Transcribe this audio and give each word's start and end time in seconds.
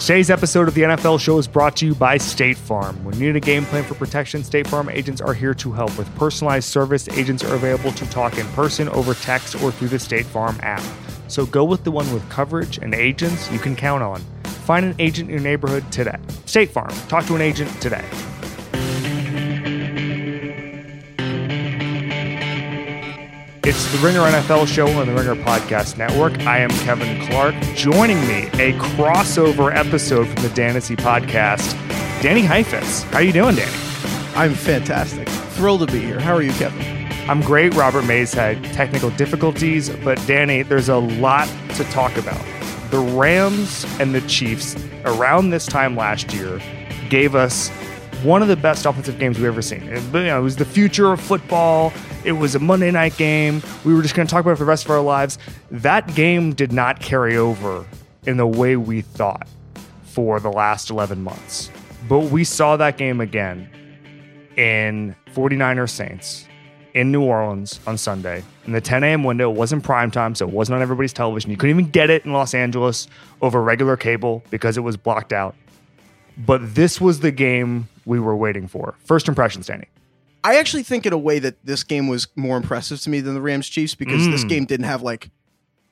Today's 0.00 0.30
episode 0.30 0.68
of 0.68 0.74
the 0.74 0.82
NFL 0.82 1.20
Show 1.20 1.38
is 1.38 1.48
brought 1.48 1.76
to 1.78 1.86
you 1.86 1.94
by 1.94 2.18
State 2.18 2.56
Farm. 2.56 3.04
When 3.04 3.18
you 3.18 3.26
need 3.26 3.36
a 3.36 3.40
game 3.40 3.64
plan 3.66 3.82
for 3.82 3.94
protection, 3.94 4.44
State 4.44 4.66
Farm 4.66 4.88
agents 4.88 5.20
are 5.20 5.34
here 5.34 5.52
to 5.54 5.72
help. 5.72 5.98
With 5.98 6.12
personalized 6.14 6.68
service, 6.68 7.08
agents 7.08 7.44
are 7.44 7.54
available 7.54 7.90
to 7.92 8.06
talk 8.08 8.38
in 8.38 8.46
person, 8.48 8.88
over 8.90 9.12
text, 9.12 9.60
or 9.60 9.70
through 9.72 9.88
the 9.88 9.98
State 9.98 10.24
Farm 10.24 10.56
app. 10.62 10.82
So 11.26 11.44
go 11.44 11.64
with 11.64 11.84
the 11.84 11.90
one 11.90 12.10
with 12.14 12.26
coverage 12.30 12.78
and 12.78 12.94
agents 12.94 13.50
you 13.50 13.58
can 13.58 13.76
count 13.76 14.02
on. 14.02 14.20
Find 14.44 14.86
an 14.86 14.94
agent 14.98 15.28
in 15.28 15.34
your 15.34 15.42
neighborhood 15.42 15.90
today. 15.90 16.16
State 16.46 16.70
Farm. 16.70 16.90
Talk 17.08 17.26
to 17.26 17.34
an 17.34 17.42
agent 17.42 17.68
today. 17.82 18.04
It's 23.68 23.92
the 23.92 23.98
Ringer 23.98 24.20
NFL 24.20 24.66
show 24.66 24.88
on 24.98 25.06
the 25.06 25.12
Ringer 25.12 25.34
Podcast 25.34 25.98
Network. 25.98 26.40
I 26.46 26.60
am 26.60 26.70
Kevin 26.70 27.20
Clark. 27.26 27.54
Joining 27.74 28.18
me, 28.26 28.46
a 28.54 28.72
crossover 28.78 29.76
episode 29.76 30.26
from 30.26 30.42
the 30.42 30.48
Dantasy 30.48 30.96
Podcast, 30.96 31.72
Danny 32.22 32.40
Heifetz. 32.40 33.02
How 33.02 33.18
are 33.18 33.22
you 33.22 33.34
doing, 33.34 33.56
Danny? 33.56 33.70
I'm 34.34 34.54
fantastic. 34.54 35.28
Thrilled 35.28 35.86
to 35.86 35.92
be 35.92 36.00
here. 36.00 36.18
How 36.18 36.32
are 36.34 36.40
you, 36.40 36.52
Kevin? 36.52 36.80
I'm 37.28 37.42
great. 37.42 37.74
Robert 37.74 38.06
Mays 38.06 38.32
had 38.32 38.64
technical 38.72 39.10
difficulties, 39.10 39.90
but 39.90 40.16
Danny, 40.26 40.62
there's 40.62 40.88
a 40.88 40.96
lot 40.96 41.46
to 41.74 41.84
talk 41.90 42.16
about. 42.16 42.42
The 42.90 43.00
Rams 43.00 43.84
and 44.00 44.14
the 44.14 44.22
Chiefs 44.22 44.82
around 45.04 45.50
this 45.50 45.66
time 45.66 45.94
last 45.94 46.32
year 46.32 46.58
gave 47.10 47.34
us 47.34 47.70
one 48.24 48.42
of 48.42 48.48
the 48.48 48.56
best 48.56 48.86
offensive 48.86 49.18
games 49.18 49.38
we've 49.38 49.46
ever 49.46 49.62
seen. 49.62 49.82
It, 49.84 50.02
you 50.02 50.24
know, 50.24 50.38
it 50.38 50.42
was 50.42 50.56
the 50.56 50.64
future 50.64 51.12
of 51.12 51.20
football. 51.20 51.92
It 52.24 52.32
was 52.32 52.54
a 52.54 52.58
Monday 52.58 52.90
night 52.90 53.16
game. 53.16 53.62
We 53.84 53.94
were 53.94 54.02
just 54.02 54.14
going 54.14 54.26
to 54.26 54.30
talk 54.30 54.40
about 54.42 54.52
it 54.52 54.56
for 54.56 54.64
the 54.64 54.68
rest 54.68 54.84
of 54.84 54.90
our 54.90 55.00
lives. 55.00 55.38
That 55.70 56.14
game 56.14 56.52
did 56.54 56.72
not 56.72 57.00
carry 57.00 57.36
over 57.36 57.86
in 58.26 58.36
the 58.36 58.46
way 58.46 58.76
we 58.76 59.02
thought 59.02 59.48
for 60.04 60.40
the 60.40 60.50
last 60.50 60.90
11 60.90 61.22
months. 61.22 61.70
But 62.08 62.20
we 62.30 62.44
saw 62.44 62.76
that 62.76 62.96
game 62.98 63.20
again 63.20 63.70
in 64.56 65.14
49ers 65.34 65.90
Saints 65.90 66.46
in 66.94 67.12
New 67.12 67.22
Orleans 67.22 67.78
on 67.86 67.96
Sunday 67.96 68.42
in 68.66 68.72
the 68.72 68.80
10 68.80 69.04
a.m. 69.04 69.22
window. 69.22 69.50
It 69.50 69.56
wasn't 69.56 69.84
prime 69.84 70.10
time, 70.10 70.34
so 70.34 70.48
it 70.48 70.52
wasn't 70.52 70.76
on 70.76 70.82
everybody's 70.82 71.12
television. 71.12 71.50
You 71.50 71.56
couldn't 71.56 71.78
even 71.78 71.90
get 71.90 72.10
it 72.10 72.24
in 72.24 72.32
Los 72.32 72.54
Angeles 72.54 73.06
over 73.40 73.62
regular 73.62 73.96
cable 73.96 74.42
because 74.50 74.76
it 74.76 74.80
was 74.80 74.96
blocked 74.96 75.32
out. 75.32 75.54
But 76.36 76.74
this 76.74 77.00
was 77.00 77.20
the 77.20 77.30
game 77.30 77.88
we 78.08 78.18
were 78.18 78.34
waiting 78.34 78.66
for. 78.66 78.96
First 79.04 79.28
impressions, 79.28 79.66
Danny. 79.66 79.86
I 80.42 80.56
actually 80.56 80.82
think 80.82 81.04
in 81.04 81.12
a 81.12 81.18
way 81.18 81.38
that 81.40 81.64
this 81.64 81.84
game 81.84 82.08
was 82.08 82.26
more 82.34 82.56
impressive 82.56 83.00
to 83.02 83.10
me 83.10 83.20
than 83.20 83.34
the 83.34 83.40
Rams 83.40 83.68
Chiefs 83.68 83.94
because 83.94 84.22
mm. 84.22 84.32
this 84.32 84.44
game 84.44 84.64
didn't 84.64 84.86
have 84.86 85.02
like 85.02 85.30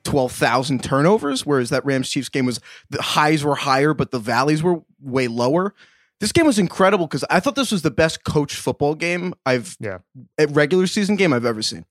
12,000 0.04 0.82
turnovers, 0.82 1.44
whereas 1.44 1.70
that 1.70 1.84
Rams 1.84 2.08
Chiefs 2.08 2.28
game 2.28 2.46
was 2.46 2.60
the 2.88 3.02
highs 3.02 3.44
were 3.44 3.56
higher, 3.56 3.92
but 3.92 4.12
the 4.12 4.18
valleys 4.18 4.62
were 4.62 4.80
way 5.00 5.28
lower. 5.28 5.74
This 6.20 6.32
game 6.32 6.46
was 6.46 6.58
incredible 6.58 7.06
because 7.06 7.24
I 7.28 7.40
thought 7.40 7.56
this 7.56 7.70
was 7.70 7.82
the 7.82 7.90
best 7.90 8.24
coach 8.24 8.54
football 8.54 8.94
game 8.94 9.34
I've, 9.44 9.76
yeah, 9.78 9.98
regular 10.48 10.86
season 10.86 11.16
game 11.16 11.32
I've 11.34 11.44
ever 11.44 11.60
seen. 11.60 11.84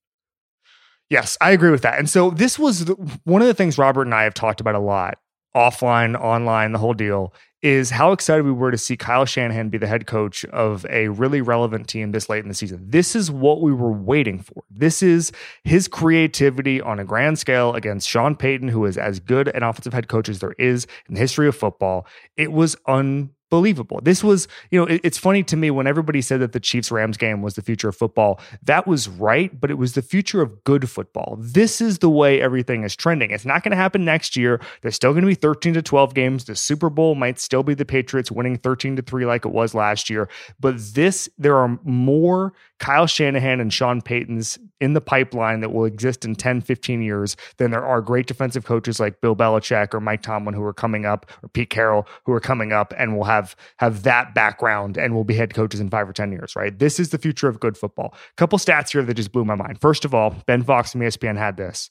Yes, 1.10 1.38
I 1.40 1.52
agree 1.52 1.70
with 1.70 1.84
that. 1.84 2.00
And 2.00 2.10
so 2.10 2.32
this 2.32 2.58
was 2.58 2.86
the, 2.86 2.94
one 3.26 3.44
of 3.44 3.48
the 3.48 3.54
things 3.54 3.78
Robert 3.78 4.04
and 4.04 4.16
I 4.16 4.24
have 4.24 4.34
talked 4.34 4.60
about 4.60 4.74
a 4.74 4.80
lot 4.80 5.20
offline, 5.56 6.20
online, 6.20 6.72
the 6.72 6.80
whole 6.80 6.94
deal 6.94 7.34
is 7.66 7.90
how 7.90 8.12
excited 8.12 8.46
we 8.46 8.52
were 8.52 8.70
to 8.70 8.78
see 8.78 8.96
Kyle 8.96 9.26
Shanahan 9.26 9.70
be 9.70 9.80
the 9.80 9.88
head 9.88 10.06
coach 10.06 10.46
of 10.46 10.86
a 10.88 11.08
really 11.08 11.42
relevant 11.42 11.88
team 11.88 12.12
this 12.12 12.30
late 12.30 12.44
in 12.44 12.48
the 12.48 12.54
season. 12.54 12.86
This 12.88 13.16
is 13.16 13.32
what 13.32 13.60
we 13.60 13.74
were 13.74 13.92
waiting 13.92 14.38
for. 14.38 14.64
This 14.70 15.02
is 15.02 15.32
his 15.64 15.88
creativity 15.88 16.80
on 16.80 17.00
a 17.00 17.04
grand 17.04 17.40
scale 17.40 17.74
against 17.74 18.08
Sean 18.08 18.36
Payton, 18.36 18.68
who 18.68 18.86
is 18.86 19.00
as 19.00 19.20
good 19.20 19.48
an 19.48 19.64
offensive 19.64 19.94
head 19.94 20.08
coach 20.08 20.30
as 20.30 20.42
there 20.42 20.54
is 20.60 20.86
in 21.08 21.16
the 21.16 21.20
history 21.20 21.48
of 21.48 21.56
football. 21.56 22.06
It 22.38 22.52
was 22.52 22.76
un 22.86 23.32
believable. 23.50 24.00
This 24.04 24.24
was, 24.24 24.48
you 24.72 24.80
know, 24.80 24.86
it, 24.86 25.02
it's 25.04 25.18
funny 25.18 25.44
to 25.44 25.56
me 25.56 25.72
when 25.72 25.88
everybody 25.88 26.22
said 26.22 26.40
that 26.42 26.52
the 26.52 26.60
Chiefs 26.60 26.92
Rams 26.92 27.18
game 27.18 27.42
was 27.42 27.56
the 27.56 27.62
future 27.62 27.90
of 27.90 27.96
football. 27.96 28.40
That 28.64 28.88
was 28.88 29.08
right, 29.08 29.60
but 29.60 29.72
it 29.72 29.76
was 29.76 29.94
the 29.94 30.02
future 30.02 30.42
of 30.42 30.64
good 30.64 30.90
football. 30.90 31.38
This 31.40 31.82
is 31.82 32.00
the 32.00 32.10
way 32.10 32.42
everything 32.42 32.84
is 32.84 32.96
trending. 32.96 33.32
It's 33.32 33.46
not 33.46 33.64
going 33.64 33.72
to 33.72 33.78
happen 33.78 34.06
next 34.06 34.36
year. 34.36 34.60
There's 34.82 34.96
still 34.96 35.12
going 35.12 35.22
to 35.22 35.28
be 35.28 35.36
13 35.36 35.74
to 35.76 35.82
12 35.82 36.14
games. 36.14 36.46
The 36.46 36.56
Super 36.56 36.90
Bowl 36.90 37.16
might 37.16 37.40
still 37.40 37.64
be 37.64 37.74
the 37.74 37.86
Patriots 37.86 38.32
winning 38.32 38.58
13 38.58 38.96
to 38.98 39.02
3 39.02 39.26
like 39.26 39.46
it 39.46 39.52
was 39.52 39.74
last 39.74 40.10
year, 40.10 40.30
but 40.60 40.78
this 40.94 41.30
there 41.38 41.58
are 41.58 41.80
more 41.84 42.54
Kyle 42.80 43.08
Shanahan 43.08 43.60
and 43.60 43.74
Sean 43.74 44.02
Payton's 44.02 44.60
in 44.82 44.94
the 44.94 45.02
pipeline 45.02 45.62
that 45.62 45.72
will 45.72 45.86
exist 45.86 46.26
in 46.26 46.36
10, 46.36 46.62
15 46.62 47.02
years 47.02 47.38
than 47.58 47.72
there 47.72 47.86
are 47.86 48.02
great 48.02 48.28
defensive 48.28 48.66
coaches 48.66 49.00
like 49.00 49.22
Bill 49.22 49.36
Belichick 49.36 49.94
or 49.94 50.02
Mike 50.02 50.22
Tomlin 50.22 50.54
who 50.54 50.64
are 50.64 50.74
coming 50.74 51.06
up 51.06 51.26
or 51.42 51.50
Pete 51.50 51.70
Carroll 51.70 52.06
who 52.26 52.34
are 52.34 52.40
coming 52.40 52.74
up 52.74 52.94
and 52.98 53.16
will 53.16 53.24
have 53.24 53.56
have 53.78 54.04
that 54.04 54.36
background 54.36 54.98
and 54.98 55.16
will 55.16 55.24
be 55.24 55.36
head 55.36 55.54
coaches 55.54 55.80
in 55.80 55.90
5 55.90 56.10
or 56.10 56.14
10 56.14 56.32
years, 56.32 56.56
right? 56.56 56.78
This 56.78 57.00
is 57.00 57.10
the 57.10 57.18
future 57.18 57.48
of 57.48 57.60
good 57.60 57.78
football. 57.78 58.14
A 58.14 58.36
Couple 58.36 58.60
stats 58.60 58.92
here 58.92 59.04
that 59.04 59.14
just 59.14 59.32
blew 59.32 59.46
my 59.46 59.56
mind. 59.56 59.80
First 59.80 60.04
of 60.04 60.14
all, 60.14 60.36
Ben 60.46 60.64
Fox 60.64 60.92
from 60.92 61.02
ESPN 61.02 61.38
had 61.38 61.58
this. 61.58 61.90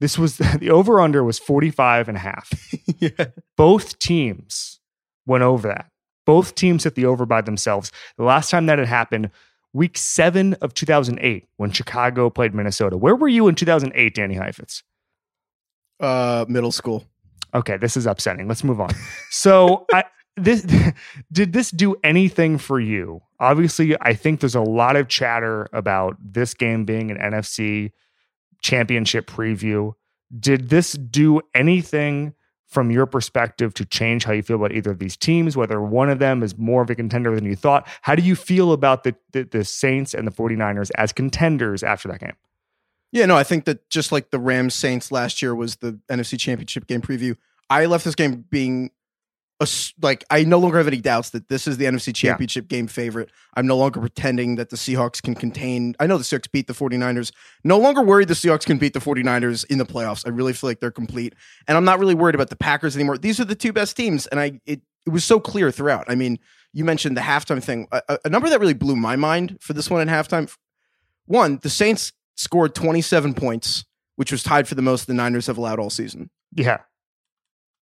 This 0.00 0.18
was 0.18 0.38
the 0.58 0.70
over 0.70 1.00
under 1.00 1.22
was 1.22 1.38
45 1.38 2.08
and 2.08 2.16
a 2.16 2.20
half. 2.20 2.52
yeah. 2.98 3.26
Both 3.56 3.98
teams 3.98 4.80
went 5.26 5.44
over 5.44 5.68
that. 5.68 5.86
Both 6.26 6.54
teams 6.54 6.84
hit 6.84 6.94
the 6.94 7.06
over 7.06 7.26
by 7.26 7.40
themselves. 7.40 7.92
The 8.16 8.24
last 8.24 8.50
time 8.50 8.66
that 8.66 8.78
had 8.78 8.88
happened 8.88 9.30
week 9.72 9.96
seven 9.96 10.54
of 10.54 10.74
2008 10.74 11.48
when 11.56 11.70
Chicago 11.70 12.30
played 12.30 12.54
Minnesota. 12.54 12.96
Where 12.96 13.16
were 13.16 13.28
you 13.28 13.48
in 13.48 13.54
2008, 13.54 14.14
Danny 14.14 14.34
Heifetz? 14.34 14.82
Uh, 15.98 16.44
middle 16.48 16.72
school. 16.72 17.04
Okay, 17.54 17.76
this 17.76 17.96
is 17.96 18.06
upsetting. 18.06 18.48
Let's 18.48 18.64
move 18.64 18.80
on. 18.80 18.90
So, 19.30 19.86
I, 19.92 20.04
this 20.36 20.66
did 21.32 21.52
this 21.52 21.70
do 21.70 21.96
anything 22.02 22.58
for 22.58 22.80
you? 22.80 23.20
Obviously, 23.38 23.96
I 24.00 24.14
think 24.14 24.40
there's 24.40 24.54
a 24.54 24.60
lot 24.60 24.96
of 24.96 25.08
chatter 25.08 25.68
about 25.72 26.16
this 26.20 26.54
game 26.54 26.84
being 26.84 27.10
an 27.10 27.18
NFC 27.18 27.92
championship 28.62 29.26
preview. 29.26 29.92
Did 30.38 30.68
this 30.68 30.92
do 30.92 31.40
anything 31.54 32.34
from 32.70 32.90
your 32.90 33.04
perspective 33.04 33.74
to 33.74 33.84
change 33.84 34.24
how 34.24 34.32
you 34.32 34.42
feel 34.42 34.56
about 34.56 34.72
either 34.72 34.92
of 34.92 35.00
these 35.00 35.16
teams, 35.16 35.56
whether 35.56 35.80
one 35.80 36.08
of 36.08 36.20
them 36.20 36.42
is 36.42 36.56
more 36.56 36.82
of 36.82 36.90
a 36.90 36.94
contender 36.94 37.34
than 37.34 37.44
you 37.44 37.56
thought. 37.56 37.86
How 38.02 38.14
do 38.14 38.22
you 38.22 38.36
feel 38.36 38.72
about 38.72 39.02
the, 39.02 39.14
the, 39.32 39.42
the 39.42 39.64
Saints 39.64 40.14
and 40.14 40.26
the 40.26 40.30
49ers 40.30 40.90
as 40.96 41.12
contenders 41.12 41.82
after 41.82 42.08
that 42.08 42.20
game? 42.20 42.36
Yeah, 43.12 43.26
no, 43.26 43.36
I 43.36 43.42
think 43.42 43.64
that 43.64 43.90
just 43.90 44.12
like 44.12 44.30
the 44.30 44.38
Rams 44.38 44.74
Saints 44.74 45.10
last 45.10 45.42
year 45.42 45.52
was 45.52 45.76
the 45.76 45.98
NFC 46.08 46.38
Championship 46.38 46.86
game 46.86 47.02
preview, 47.02 47.36
I 47.68 47.86
left 47.86 48.04
this 48.04 48.14
game 48.14 48.44
being 48.50 48.90
a, 49.60 49.68
like 50.00 50.24
I 50.30 50.44
no 50.44 50.58
longer 50.58 50.78
have 50.78 50.86
any 50.86 51.00
doubts 51.00 51.30
that 51.30 51.48
this 51.48 51.66
is 51.66 51.76
the 51.76 51.84
NFC 51.84 52.14
Championship 52.14 52.66
yeah. 52.70 52.78
game 52.78 52.86
favorite. 52.86 53.30
I'm 53.54 53.66
no 53.66 53.76
longer 53.76 54.00
pretending 54.00 54.56
that 54.56 54.70
the 54.70 54.76
Seahawks 54.76 55.22
can 55.22 55.34
contain. 55.34 55.94
I 56.00 56.06
know 56.06 56.16
the 56.16 56.24
Seahawks 56.24 56.50
beat 56.50 56.66
the 56.66 56.72
49ers. 56.72 57.30
No 57.62 57.78
longer 57.78 58.02
worried 58.02 58.28
the 58.28 58.34
Seahawks 58.34 58.64
can 58.64 58.78
beat 58.78 58.94
the 58.94 59.00
49ers 59.00 59.66
in 59.66 59.78
the 59.78 59.84
playoffs. 59.84 60.26
I 60.26 60.30
really 60.30 60.54
feel 60.54 60.70
like 60.70 60.80
they're 60.80 60.90
complete. 60.90 61.34
And 61.68 61.76
I'm 61.76 61.84
not 61.84 61.98
really 61.98 62.14
worried 62.14 62.34
about 62.34 62.48
the 62.48 62.56
Packers 62.56 62.96
anymore. 62.96 63.18
These 63.18 63.38
are 63.38 63.44
the 63.44 63.54
two 63.54 63.72
best 63.72 63.96
teams 63.96 64.26
and 64.28 64.40
I 64.40 64.60
it 64.64 64.80
it 65.06 65.10
was 65.10 65.24
so 65.24 65.40
clear 65.40 65.70
throughout. 65.70 66.04
I 66.08 66.14
mean, 66.14 66.38
you 66.72 66.84
mentioned 66.84 67.16
the 67.16 67.22
halftime 67.22 67.62
thing. 67.62 67.88
A, 67.92 68.18
a 68.24 68.28
number 68.28 68.48
that 68.48 68.60
really 68.60 68.74
blew 68.74 68.96
my 68.96 69.16
mind 69.16 69.58
for 69.60 69.72
this 69.72 69.90
one 69.90 70.06
at 70.06 70.08
halftime. 70.08 70.54
One, 71.26 71.58
the 71.62 71.70
Saints 71.70 72.12
scored 72.36 72.74
27 72.74 73.34
points, 73.34 73.84
which 74.16 74.32
was 74.32 74.42
tied 74.42 74.68
for 74.68 74.74
the 74.74 74.82
most 74.82 75.06
the 75.06 75.14
Niners 75.14 75.46
have 75.46 75.58
allowed 75.58 75.78
all 75.78 75.90
season. 75.90 76.30
Yeah. 76.54 76.78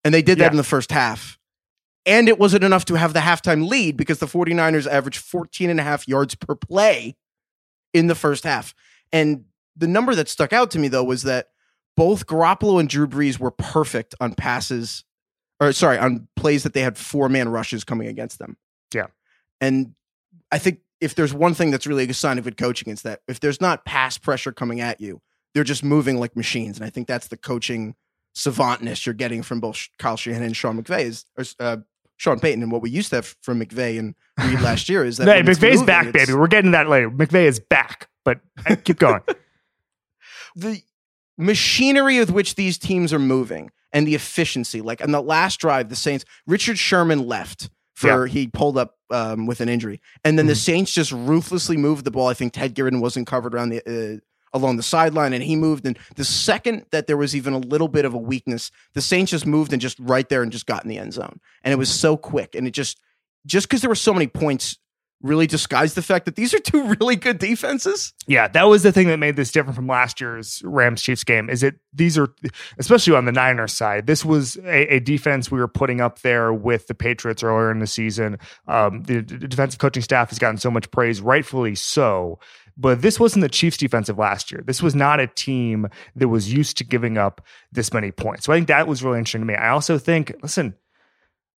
And 0.05 0.15
they 0.15 0.23
did 0.23 0.39
that 0.39 0.45
yeah. 0.45 0.51
in 0.51 0.57
the 0.57 0.65
first 0.65 0.93
half 0.93 1.38
and 2.07 2.29
it 2.29 2.39
wasn't 2.39 2.65
enough 2.65 2.85
to 2.87 2.95
have 2.95 3.13
the 3.13 3.21
halftime 3.21 3.69
lead 3.69 3.97
because 3.97 4.19
the 4.19 4.27
49ers 4.27 4.87
averaged 4.87 5.21
14 5.21 5.71
and 5.71 5.81
a 5.81 5.83
half 5.83 6.09
yards 6.09 6.35
per 6.35 6.55
play 6.55 7.17
in 7.93 8.07
the 8.07 8.15
first 8.15 8.45
half. 8.45 8.75
And 9.13 9.45
the 9.77 9.87
number 9.87 10.15
that 10.15 10.29
stuck 10.29 10.53
out 10.53 10.71
to 10.73 10.79
me, 10.79 10.89
though, 10.89 11.05
was 11.05 11.23
that 11.23 11.49
both 11.97 12.27
Garoppolo 12.27 12.81
and 12.81 12.89
Drew 12.89 13.07
Brees 13.07 13.39
were 13.39 13.51
perfect 13.51 14.15
on 14.21 14.35
passes, 14.35 15.05
or 15.61 15.73
sorry, 15.73 15.99
on 15.99 16.29
plays 16.37 16.63
that 16.63 16.73
they 16.73 16.83
had 16.83 16.97
four 16.97 17.29
man 17.29 17.49
rushes 17.49 17.85
coming 17.85 18.09
against 18.09 18.39
them. 18.39 18.57
Yeah. 18.95 19.07
And 19.61 19.95
I 20.53 20.59
think 20.59 20.81
if 21.01 21.15
there's 21.15 21.35
one 21.35 21.55
thing 21.55 21.71
that's 21.71 21.87
really 21.87 22.09
a 22.09 22.15
sign 22.15 22.39
of 22.39 22.45
good 22.45 22.57
coaching, 22.57 22.93
it's 22.93 23.03
that 23.03 23.21
if 23.29 23.41
there's 23.41 23.61
not 23.61 23.85
pass 23.85 24.19
pressure 24.19 24.53
coming 24.53 24.81
at 24.81 25.01
you, 25.01 25.21
they're 25.55 25.65
just 25.65 25.85
moving 25.85 26.19
like 26.19 26.37
machines. 26.37 26.79
And 26.79 26.87
I 26.87 26.91
think 26.91 27.09
that's 27.09 27.29
the 27.29 27.37
coaching 27.37 27.95
savantness 28.35 29.05
you're 29.07 29.15
getting 29.15 29.43
from 29.43 29.61
both 29.61 29.89
Kyle 29.99 30.17
Shanahan 30.17 30.45
and 30.45 30.57
Sean 30.57 30.83
McVay 30.83 31.05
is, 31.05 31.25
or, 31.37 31.45
uh, 31.61 31.77
Sean 32.17 32.41
Payton 32.41 32.63
and 32.63 32.73
what 32.73 32.83
we 32.83 32.91
used 32.91 33.11
to 33.11 33.17
have 33.17 33.37
from 33.43 33.61
McVay 33.61 33.99
and 33.99 34.15
Reid 34.39 34.61
last 34.61 34.89
year 34.89 35.05
is 35.05 35.17
that 35.19 35.29
hey, 35.29 35.43
McVay's 35.43 35.81
moving, 35.81 35.87
back, 35.87 36.13
baby. 36.13 36.35
We're 36.35 36.49
getting 36.49 36.73
that 36.73 36.89
later. 36.89 37.11
McVay 37.11 37.47
is 37.47 37.61
back, 37.61 38.09
but 38.25 38.41
keep 38.85 38.99
going. 38.99 39.23
the 40.57 40.83
machinery 41.37 42.19
with 42.19 42.31
which 42.31 42.57
these 42.57 42.77
teams 42.77 43.13
are 43.13 43.19
moving 43.19 43.71
and 43.93 44.07
the 44.07 44.15
efficiency, 44.15 44.81
like 44.81 45.03
on 45.03 45.13
the 45.13 45.23
last 45.23 45.61
drive, 45.61 45.89
the 45.89 45.97
Saints, 45.97 46.25
Richard 46.47 46.79
Sherman 46.79 47.27
left 47.27 47.71
for 47.95 48.27
yeah. 48.27 48.33
he 48.33 48.47
pulled 48.49 48.77
up 48.77 48.97
um, 49.11 49.47
with 49.47 49.61
an 49.61 49.69
injury, 49.69 50.01
and 50.25 50.39
then 50.39 50.45
mm-hmm. 50.45 50.51
the 50.51 50.55
Saints 50.57 50.93
just 50.93 51.11
ruthlessly 51.13 51.77
moved 51.77 52.05
the 52.05 52.11
ball. 52.11 52.29
I 52.29 52.35
think 52.35 52.53
Ted 52.53 52.77
Ginn 52.77 53.01
wasn't 53.01 53.27
covered 53.27 53.55
around 53.55 53.71
the 53.71 53.81
uh, 53.81 54.21
along 54.53 54.77
the 54.77 54.83
sideline 54.83 55.33
and 55.33 55.43
he 55.43 55.57
moved. 55.57 55.87
And 55.87 55.99
the 56.17 56.25
second 56.25 56.87
that 56.91 57.07
there 57.07 57.17
was 57.17 57.35
even 57.35 57.53
a 57.53 57.59
little 57.59 57.89
bit 57.89 58.05
of 58.05 58.15
a 58.15 58.19
weakness, 58.19 58.71
the 58.95 59.01
Saints 59.01 59.31
just 59.31 59.47
moved 59.47 59.73
and 59.73 59.83
just 59.83 59.99
right 59.99 60.29
there 60.29 60.43
and 60.43 60.53
just 60.53 60.67
got 60.67 60.83
in 60.83 60.89
the 60.89 60.99
end 60.99 61.15
zone. 61.15 61.41
And 61.63 61.73
it 61.73 61.77
was 61.77 61.91
so 61.91 62.17
quick. 62.17 62.55
And 62.55 62.67
it 62.67 62.73
just, 62.73 63.01
just 63.47 63.69
because 63.69 63.81
there 63.81 63.91
were 63.91 63.95
so 63.95 64.13
many 64.13 64.27
points 64.27 64.77
really 65.23 65.47
disguised 65.47 65.97
the 65.97 66.03
fact 66.03 66.27
that 66.27 66.37
these 66.37 66.55
are 66.55 66.59
two 66.61 66.95
really 67.01 67.17
good 67.17 67.39
defenses. 67.39 68.13
Yeah, 68.27 68.49
that 68.49 68.65
was 68.65 68.83
the 68.83 68.93
thing 68.93 69.09
that 69.09 69.19
made 69.19 69.37
this 69.37 69.51
different 69.51 69.77
from 69.77 69.87
last 69.87 70.21
year's 70.21 70.63
Rams 70.65 71.03
Chiefs 71.03 71.25
game. 71.25 71.51
Is 71.51 71.63
it 71.63 71.77
these 71.93 72.17
are 72.17 72.29
especially 72.79 73.17
on 73.17 73.25
the 73.25 73.33
Niners 73.33 73.73
side, 73.73 74.07
this 74.07 74.25
was 74.25 74.57
a, 74.59 74.97
a 74.97 75.01
defense 75.01 75.51
we 75.51 75.59
were 75.59 75.69
putting 75.69 76.01
up 76.01 76.21
there 76.21 76.53
with 76.53 76.87
the 76.87 76.95
Patriots 76.95 77.43
earlier 77.43 77.71
in 77.71 77.81
the 77.81 77.87
season. 77.87 78.39
Um, 78.67 79.03
the, 79.03 79.21
the 79.21 79.49
defensive 79.49 79.81
coaching 79.81 80.03
staff 80.03 80.31
has 80.31 80.39
gotten 80.39 80.59
so 80.59 80.71
much 80.71 80.91
praise, 80.91 81.21
rightfully 81.21 81.75
so. 81.75 82.39
But 82.79 83.03
this 83.03 83.19
wasn't 83.19 83.43
the 83.43 83.49
Chiefs 83.49 83.77
defensive 83.77 84.19
last 84.19 84.53
year. 84.53 84.63
This 84.65 84.83
was 84.83 84.95
not 84.95 85.19
a 85.19 85.27
team 85.27 85.89
that 86.15 86.29
was 86.29 86.53
used 86.53 86.79
to 86.79 86.85
giving 86.85 87.19
up 87.19 87.45
this 87.73 87.93
many 87.93 88.13
points. 88.13 88.45
So 88.45 88.53
I 88.53 88.57
think 88.57 88.69
that 88.69 88.87
was 88.87 89.03
really 89.03 89.19
interesting 89.19 89.41
to 89.43 89.47
me. 89.47 89.55
I 89.55 89.71
also 89.71 89.99
think, 89.99 90.33
listen, 90.43 90.75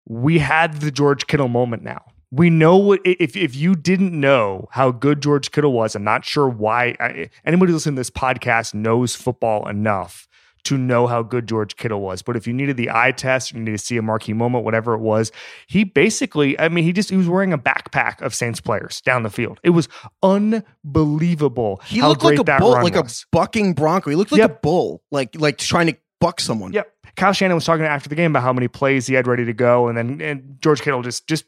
we 0.06 0.40
had 0.40 0.80
the 0.80 0.90
George 0.90 1.28
Kittle 1.28 1.48
moment 1.48 1.84
now 1.84 2.04
we 2.32 2.48
know 2.48 2.78
what 2.78 3.00
if 3.04 3.36
if 3.36 3.54
you 3.54 3.74
didn't 3.76 4.18
know 4.18 4.66
how 4.72 4.90
good 4.90 5.20
George 5.20 5.52
Kittle 5.52 5.72
was, 5.72 5.94
I'm 5.94 6.02
not 6.02 6.24
sure 6.24 6.48
why 6.48 6.96
I, 6.98 7.28
anybody 7.44 7.72
listening 7.72 7.94
to 7.96 8.00
this 8.00 8.10
podcast 8.10 8.72
knows 8.72 9.14
football 9.14 9.68
enough 9.68 10.26
to 10.64 10.78
know 10.78 11.06
how 11.06 11.22
good 11.22 11.48
George 11.48 11.76
Kittle 11.76 12.00
was. 12.00 12.22
But 12.22 12.36
if 12.36 12.46
you 12.46 12.52
needed 12.52 12.76
the 12.76 12.90
eye 12.90 13.12
test, 13.12 13.52
you 13.52 13.58
needed 13.58 13.78
to 13.78 13.84
see 13.84 13.96
a 13.96 14.02
marquee 14.02 14.32
moment, 14.32 14.64
whatever 14.64 14.94
it 14.94 15.00
was, 15.00 15.32
he 15.66 15.84
basically, 15.84 16.58
I 16.58 16.68
mean, 16.68 16.84
he 16.84 16.92
just 16.92 17.10
he 17.10 17.16
was 17.16 17.28
wearing 17.28 17.52
a 17.52 17.58
backpack 17.58 18.20
of 18.20 18.34
Saints 18.34 18.60
players 18.60 19.00
down 19.00 19.22
the 19.22 19.30
field. 19.30 19.60
It 19.62 19.70
was 19.70 19.88
unbelievable. 20.22 21.80
He 21.86 22.02
looked 22.02 22.22
like 22.22 22.38
a 22.38 22.44
bull, 22.44 22.70
like 22.70 22.94
was. 22.94 23.22
a 23.22 23.36
bucking 23.36 23.74
bronco. 23.74 24.10
He 24.10 24.16
looked 24.16 24.32
like 24.32 24.40
yep. 24.40 24.58
a 24.58 24.60
bull, 24.60 25.02
like 25.10 25.34
like 25.38 25.58
trying 25.58 25.88
to 25.88 25.96
buck 26.20 26.40
someone. 26.40 26.72
Yep. 26.72 26.88
Kyle 27.16 27.32
Shanahan 27.32 27.56
was 27.56 27.64
talking 27.64 27.84
after 27.84 28.08
the 28.08 28.14
game 28.14 28.32
about 28.32 28.42
how 28.42 28.52
many 28.52 28.68
plays 28.68 29.06
he 29.06 29.14
had 29.14 29.26
ready 29.26 29.44
to 29.44 29.52
go, 29.52 29.88
and 29.88 29.98
then 29.98 30.20
and 30.20 30.56
George 30.60 30.80
Kittle 30.80 31.02
just 31.02 31.26
just 31.26 31.44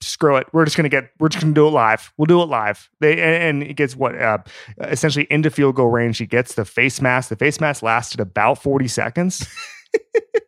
screw 0.00 0.36
it. 0.36 0.46
We're 0.52 0.64
just 0.64 0.76
gonna 0.76 0.88
get. 0.88 1.10
We're 1.18 1.28
just 1.28 1.42
gonna 1.42 1.54
do 1.54 1.66
it 1.66 1.70
live. 1.70 2.12
We'll 2.16 2.26
do 2.26 2.40
it 2.42 2.46
live. 2.46 2.88
They 3.00 3.20
and 3.20 3.62
he 3.62 3.74
gets 3.74 3.96
what 3.96 4.20
uh, 4.20 4.38
essentially 4.80 5.26
into 5.30 5.50
field 5.50 5.74
goal 5.76 5.88
range. 5.88 6.18
He 6.18 6.26
gets 6.26 6.54
the 6.54 6.64
face 6.64 7.00
mask. 7.00 7.28
The 7.28 7.36
face 7.36 7.60
mask 7.60 7.82
lasted 7.82 8.20
about 8.20 8.62
forty 8.62 8.88
seconds. 8.88 9.46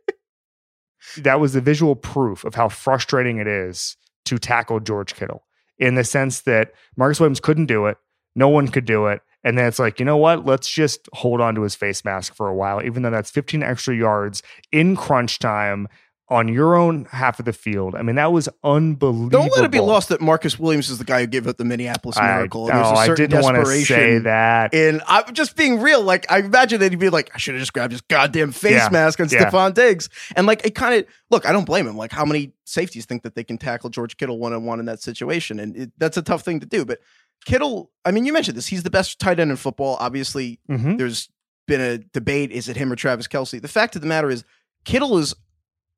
that 1.19 1.41
was 1.41 1.53
the 1.53 1.61
visual 1.61 1.97
proof 1.97 2.45
of 2.45 2.55
how 2.55 2.69
frustrating 2.69 3.39
it 3.39 3.47
is 3.47 3.97
to 4.27 4.39
tackle 4.39 4.81
George 4.81 5.15
Kittle 5.15 5.45
in 5.79 5.95
the 5.95 6.05
sense 6.05 6.43
that 6.43 6.73
Marcus 6.97 7.19
Williams 7.21 7.41
couldn't 7.41 7.67
do 7.67 7.87
it. 7.87 7.97
No 8.37 8.49
one 8.49 8.69
could 8.69 8.85
do 8.85 9.06
it. 9.06 9.23
And 9.43 9.56
then 9.56 9.67
it's 9.67 9.79
like, 9.79 9.99
you 9.99 10.05
know 10.05 10.19
what? 10.19 10.45
Let's 10.45 10.71
just 10.71 11.09
hold 11.15 11.41
on 11.41 11.55
to 11.55 11.63
his 11.63 11.75
face 11.75 12.05
mask 12.05 12.35
for 12.35 12.47
a 12.47 12.55
while, 12.55 12.83
even 12.83 13.03
though 13.03 13.11
that's 13.11 13.31
15 13.31 13.63
extra 13.63 13.97
yards 13.97 14.43
in 14.71 14.95
crunch 14.97 15.39
time 15.39 15.89
on 16.31 16.47
your 16.47 16.77
own 16.77 17.06
half 17.06 17.41
of 17.41 17.44
the 17.44 17.53
field. 17.53 17.97
I 17.97 18.03
mean, 18.03 18.15
that 18.15 18.32
was 18.32 18.49
unbelievable. 18.62 19.31
Don't 19.31 19.53
let 19.56 19.65
it 19.65 19.73
be 19.73 19.81
lost 19.81 20.11
that 20.11 20.21
Marcus 20.21 20.61
Williams 20.61 20.88
is 20.88 20.99
the 20.99 21.05
guy 21.05 21.23
who 21.23 21.27
gave 21.27 21.49
up 21.49 21.56
the 21.56 21.65
Minneapolis 21.65 22.17
miracle. 22.17 22.71
I, 22.71 22.75
no, 22.75 22.82
I 22.82 23.15
didn't 23.15 23.43
want 23.43 23.56
to 23.56 23.67
say 23.85 24.19
that. 24.19 24.73
And 24.73 25.03
I'm 25.09 25.35
just 25.35 25.56
being 25.56 25.81
real. 25.81 26.03
Like, 26.03 26.31
I 26.31 26.38
imagine 26.38 26.79
that 26.81 26.93
he'd 26.93 27.00
be 27.00 27.11
like, 27.11 27.32
I 27.35 27.38
should 27.38 27.55
have 27.55 27.61
just 27.61 27.73
grabbed 27.73 27.91
his 27.91 28.00
goddamn 28.03 28.53
face 28.53 28.75
yeah. 28.75 28.88
mask 28.93 29.19
on 29.19 29.29
yeah. 29.29 29.50
Stefon 29.50 29.75
Diggs. 29.75 30.09
And 30.37 30.47
like, 30.47 30.65
it 30.65 30.77
kind 30.77 30.94
of, 31.00 31.06
look, 31.31 31.47
I 31.47 31.53
don't 31.53 31.65
blame 31.65 31.88
him. 31.88 31.97
Like, 31.97 32.12
how 32.12 32.25
many 32.25 32.53
safeties 32.65 33.06
think 33.06 33.25
that 33.25 33.35
they 33.35 33.43
can 33.43 33.59
tackle 33.59 33.91
George 33.91 34.17
Kittle 34.17 34.38
one 34.38 34.53
on 34.53 34.65
one 34.65 34.79
in 34.79 34.87
that 34.87 35.03
situation? 35.03 35.59
And 35.59 35.77
it, 35.77 35.93
that's 35.99 36.17
a 36.17 36.23
tough 36.23 36.43
thing 36.43 36.61
to 36.61 36.67
do. 36.67 36.85
But 36.85 37.00
Kittle, 37.44 37.91
I 38.05 38.12
mean, 38.12 38.25
you 38.25 38.32
mentioned 38.32 38.56
this. 38.56 38.69
He's 38.69 38.85
the 38.85 38.91
best 38.91 39.19
tight 39.19 39.41
end 39.41 39.50
in 39.50 39.56
football. 39.56 39.97
Obviously, 39.99 40.61
mm-hmm. 40.71 40.97
there's 40.97 41.29
been 41.67 41.81
a 41.81 41.99
debate. 41.99 42.53
Is 42.53 42.69
it 42.69 42.77
him 42.77 42.93
or 42.93 42.97
Travis 42.97 43.27
Kelce? 43.27 43.61
The 43.61 43.67
fact 43.67 43.97
of 43.97 44.03
the 44.03 44.09
matter 44.09 44.31
is, 44.31 44.44
Kittle 44.85 45.19
is 45.19 45.35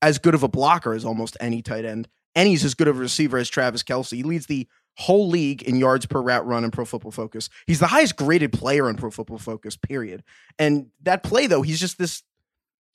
as 0.03 0.19
good 0.19 0.35
of 0.35 0.43
a 0.43 0.49
blocker 0.49 0.93
as 0.93 1.05
almost 1.05 1.37
any 1.41 1.63
tight 1.63 1.85
end, 1.85 2.09
and 2.35 2.49
he's 2.49 2.65
as 2.65 2.75
good 2.75 2.89
of 2.89 2.97
a 2.97 3.01
receiver 3.01 3.39
as 3.39 3.49
Travis 3.49 3.83
Kelce. 3.83 4.17
He 4.17 4.23
leads 4.25 4.47
the 4.47 4.69
whole 4.97 5.29
league 5.29 5.63
in 5.63 5.77
yards 5.77 6.05
per 6.05 6.21
route 6.21 6.47
run 6.47 6.65
in 6.65 6.71
Pro 6.71 6.85
Football 6.85 7.13
Focus. 7.13 7.49
He's 7.67 7.79
the 7.79 7.87
highest 7.87 8.17
graded 8.17 8.53
player 8.53 8.91
in 8.91 8.97
Pro 8.97 9.11
Football 9.11 9.39
Focus, 9.39 9.77
period. 9.77 10.23
And 10.59 10.89
that 11.03 11.23
play, 11.23 11.47
though, 11.47 11.63
he's 11.63 11.81
just 11.81 11.99
this. 11.99 12.23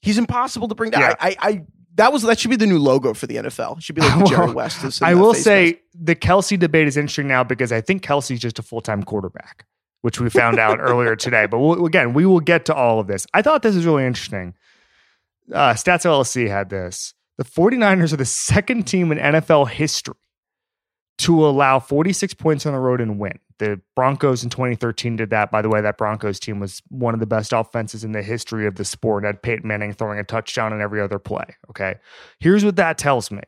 He's 0.02 0.18
impossible 0.18 0.68
to 0.68 0.76
bring 0.76 0.92
down. 0.92 1.02
Yeah. 1.02 1.16
I, 1.20 1.30
I, 1.30 1.36
I, 1.42 1.66
that 1.96 2.14
was 2.14 2.22
that 2.24 2.38
should 2.40 2.52
be 2.52 2.58
the 2.58 2.68
new 2.68 2.78
logo 2.78 3.14
for 3.16 3.26
the 3.26 3.38
NFL. 3.38 3.78
It 3.78 3.84
should 3.84 3.96
be 3.96 4.02
like 4.02 4.16
well, 4.18 4.28
Jerry 4.28 4.54
West. 4.54 5.02
I 5.02 5.16
will 5.16 5.34
say 5.34 5.80
the 5.96 6.16
Kelce 6.16 6.60
debate 6.60 6.88
is 6.88 6.98
interesting 6.98 7.28
now 7.28 7.44
because 7.44 7.72
I 7.72 7.82
think 7.82 8.04
Kelce's 8.04 8.40
just 8.40 8.60
a 8.60 8.62
full 8.62 8.82
time 8.82 9.02
quarterback, 9.02 9.66
which 10.02 10.20
we 10.20 10.30
found 10.30 10.60
out 10.60 10.80
earlier 10.80 11.16
today. 11.16 11.48
But 11.48 11.60
we'll, 11.60 11.86
again, 11.86 12.14
we 12.14 12.26
will 12.26 12.40
get 12.40 12.66
to 12.66 12.76
all 12.76 13.00
of 13.00 13.08
this. 13.08 13.26
I 13.34 13.42
thought 13.42 13.64
this 13.64 13.76
was 13.76 13.86
really 13.86 14.06
interesting 14.06 14.54
uh, 15.54 15.74
Stats 15.74 16.06
LLC 16.06 16.48
had 16.48 16.70
this. 16.70 17.14
The 17.38 17.44
49ers 17.44 18.14
are 18.14 18.18
the 18.18 18.26
second 18.26 18.88
team 18.88 19.12
in 19.12 19.18
NFL 19.18 19.70
history 19.70 20.16
to 21.20 21.46
allow 21.46 21.80
46 21.80 22.34
points 22.36 22.66
on 22.66 22.74
the 22.74 22.80
road 22.80 23.02
and 23.02 23.20
win. 23.20 23.40
The 23.60 23.82
Broncos 23.96 24.44
in 24.44 24.52
2013 24.52 25.16
did 25.16 25.32
that. 25.32 25.52
By 25.52 25.64
the 25.64 25.70
way, 25.70 25.82
that 25.82 25.98
Broncos 25.98 26.40
team 26.40 26.60
was 26.60 26.82
one 26.90 27.16
of 27.16 27.20
the 27.20 27.26
best 27.26 27.54
offenses 27.54 28.04
in 28.04 28.12
the 28.12 28.22
history 28.22 28.68
of 28.68 28.76
the 28.76 28.86
sport. 28.86 29.24
Had 29.24 29.42
Peyton 29.42 29.68
Manning 29.68 29.94
throwing 29.94 30.20
a 30.20 30.24
touchdown 30.24 30.74
in 30.74 30.82
every 30.82 31.02
other 31.02 31.18
play. 31.18 31.46
Okay. 31.70 31.96
Here's 32.40 32.64
what 32.64 32.76
that 32.76 33.00
tells 33.00 33.32
me 33.32 33.42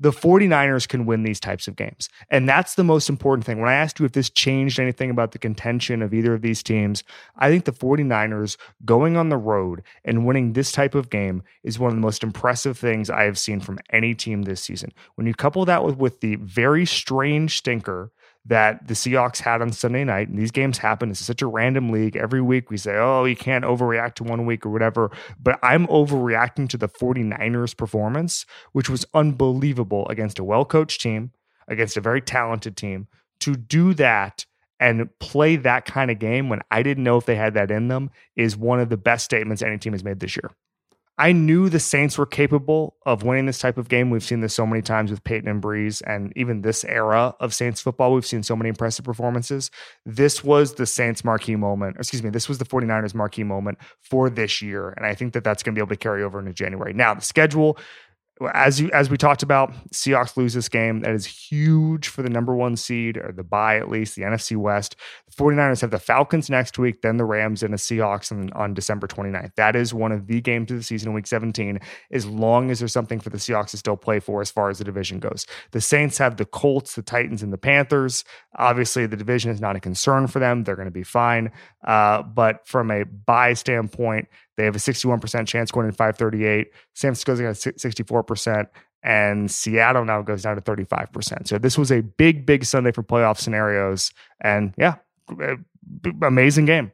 the 0.00 0.10
49ers 0.10 0.88
can 0.88 1.04
win 1.04 1.22
these 1.22 1.38
types 1.38 1.68
of 1.68 1.76
games. 1.76 2.08
And 2.30 2.48
that's 2.48 2.74
the 2.74 2.82
most 2.82 3.10
important 3.10 3.44
thing. 3.44 3.60
When 3.60 3.68
I 3.68 3.74
asked 3.74 4.00
you 4.00 4.06
if 4.06 4.12
this 4.12 4.30
changed 4.30 4.80
anything 4.80 5.10
about 5.10 5.32
the 5.32 5.38
contention 5.38 6.00
of 6.00 6.14
either 6.14 6.32
of 6.32 6.40
these 6.40 6.62
teams, 6.62 7.04
I 7.36 7.50
think 7.50 7.66
the 7.66 7.72
49ers 7.72 8.56
going 8.84 9.18
on 9.18 9.28
the 9.28 9.36
road 9.36 9.82
and 10.04 10.26
winning 10.26 10.54
this 10.54 10.72
type 10.72 10.94
of 10.94 11.10
game 11.10 11.42
is 11.62 11.78
one 11.78 11.90
of 11.90 11.96
the 11.96 12.02
most 12.02 12.22
impressive 12.22 12.78
things 12.78 13.10
I 13.10 13.24
have 13.24 13.38
seen 13.38 13.60
from 13.60 13.78
any 13.90 14.14
team 14.14 14.42
this 14.42 14.62
season. 14.62 14.92
When 15.16 15.26
you 15.26 15.34
couple 15.34 15.64
that 15.66 15.84
with, 15.84 15.98
with 15.98 16.20
the 16.20 16.36
very 16.36 16.86
strange 16.86 17.58
stinker 17.58 18.10
that 18.46 18.88
the 18.88 18.94
Seahawks 18.94 19.40
had 19.40 19.60
on 19.60 19.72
Sunday 19.72 20.04
night. 20.04 20.28
And 20.28 20.38
these 20.38 20.50
games 20.50 20.78
happen. 20.78 21.10
It's 21.10 21.20
such 21.20 21.42
a 21.42 21.46
random 21.46 21.90
league. 21.90 22.16
Every 22.16 22.40
week 22.40 22.70
we 22.70 22.76
say, 22.76 22.96
oh, 22.96 23.24
you 23.24 23.36
can't 23.36 23.64
overreact 23.64 24.14
to 24.14 24.24
one 24.24 24.46
week 24.46 24.64
or 24.64 24.70
whatever. 24.70 25.10
But 25.38 25.58
I'm 25.62 25.86
overreacting 25.88 26.68
to 26.70 26.78
the 26.78 26.88
49ers 26.88 27.76
performance, 27.76 28.46
which 28.72 28.88
was 28.88 29.04
unbelievable 29.14 30.06
against 30.08 30.38
a 30.38 30.44
well 30.44 30.64
coached 30.64 31.00
team, 31.00 31.32
against 31.68 31.96
a 31.96 32.00
very 32.00 32.20
talented 32.20 32.76
team. 32.76 33.08
To 33.40 33.56
do 33.56 33.94
that 33.94 34.44
and 34.78 35.08
play 35.18 35.56
that 35.56 35.84
kind 35.84 36.10
of 36.10 36.18
game 36.18 36.48
when 36.48 36.60
I 36.70 36.82
didn't 36.82 37.04
know 37.04 37.18
if 37.18 37.26
they 37.26 37.36
had 37.36 37.54
that 37.54 37.70
in 37.70 37.88
them 37.88 38.10
is 38.36 38.56
one 38.56 38.80
of 38.80 38.88
the 38.88 38.96
best 38.96 39.26
statements 39.26 39.62
any 39.62 39.78
team 39.78 39.92
has 39.92 40.02
made 40.02 40.20
this 40.20 40.36
year. 40.36 40.50
I 41.20 41.32
knew 41.32 41.68
the 41.68 41.78
Saints 41.78 42.16
were 42.16 42.24
capable 42.24 42.96
of 43.04 43.24
winning 43.24 43.44
this 43.44 43.58
type 43.58 43.76
of 43.76 43.90
game. 43.90 44.08
We've 44.08 44.24
seen 44.24 44.40
this 44.40 44.54
so 44.54 44.66
many 44.66 44.80
times 44.80 45.10
with 45.10 45.22
Peyton 45.22 45.50
and 45.50 45.62
Brees, 45.62 46.00
and 46.06 46.32
even 46.34 46.62
this 46.62 46.82
era 46.82 47.34
of 47.40 47.52
Saints 47.52 47.82
football, 47.82 48.14
we've 48.14 48.24
seen 48.24 48.42
so 48.42 48.56
many 48.56 48.70
impressive 48.70 49.04
performances. 49.04 49.70
This 50.06 50.42
was 50.42 50.76
the 50.76 50.86
Saints 50.86 51.22
marquee 51.22 51.56
moment. 51.56 51.98
Excuse 51.98 52.22
me, 52.22 52.30
this 52.30 52.48
was 52.48 52.56
the 52.56 52.64
49ers 52.64 53.14
marquee 53.14 53.44
moment 53.44 53.76
for 54.00 54.30
this 54.30 54.62
year. 54.62 54.94
And 54.96 55.04
I 55.04 55.14
think 55.14 55.34
that 55.34 55.44
that's 55.44 55.62
going 55.62 55.74
to 55.74 55.78
be 55.78 55.82
able 55.82 55.90
to 55.90 55.96
carry 55.96 56.22
over 56.22 56.38
into 56.38 56.54
January. 56.54 56.94
Now, 56.94 57.12
the 57.12 57.20
schedule 57.20 57.76
as 58.54 58.80
you 58.80 58.90
as 58.92 59.10
we 59.10 59.16
talked 59.16 59.42
about, 59.42 59.72
Seahawks 59.92 60.36
lose 60.36 60.54
this 60.54 60.68
game. 60.68 61.00
That 61.00 61.14
is 61.14 61.26
huge 61.26 62.08
for 62.08 62.22
the 62.22 62.30
number 62.30 62.54
one 62.54 62.76
seed 62.76 63.16
or 63.16 63.32
the 63.32 63.44
buy 63.44 63.76
at 63.76 63.88
least, 63.88 64.16
the 64.16 64.22
NFC 64.22 64.56
West. 64.56 64.96
The 65.28 65.34
49ers 65.42 65.80
have 65.82 65.90
the 65.90 65.98
Falcons 65.98 66.48
next 66.48 66.78
week, 66.78 67.02
then 67.02 67.16
the 67.16 67.24
Rams 67.24 67.62
and 67.62 67.72
the 67.72 67.78
Seahawks 67.78 68.32
on, 68.32 68.52
on 68.52 68.74
December 68.74 69.06
29th. 69.06 69.54
That 69.56 69.76
is 69.76 69.92
one 69.92 70.12
of 70.12 70.26
the 70.26 70.40
games 70.40 70.70
of 70.70 70.78
the 70.78 70.82
season 70.82 71.10
in 71.10 71.14
week 71.14 71.26
17, 71.26 71.78
as 72.10 72.26
long 72.26 72.70
as 72.70 72.78
there's 72.78 72.92
something 72.92 73.20
for 73.20 73.30
the 73.30 73.38
Seahawks 73.38 73.70
to 73.70 73.76
still 73.76 73.96
play 73.96 74.20
for 74.20 74.40
as 74.40 74.50
far 74.50 74.70
as 74.70 74.78
the 74.78 74.84
division 74.84 75.18
goes. 75.18 75.46
The 75.72 75.80
Saints 75.80 76.18
have 76.18 76.36
the 76.36 76.46
Colts, 76.46 76.94
the 76.94 77.02
Titans, 77.02 77.42
and 77.42 77.52
the 77.52 77.58
Panthers. 77.58 78.24
Obviously, 78.56 79.06
the 79.06 79.16
division 79.16 79.50
is 79.50 79.60
not 79.60 79.76
a 79.76 79.80
concern 79.80 80.26
for 80.26 80.38
them. 80.38 80.64
They're 80.64 80.76
going 80.76 80.86
to 80.86 80.92
be 80.92 81.02
fine. 81.02 81.52
Uh, 81.86 82.22
but 82.22 82.66
from 82.66 82.90
a 82.90 83.04
buy 83.04 83.52
standpoint, 83.54 84.28
they 84.60 84.66
have 84.66 84.76
a 84.76 84.78
61% 84.78 85.46
chance 85.46 85.70
going 85.70 85.86
in 85.86 85.92
538. 85.92 86.70
San 86.94 87.14
Francisco's 87.14 87.40
got 87.40 87.54
64%, 87.54 88.66
and 89.02 89.50
Seattle 89.50 90.04
now 90.04 90.20
goes 90.20 90.42
down 90.42 90.56
to 90.56 90.60
35%. 90.60 91.48
So 91.48 91.56
this 91.56 91.78
was 91.78 91.90
a 91.90 92.02
big, 92.02 92.44
big 92.44 92.66
Sunday 92.66 92.92
for 92.92 93.02
playoff 93.02 93.38
scenarios. 93.38 94.12
And 94.42 94.74
yeah, 94.76 94.96
eh, 95.40 95.56
amazing 96.22 96.66
game. 96.66 96.92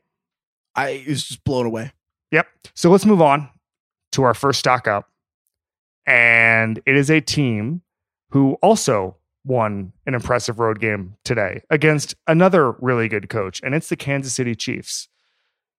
I 0.76 1.04
was 1.08 1.26
just 1.26 1.42
blown 1.42 1.66
away. 1.66 1.90
Yep. 2.30 2.46
So 2.74 2.88
let's 2.90 3.04
move 3.04 3.20
on 3.20 3.48
to 4.12 4.22
our 4.22 4.34
first 4.34 4.60
stock 4.60 4.86
up. 4.86 5.10
And 6.06 6.80
it 6.86 6.94
is 6.94 7.10
a 7.10 7.20
team 7.20 7.82
who 8.30 8.54
also 8.62 9.16
won 9.44 9.92
an 10.06 10.14
impressive 10.14 10.60
road 10.60 10.78
game 10.78 11.16
today 11.24 11.62
against 11.70 12.14
another 12.28 12.72
really 12.80 13.08
good 13.08 13.28
coach, 13.28 13.60
and 13.64 13.74
it's 13.74 13.88
the 13.88 13.96
Kansas 13.96 14.34
City 14.34 14.54
Chiefs. 14.54 15.08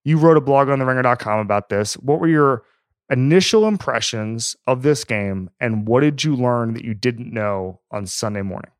You 0.08 0.18
wrote 0.18 0.38
a 0.38 0.42
blog 0.42 0.70
on 0.70 0.80
the 0.80 0.86
ringer.com 0.86 1.40
about 1.40 1.68
this. 1.68 1.96
What 1.96 2.22
were 2.22 2.30
your 2.30 2.64
initial 3.10 3.68
impressions 3.68 4.56
of 4.66 4.82
this 4.82 5.04
game 5.04 5.50
and 5.60 5.86
what 5.86 6.00
did 6.00 6.24
you 6.24 6.34
learn 6.34 6.76
that 6.76 6.86
you 6.86 6.94
didn't 6.94 7.34
know 7.34 7.82
on 7.92 8.06
Sunday 8.08 8.42
morning? 8.42 8.72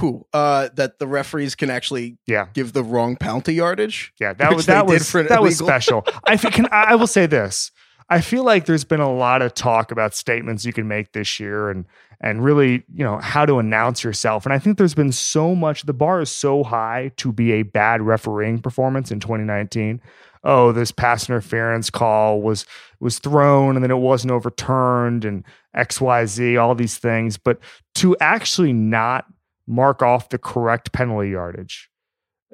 Whew, 0.00 0.26
uh, 0.32 0.70
that 0.76 0.98
the 0.98 1.06
referees 1.06 1.54
can 1.54 1.68
actually 1.68 2.16
Yeah. 2.26 2.46
give 2.54 2.72
the 2.72 2.82
wrong 2.82 3.16
penalty 3.16 3.52
yardage. 3.54 4.12
Yeah, 4.18 4.32
that 4.32 4.52
was 4.56 4.64
that 4.64 4.86
was 4.86 5.12
that 5.12 5.42
was 5.42 5.58
special. 5.58 6.04
I 6.24 6.32
f- 6.32 6.50
can 6.52 6.66
I 6.72 6.84
I 6.88 6.94
will 6.94 7.06
say 7.18 7.26
this. 7.26 7.70
I 8.08 8.22
feel 8.22 8.42
like 8.44 8.64
there's 8.64 8.84
been 8.84 9.00
a 9.00 9.12
lot 9.12 9.42
of 9.42 9.52
talk 9.52 9.92
about 9.92 10.14
statements 10.14 10.64
you 10.64 10.72
can 10.72 10.88
make 10.88 11.12
this 11.12 11.38
year 11.38 11.68
and 11.68 11.84
and 12.20 12.44
really, 12.44 12.84
you 12.92 13.04
know, 13.04 13.18
how 13.18 13.46
to 13.46 13.58
announce 13.58 14.02
yourself. 14.02 14.44
And 14.44 14.52
I 14.52 14.58
think 14.58 14.76
there's 14.76 14.94
been 14.94 15.12
so 15.12 15.54
much 15.54 15.82
the 15.82 15.92
bar 15.92 16.20
is 16.20 16.30
so 16.30 16.64
high 16.64 17.12
to 17.16 17.32
be 17.32 17.52
a 17.52 17.62
bad 17.62 18.02
refereeing 18.02 18.60
performance 18.60 19.10
in 19.10 19.20
2019. 19.20 20.00
Oh, 20.44 20.72
this 20.72 20.92
pass 20.92 21.28
interference 21.28 21.90
call 21.90 22.40
was 22.40 22.64
was 23.00 23.18
thrown 23.18 23.76
and 23.76 23.84
then 23.84 23.90
it 23.90 23.98
wasn't 23.98 24.32
overturned 24.32 25.24
and 25.24 25.44
XYZ, 25.76 26.60
all 26.60 26.74
these 26.74 26.98
things, 26.98 27.36
but 27.36 27.58
to 27.96 28.16
actually 28.20 28.72
not 28.72 29.26
mark 29.66 30.02
off 30.02 30.30
the 30.30 30.38
correct 30.38 30.92
penalty 30.92 31.30
yardage 31.30 31.90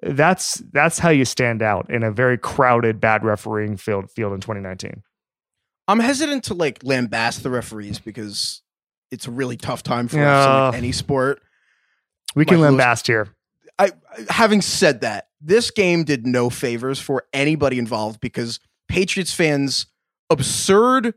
that's 0.03 0.57
that's 0.73 0.99
how 0.99 1.09
you 1.09 1.25
stand 1.25 1.63
out 1.63 1.89
in 1.89 2.03
a 2.03 2.11
very 2.11 2.37
crowded 2.37 3.01
bad 3.01 3.25
refereeing 3.25 3.77
field 3.77 4.11
field 4.11 4.33
in 4.33 4.41
2019 4.41 5.03
I'm 5.87 6.01
hesitant 6.01 6.45
to 6.45 6.55
like 6.55 6.81
lambast 6.81 7.43
the 7.43 7.51
referees 7.51 7.99
because 7.99 8.63
it's 9.11 9.27
a 9.27 9.31
really 9.31 9.57
tough 9.57 9.83
time 9.83 10.09
for 10.09 10.19
us 10.23 10.47
in 10.47 10.53
like, 10.53 10.75
any 10.75 10.93
sport. 10.93 11.41
we 12.35 12.45
can 12.45 12.59
Michael 12.61 12.75
Lewis- 12.75 12.85
lambast 12.85 13.07
here 13.07 13.29
I, 13.79 13.87
I- 13.87 14.33
having 14.33 14.61
said 14.63 15.01
that, 15.01 15.29
this 15.41 15.71
game 15.71 16.05
did 16.05 16.27
no 16.27 16.49
favors 16.51 17.01
for 17.01 17.25
anybody 17.33 17.79
involved 17.79 18.21
because 18.21 18.61
Patriots 18.89 19.33
fans 19.35 19.87
absurd 20.31 21.15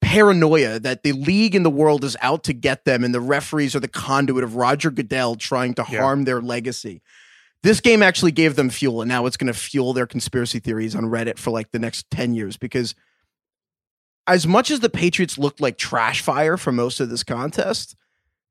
paranoia 0.00 0.78
that 0.78 1.02
the 1.02 1.12
league 1.12 1.54
and 1.54 1.64
the 1.66 1.70
world 1.70 2.04
is 2.04 2.16
out 2.22 2.44
to 2.44 2.52
get 2.52 2.84
them 2.84 3.04
and 3.04 3.14
the 3.14 3.20
referees 3.20 3.74
are 3.74 3.80
the 3.80 3.88
conduit 3.88 4.44
of 4.44 4.56
Roger 4.56 4.90
Goodell 4.90 5.34
trying 5.36 5.74
to 5.74 5.84
Yeah. 5.90 6.00
harm 6.00 6.24
their 6.24 6.40
legacy. 6.40 7.02
This 7.62 7.80
game 7.80 8.02
actually 8.02 8.32
gave 8.32 8.54
them 8.56 8.70
fuel 8.70 9.02
and 9.02 9.08
now 9.08 9.26
it's 9.26 9.36
going 9.36 9.52
to 9.52 9.58
fuel 9.58 9.92
their 9.92 10.06
conspiracy 10.06 10.60
theories 10.60 10.94
on 10.94 11.04
Reddit 11.04 11.36
for 11.38 11.50
like 11.50 11.72
the 11.72 11.78
next 11.80 12.08
10 12.10 12.34
years 12.34 12.56
because 12.56 12.94
as 14.28 14.46
much 14.46 14.70
as 14.70 14.80
the 14.80 14.88
Patriots 14.90 15.38
looked 15.38 15.60
like 15.60 15.78
trash 15.78 16.20
fire 16.20 16.56
for 16.56 16.70
most 16.70 17.00
of 17.00 17.08
this 17.10 17.24
contest, 17.24 17.96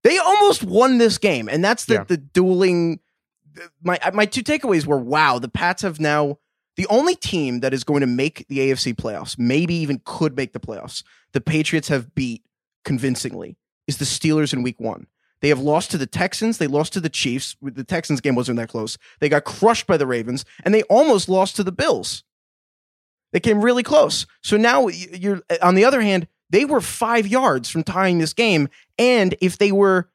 they 0.03 0.17
almost 0.17 0.63
won 0.63 0.97
this 0.97 1.17
game, 1.17 1.47
and 1.47 1.63
that's 1.63 1.85
the 1.85 1.93
Yeah. 1.95 2.03
the 2.05 2.17
dueling. 2.17 2.99
My 3.81 3.97
my 4.13 4.25
two 4.25 4.43
takeaways 4.43 4.85
were: 4.85 4.97
wow, 4.99 5.39
the 5.39 5.49
Pats 5.49 5.83
have 5.83 5.99
now 5.99 6.37
the 6.75 6.87
only 6.87 7.15
team 7.15 7.61
that 7.61 7.73
is 7.73 7.83
going 7.83 8.01
to 8.01 8.07
make 8.07 8.45
the 8.49 8.59
AFC 8.59 8.93
playoffs, 8.93 9.37
maybe 9.39 9.73
even 9.75 10.01
could 10.05 10.35
make 10.35 10.53
the 10.53 10.59
playoffs. 10.59 11.03
The 11.31 11.41
Patriots 11.41 11.87
have 11.87 12.13
beat 12.13 12.43
convincingly 12.85 13.57
is 13.87 13.97
the 13.97 14.05
Steelers 14.05 14.53
in 14.53 14.63
Week 14.63 14.79
One. 14.79 15.07
They 15.41 15.49
have 15.49 15.59
lost 15.59 15.91
to 15.91 15.97
the 15.97 16.07
Texans. 16.07 16.57
They 16.57 16.67
lost 16.67 16.93
to 16.93 16.99
the 16.99 17.09
Chiefs. 17.09 17.55
The 17.61 17.83
Texans 17.83 18.21
game 18.21 18.35
wasn't 18.35 18.57
that 18.57 18.69
close. 18.69 18.97
They 19.19 19.29
got 19.29 19.43
crushed 19.43 19.85
by 19.87 19.97
the 19.97 20.07
Ravens, 20.07 20.45
and 20.63 20.73
they 20.73 20.83
almost 20.83 21.29
lost 21.29 21.55
to 21.57 21.63
the 21.63 21.71
Bills. 21.71 22.23
They 23.33 23.39
came 23.39 23.61
really 23.61 23.83
close. 23.83 24.25
So 24.41 24.57
now 24.57 24.87
you're 24.87 25.41
on 25.61 25.75
the 25.75 25.85
other 25.85 26.01
hand, 26.01 26.27
they 26.49 26.65
were 26.65 26.81
five 26.81 27.27
yards 27.27 27.69
from 27.69 27.83
tying 27.83 28.19
this 28.19 28.33
game. 28.33 28.69
And 28.97 29.35
if 29.41 29.57
they 29.57 29.71
were 29.71 30.09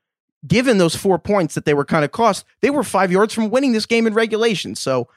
given 0.47 0.79
those 0.79 0.97
four 0.97 1.19
points 1.19 1.55
that 1.55 1.65
they 1.67 1.75
were 1.75 1.85
kind 1.85 2.05
of 2.05 2.11
cost, 2.13 2.45
they 2.63 2.71
were 2.71 2.83
five 2.83 3.13
yards 3.13 3.33
from 3.35 3.51
winning 3.51 3.73
this 3.73 3.87
game 3.87 4.07
in 4.07 4.15
regulation. 4.15 4.75
So 4.75 5.09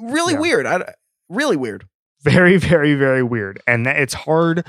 really 0.00 0.34
Yeah. 0.34 0.40
weird. 0.40 0.66
I, 0.66 0.94
really 1.28 1.56
weird. 1.56 1.86
very 2.22 2.56
very 2.56 2.94
very 2.94 3.22
weird 3.22 3.60
and 3.68 3.86
it's 3.86 4.14
hard 4.14 4.64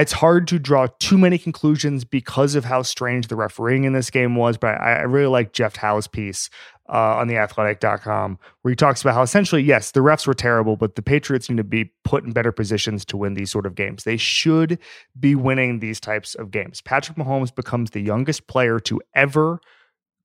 it's 0.00 0.12
hard 0.12 0.48
to 0.48 0.58
draw 0.58 0.86
too 0.98 1.18
many 1.18 1.38
conclusions 1.38 2.04
because 2.04 2.54
of 2.54 2.64
how 2.64 2.82
strange 2.82 3.28
the 3.28 3.36
refereeing 3.36 3.84
in 3.84 3.92
this 3.92 4.10
game 4.10 4.36
was 4.36 4.56
but 4.56 4.80
i, 4.80 4.96
I 4.96 5.02
really 5.02 5.26
like 5.26 5.52
jeff 5.52 5.76
howe's 5.76 6.06
piece 6.06 6.50
uh, 6.88 7.16
on 7.16 7.26
the 7.26 7.36
athletic.com 7.36 8.38
where 8.62 8.70
he 8.70 8.76
talks 8.76 9.00
about 9.00 9.14
how 9.14 9.22
essentially 9.22 9.62
yes 9.62 9.90
the 9.90 10.00
refs 10.00 10.26
were 10.26 10.34
terrible 10.34 10.76
but 10.76 10.94
the 10.94 11.02
patriots 11.02 11.50
need 11.50 11.56
to 11.56 11.64
be 11.64 11.92
put 12.04 12.24
in 12.24 12.30
better 12.32 12.52
positions 12.52 13.04
to 13.06 13.16
win 13.16 13.34
these 13.34 13.50
sort 13.50 13.66
of 13.66 13.74
games 13.74 14.04
they 14.04 14.16
should 14.16 14.78
be 15.18 15.34
winning 15.34 15.80
these 15.80 15.98
types 15.98 16.36
of 16.36 16.52
games 16.52 16.80
patrick 16.80 17.18
mahomes 17.18 17.52
becomes 17.52 17.90
the 17.90 18.00
youngest 18.00 18.46
player 18.46 18.78
to 18.78 19.00
ever 19.14 19.60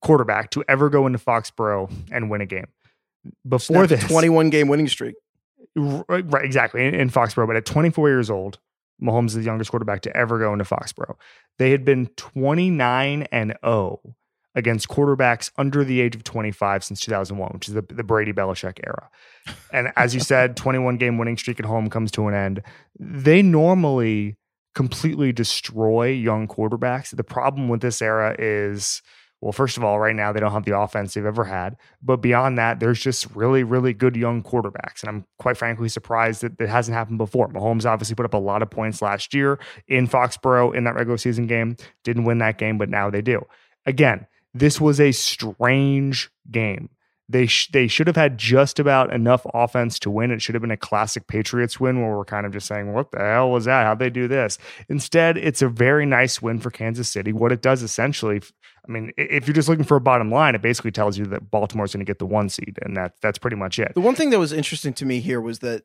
quarterback 0.01 0.51
to 0.51 0.63
ever 0.69 0.89
go 0.89 1.07
into 1.07 1.17
foxborough 1.17 1.91
and 2.11 2.29
win 2.29 2.41
a 2.41 2.45
game 2.45 2.67
before 3.47 3.87
this 3.87 4.03
21 4.07 4.49
game 4.49 4.67
winning 4.67 4.87
streak. 4.87 5.15
Right, 5.75 6.25
right, 6.31 6.43
exactly. 6.43 6.85
In, 6.85 6.93
in 6.93 7.09
Foxborough, 7.09 7.47
but 7.47 7.55
at 7.55 7.65
24 7.65 8.09
years 8.09 8.29
old, 8.29 8.59
Mahomes 9.01 9.27
is 9.27 9.36
the 9.36 9.43
youngest 9.43 9.72
quarterback 9.72 10.01
to 10.01 10.15
ever 10.15 10.39
go 10.39 10.53
into 10.53 10.65
Foxborough. 10.65 11.15
They 11.58 11.72
had 11.72 11.84
been 11.86 12.08
29 12.17 13.24
and 13.31 13.55
0 13.63 14.00
against 14.53 14.89
quarterbacks 14.89 15.50
under 15.58 15.84
the 15.84 16.01
age 16.01 16.15
of 16.15 16.24
25 16.24 16.84
since 16.84 17.00
2001, 17.00 17.51
which 17.53 17.67
is 17.67 17.74
the, 17.74 17.81
the 17.81 18.03
Brady 18.03 18.34
Belichick 18.34 18.79
era. 18.86 19.10
And 19.72 19.93
as 19.96 20.13
you 20.13 20.20
said, 20.20 20.55
21 20.58 20.98
game 20.98 21.17
winning 21.17 21.38
streak 21.38 21.60
at 21.60 21.65
home 21.65 21.89
comes 21.89 22.12
to 22.12 22.27
an 22.27 22.34
end. 22.34 22.62
They 23.00 23.41
normally 23.41 24.38
completely 24.75 25.31
destroy 25.31 26.08
young 26.08 26.48
quarterbacks. 26.48 27.15
The 27.15 27.24
problem 27.24 27.70
with 27.70 27.81
this 27.81 28.01
era 28.01 28.36
is 28.38 29.01
well, 29.41 29.51
first 29.51 29.75
of 29.75 29.83
all, 29.83 30.00
right 30.00 30.15
now 30.15 30.31
they 30.31 30.39
don't 30.39 30.51
have 30.51 30.65
the 30.65 30.77
offense 30.77 31.13
they've 31.13 31.25
ever 31.25 31.43
had. 31.43 31.75
But 32.01 32.17
beyond 32.17 32.60
that, 32.60 32.79
there's 32.79 33.00
just 33.00 33.36
really, 33.36 33.63
really 33.63 33.91
good 33.93 34.15
young 34.15 34.43
quarterbacks. 34.43 35.01
And 35.01 35.10
I'm 35.10 35.25
quite 35.39 35.57
frankly 35.57 35.89
surprised 35.89 36.43
that 36.43 36.53
it 36.60 36.69
hasn't 36.69 36.95
happened 36.95 37.17
before. 37.17 37.48
Mahomes 37.50 37.86
obviously 37.86 38.15
put 38.15 38.25
up 38.25 38.36
a 38.36 38.38
lot 38.38 38.62
of 38.62 38.69
points 38.69 39.01
last 39.01 39.33
year 39.33 39.60
in 39.88 40.07
Foxborough 40.07 40.75
in 40.75 40.83
that 40.83 40.95
regular 40.95 41.17
season 41.17 41.48
game. 41.48 41.75
Didn't 42.03 42.25
win 42.25 42.38
that 42.38 42.60
game, 42.60 42.77
but 42.77 42.89
now 42.89 43.10
they 43.10 43.21
do. 43.21 43.43
Again, 43.88 44.27
this 44.53 44.79
was 44.79 45.00
a 45.00 45.12
strange 45.12 46.29
game. 46.50 46.89
They 47.31 47.45
sh- 47.45 47.71
they 47.71 47.88
should 47.88 48.07
have 48.07 48.17
had 48.17 48.38
just 48.38 48.77
about 48.77 49.13
enough 49.13 49.45
offense 49.53 49.98
to 50.00 50.12
win. 50.12 50.31
It 50.31 50.41
should 50.41 50.53
have 50.53 50.62
been 50.62 50.69
a 50.69 50.77
classic 50.77 51.27
Patriots 51.27 51.79
win 51.79 52.01
where 52.01 52.17
we're 52.17 52.25
kind 52.25 52.45
of 52.45 52.51
just 52.51 52.67
saying, 52.67 52.91
"What 52.91 53.12
the 53.12 53.19
hell 53.19 53.50
was 53.50 53.65
that? 53.65 53.86
How'd 53.86 54.00
they 54.00 54.10
do 54.10 54.27
this?" 54.27 54.57
Instead, 54.89 55.38
it's 55.38 55.62
a 55.62 55.69
very 55.69 56.05
nice 56.05 56.41
win 56.41 56.60
for 56.60 56.69
Kansas 56.69 57.07
City. 57.07 57.31
What 57.31 57.53
it 57.53 57.62
does 57.62 57.83
essentially, 57.83 58.41
I 58.88 58.91
mean, 58.91 59.11
if 59.17 59.47
you're 59.47 59.53
just 59.53 59.69
looking 59.69 59.85
for 59.85 59.95
a 59.97 60.01
bottom 60.01 60.31
line, 60.31 60.55
it 60.55 60.61
basically 60.61 60.91
tells 60.91 61.17
you 61.17 61.25
that 61.27 61.51
Baltimore's 61.51 61.93
going 61.93 62.03
to 62.05 62.09
get 62.09 62.19
the 62.19 62.25
one 62.25 62.50
seed, 62.50 62.79
and 62.81 62.97
that 62.97 63.13
that's 63.21 63.38
pretty 63.38 63.55
much 63.55 63.77
it. 63.79 63.93
The 63.93 64.01
one 64.01 64.15
thing 64.15 64.31
that 64.31 64.39
was 64.39 64.51
interesting 64.51 64.93
to 64.93 65.05
me 65.05 65.19
here 65.19 65.39
was 65.39 65.59
that 65.59 65.83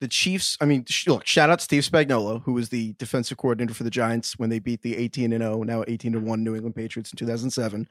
the 0.00 0.08
Chiefs, 0.08 0.58
I 0.60 0.64
mean, 0.64 0.84
sh- 0.88 1.06
look, 1.06 1.24
shout 1.26 1.50
out 1.50 1.60
Steve 1.60 1.84
Spagnuolo, 1.84 2.42
who 2.42 2.52
was 2.54 2.70
the 2.70 2.94
defensive 2.94 3.38
coordinator 3.38 3.74
for 3.74 3.84
the 3.84 3.90
Giants 3.90 4.36
when 4.36 4.50
they 4.50 4.58
beat 4.58 4.82
the 4.82 4.96
18 4.96 5.32
and 5.32 5.42
0, 5.42 5.62
now 5.62 5.84
18 5.86 6.16
and 6.16 6.26
1 6.26 6.42
New 6.42 6.54
England 6.56 6.74
Patriots 6.74 7.12
in 7.12 7.16
2007. 7.16 7.86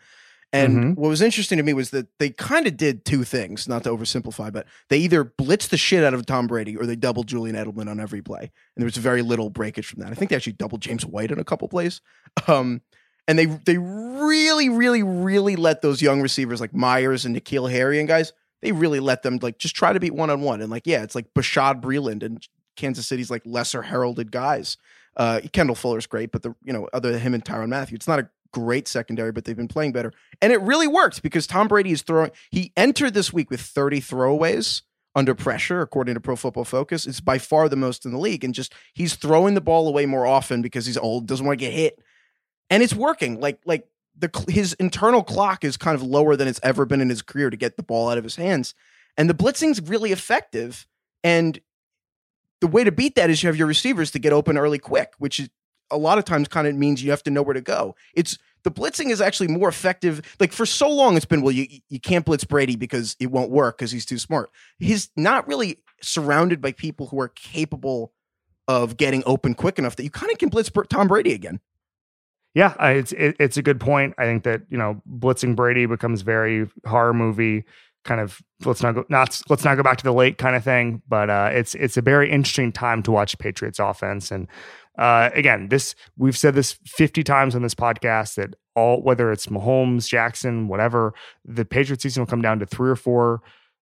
And 0.53 0.77
Mhm. 0.77 0.95
what 0.97 1.07
was 1.07 1.21
interesting 1.21 1.57
to 1.57 1.63
me 1.63 1.71
was 1.71 1.91
that 1.91 2.07
they 2.19 2.29
kind 2.31 2.67
of 2.67 2.75
did 2.75 3.05
two 3.05 3.23
things, 3.23 3.69
not 3.69 3.85
to 3.85 3.89
oversimplify, 3.89 4.51
but 4.51 4.67
they 4.89 4.97
either 4.97 5.23
blitzed 5.23 5.69
the 5.69 5.77
shit 5.77 6.03
out 6.03 6.13
of 6.13 6.25
Tom 6.25 6.47
Brady 6.47 6.75
or 6.75 6.85
they 6.85 6.97
doubled 6.97 7.27
Julian 7.27 7.55
Edelman 7.55 7.89
on 7.89 8.01
every 8.01 8.21
play. 8.21 8.41
And 8.41 8.51
there 8.75 8.83
was 8.85 8.97
very 8.97 9.21
little 9.21 9.49
breakage 9.49 9.87
from 9.87 10.01
that. 10.01 10.11
I 10.11 10.15
think 10.15 10.29
they 10.29 10.35
actually 10.35 10.51
doubled 10.53 10.81
James 10.81 11.05
White 11.05 11.31
in 11.31 11.39
a 11.39 11.45
couple 11.45 11.69
plays. 11.69 12.01
Um, 12.49 12.81
and 13.27 13.37
they 13.37 13.45
they 13.45 13.77
really, 13.77 14.69
really, 14.69 15.03
really 15.03 15.55
let 15.55 15.81
those 15.81 16.01
young 16.01 16.21
receivers 16.21 16.61
like 16.61 16.73
Meyers 16.73 17.25
and 17.25 17.35
N'Keal 17.35 17.71
Harry 17.71 17.99
and 17.99 18.07
guys, 18.07 18.33
they 18.61 18.71
really 18.71 18.99
let 18.99 19.23
them 19.23 19.39
like 19.41 19.57
just 19.57 19.75
try 19.75 19.93
to 19.93 19.99
beat 19.99 20.13
one 20.13 20.29
on 20.29 20.41
one. 20.41 20.61
And 20.61 20.71
like, 20.71 20.85
yeah, 20.85 21.03
it's 21.03 21.15
like 21.15 21.33
Bashaud 21.33 21.81
Breeland 21.81 22.23
and 22.23 22.45
Kansas 22.75 23.07
City's 23.07 23.31
like 23.31 23.43
lesser 23.45 23.81
heralded 23.81 24.31
guys. 24.31 24.77
Uh, 25.17 25.41
Kendall 25.51 25.75
Fuller's 25.75 26.07
great, 26.07 26.31
but 26.31 26.41
the 26.41 26.55
you 26.63 26.71
know 26.71 26.87
other 26.93 27.11
than 27.11 27.19
him 27.19 27.33
and 27.33 27.43
Tyrann 27.43 27.69
Mathieu, 27.69 27.95
it's 27.95 28.07
not 28.07 28.19
a 28.19 28.29
great 28.53 28.87
secondary, 28.87 29.31
but 29.31 29.45
they've 29.45 29.57
been 29.57 29.67
playing 29.67 29.91
better, 29.91 30.13
and 30.41 30.53
it 30.53 30.61
really 30.61 30.87
worked 30.87 31.21
because 31.21 31.45
Tom 31.45 31.67
Brady 31.67 31.91
is 31.91 32.01
throwing. 32.01 32.31
He 32.49 32.71
entered 32.77 33.13
this 33.13 33.33
week 33.33 33.49
with 33.49 33.59
30 33.59 33.99
throwaways 33.99 34.83
under 35.13 35.35
pressure, 35.35 35.81
according 35.81 36.13
to 36.13 36.21
Pro 36.21 36.37
Football 36.37 36.63
Focus. 36.63 37.05
It's 37.05 37.19
by 37.19 37.37
far 37.37 37.67
the 37.67 37.75
most 37.75 38.05
in 38.05 38.11
the 38.11 38.17
league, 38.17 38.45
and 38.45 38.53
just 38.53 38.73
he's 38.93 39.15
throwing 39.15 39.53
the 39.53 39.61
ball 39.61 39.87
away 39.87 40.05
more 40.05 40.25
often 40.25 40.61
because 40.61 40.85
he's 40.85 40.97
old, 40.97 41.27
doesn't 41.27 41.45
want 41.45 41.59
to 41.59 41.65
get 41.65 41.73
hit, 41.73 41.99
and 42.71 42.81
it's 42.81 42.95
working. 42.95 43.39
Like 43.39 43.59
like 43.65 43.87
the 44.17 44.31
his 44.49 44.73
internal 44.73 45.23
clock 45.23 45.63
is 45.63 45.77
kind 45.77 45.95
of 45.95 46.01
lower 46.01 46.35
than 46.35 46.47
it's 46.47 46.59
ever 46.63 46.85
been 46.85 47.01
in 47.01 47.09
his 47.09 47.21
career 47.21 47.51
to 47.51 47.57
get 47.57 47.77
the 47.77 47.83
ball 47.83 48.09
out 48.09 48.17
of 48.17 48.23
his 48.23 48.37
hands, 48.37 48.73
and 49.17 49.29
the 49.29 49.35
blitzing's 49.35 49.79
really 49.81 50.11
effective. 50.11 50.87
And 51.23 51.61
the 52.61 52.67
way 52.67 52.83
to 52.83 52.91
beat 52.91 53.15
that 53.15 53.29
is 53.29 53.43
you 53.43 53.47
have 53.47 53.57
your 53.57 53.67
receivers 53.67 54.09
to 54.11 54.19
get 54.19 54.33
open 54.33 54.57
early 54.57 54.79
quick, 54.79 55.13
which 55.19 55.39
is 55.39 55.49
a 55.91 55.97
lot 55.97 56.17
of 56.17 56.25
times 56.25 56.47
kind 56.47 56.67
of 56.67 56.75
means 56.75 57.03
you 57.03 57.11
have 57.11 57.23
to 57.23 57.31
know 57.31 57.41
where 57.43 57.53
to 57.53 57.61
go. 57.61 57.95
It's 58.15 58.39
the 58.63 58.71
blitzing 58.71 59.09
is 59.09 59.21
actually 59.21 59.47
more 59.47 59.67
effective. 59.67 60.21
Like 60.39 60.53
for 60.53 60.65
so 60.65 60.89
long, 60.89 61.17
it's 61.17 61.25
been 61.25 61.41
well, 61.41 61.51
you 61.51 61.67
you 61.89 61.99
can't 61.99 62.25
blitz 62.25 62.45
Brady 62.45 62.75
because 62.75 63.15
it 63.19 63.31
won't 63.31 63.51
work 63.51 63.77
because 63.77 63.91
he's 63.91 64.05
too 64.05 64.17
smart. 64.17 64.49
He's 64.79 65.09
not 65.15 65.47
really 65.47 65.79
surrounded 66.01 66.61
by 66.61 66.71
people 66.71 67.07
who 67.07 67.19
are 67.19 67.29
capable 67.29 68.13
of 68.67 68.95
getting 68.95 69.23
open 69.25 69.53
quick 69.53 69.77
enough 69.77 69.97
that 69.97 70.03
you 70.03 70.09
kind 70.09 70.31
of 70.31 70.37
can 70.37 70.49
blitz 70.49 70.71
Tom 70.89 71.07
Brady 71.07 71.33
again. 71.33 71.59
Yeah, 72.53 72.73
it's 72.89 73.11
it, 73.13 73.35
it's 73.39 73.57
a 73.57 73.61
good 73.61 73.79
point. 73.79 74.13
I 74.17 74.23
think 74.23 74.43
that 74.43 74.61
you 74.69 74.77
know 74.77 75.01
blitzing 75.09 75.55
Brady 75.55 75.85
becomes 75.85 76.21
very 76.21 76.67
horror 76.85 77.13
movie 77.13 77.63
kind 78.03 78.19
of. 78.19 78.41
Let's 78.65 78.83
not 78.83 78.95
go 78.95 79.05
not 79.09 79.41
let's 79.49 79.63
not 79.63 79.75
go 79.75 79.83
back 79.83 79.97
to 79.97 80.03
the 80.03 80.13
late 80.13 80.37
kind 80.37 80.55
of 80.55 80.63
thing. 80.63 81.01
But 81.07 81.29
uh, 81.29 81.49
it's 81.53 81.75
it's 81.75 81.97
a 81.97 82.01
very 82.01 82.29
interesting 82.29 82.71
time 82.71 83.03
to 83.03 83.11
watch 83.11 83.37
Patriots 83.37 83.79
offense 83.79 84.31
and. 84.31 84.47
Uh, 84.97 85.29
again, 85.33 85.69
this 85.69 85.95
we've 86.17 86.37
said 86.37 86.53
this 86.53 86.73
50 86.85 87.23
times 87.23 87.55
on 87.55 87.61
this 87.61 87.73
podcast 87.73 88.35
that 88.35 88.55
all 88.75 89.01
whether 89.01 89.31
it's 89.31 89.47
Mahomes, 89.47 90.07
Jackson, 90.07 90.67
whatever, 90.67 91.13
the 91.45 91.63
Patriots 91.63 92.03
season 92.03 92.21
will 92.21 92.27
come 92.27 92.41
down 92.41 92.59
to 92.59 92.65
three 92.65 92.89
or 92.89 92.97
four 92.97 93.41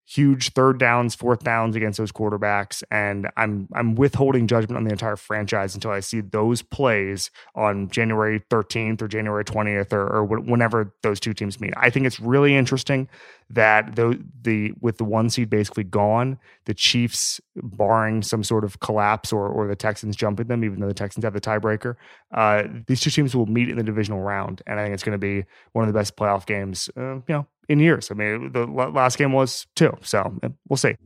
huge 0.07 0.53
third 0.53 0.79
downs, 0.79 1.15
fourth 1.15 1.43
downs 1.45 1.77
against 1.77 1.99
those 1.99 2.13
quarterbacks, 2.13 2.83
and 2.91 3.31
I'm 3.37 3.69
I'm 3.75 3.95
withholding 3.95 4.47
judgment 4.47 4.77
on 4.77 4.85
the 4.85 4.91
entire 4.91 5.17
franchise 5.17 5.75
until 5.75 5.91
I 5.91 6.01
see 6.01 6.21
those 6.21 6.63
plays 6.63 7.31
on 7.55 7.89
January 7.89 8.41
13th 8.51 9.01
or 9.03 9.09
January 9.09 9.45
20th 9.45 9.93
or, 9.93 10.07
or 10.07 10.25
whenever 10.25 10.95
those 11.03 11.21
two 11.21 11.33
teams 11.33 11.61
meet. 11.61 11.73
I 11.77 11.91
think 11.91 12.07
it's 12.07 12.21
really 12.21 12.55
interesting 12.55 13.09
that 13.51 13.97
the 13.97 14.23
the 14.43 14.73
with 14.81 14.99
the 14.99 15.05
one 15.05 15.31
seed 15.31 15.49
basically 15.49 15.85
gone, 15.85 16.39
the 16.67 16.75
Chiefs 16.75 17.41
barring 17.57 18.23
some 18.23 18.43
sort 18.43 18.65
of 18.65 18.81
collapse 18.81 19.33
or 19.33 19.49
or 19.49 19.67
the 19.67 19.77
Texans 19.77 20.17
jumping 20.17 20.49
them, 20.49 20.65
even 20.65 20.81
though 20.81 20.89
the 20.89 20.95
Texans 20.95 21.25
have 21.25 21.35
the 21.35 21.41
tiebreaker, 21.41 21.97
uh, 22.35 22.65
these 22.87 23.01
two 23.01 23.11
teams 23.11 23.35
will 23.35 23.47
meet 23.47 23.69
in 23.69 23.77
the 23.77 23.83
divisional 23.83 24.21
round, 24.21 24.63
and 24.67 24.79
I 24.79 24.85
think 24.85 24.95
it's 24.95 25.03
going 25.03 25.19
to 25.19 25.19
be 25.19 25.45
one 25.73 25.87
of 25.87 25.93
the 25.93 25.99
best 25.99 26.17
playoff 26.17 26.47
games, 26.47 26.91
uh, 26.97 27.15
you 27.15 27.23
know, 27.29 27.47
in 27.69 27.79
years. 27.79 28.11
I 28.11 28.15
mean, 28.15 28.53
the 28.53 28.67
last 28.67 29.19
game 29.19 29.33
was 29.33 29.67
too. 29.75 29.97
So 30.03 30.39
we'll 30.69 30.77
see. 30.77 30.97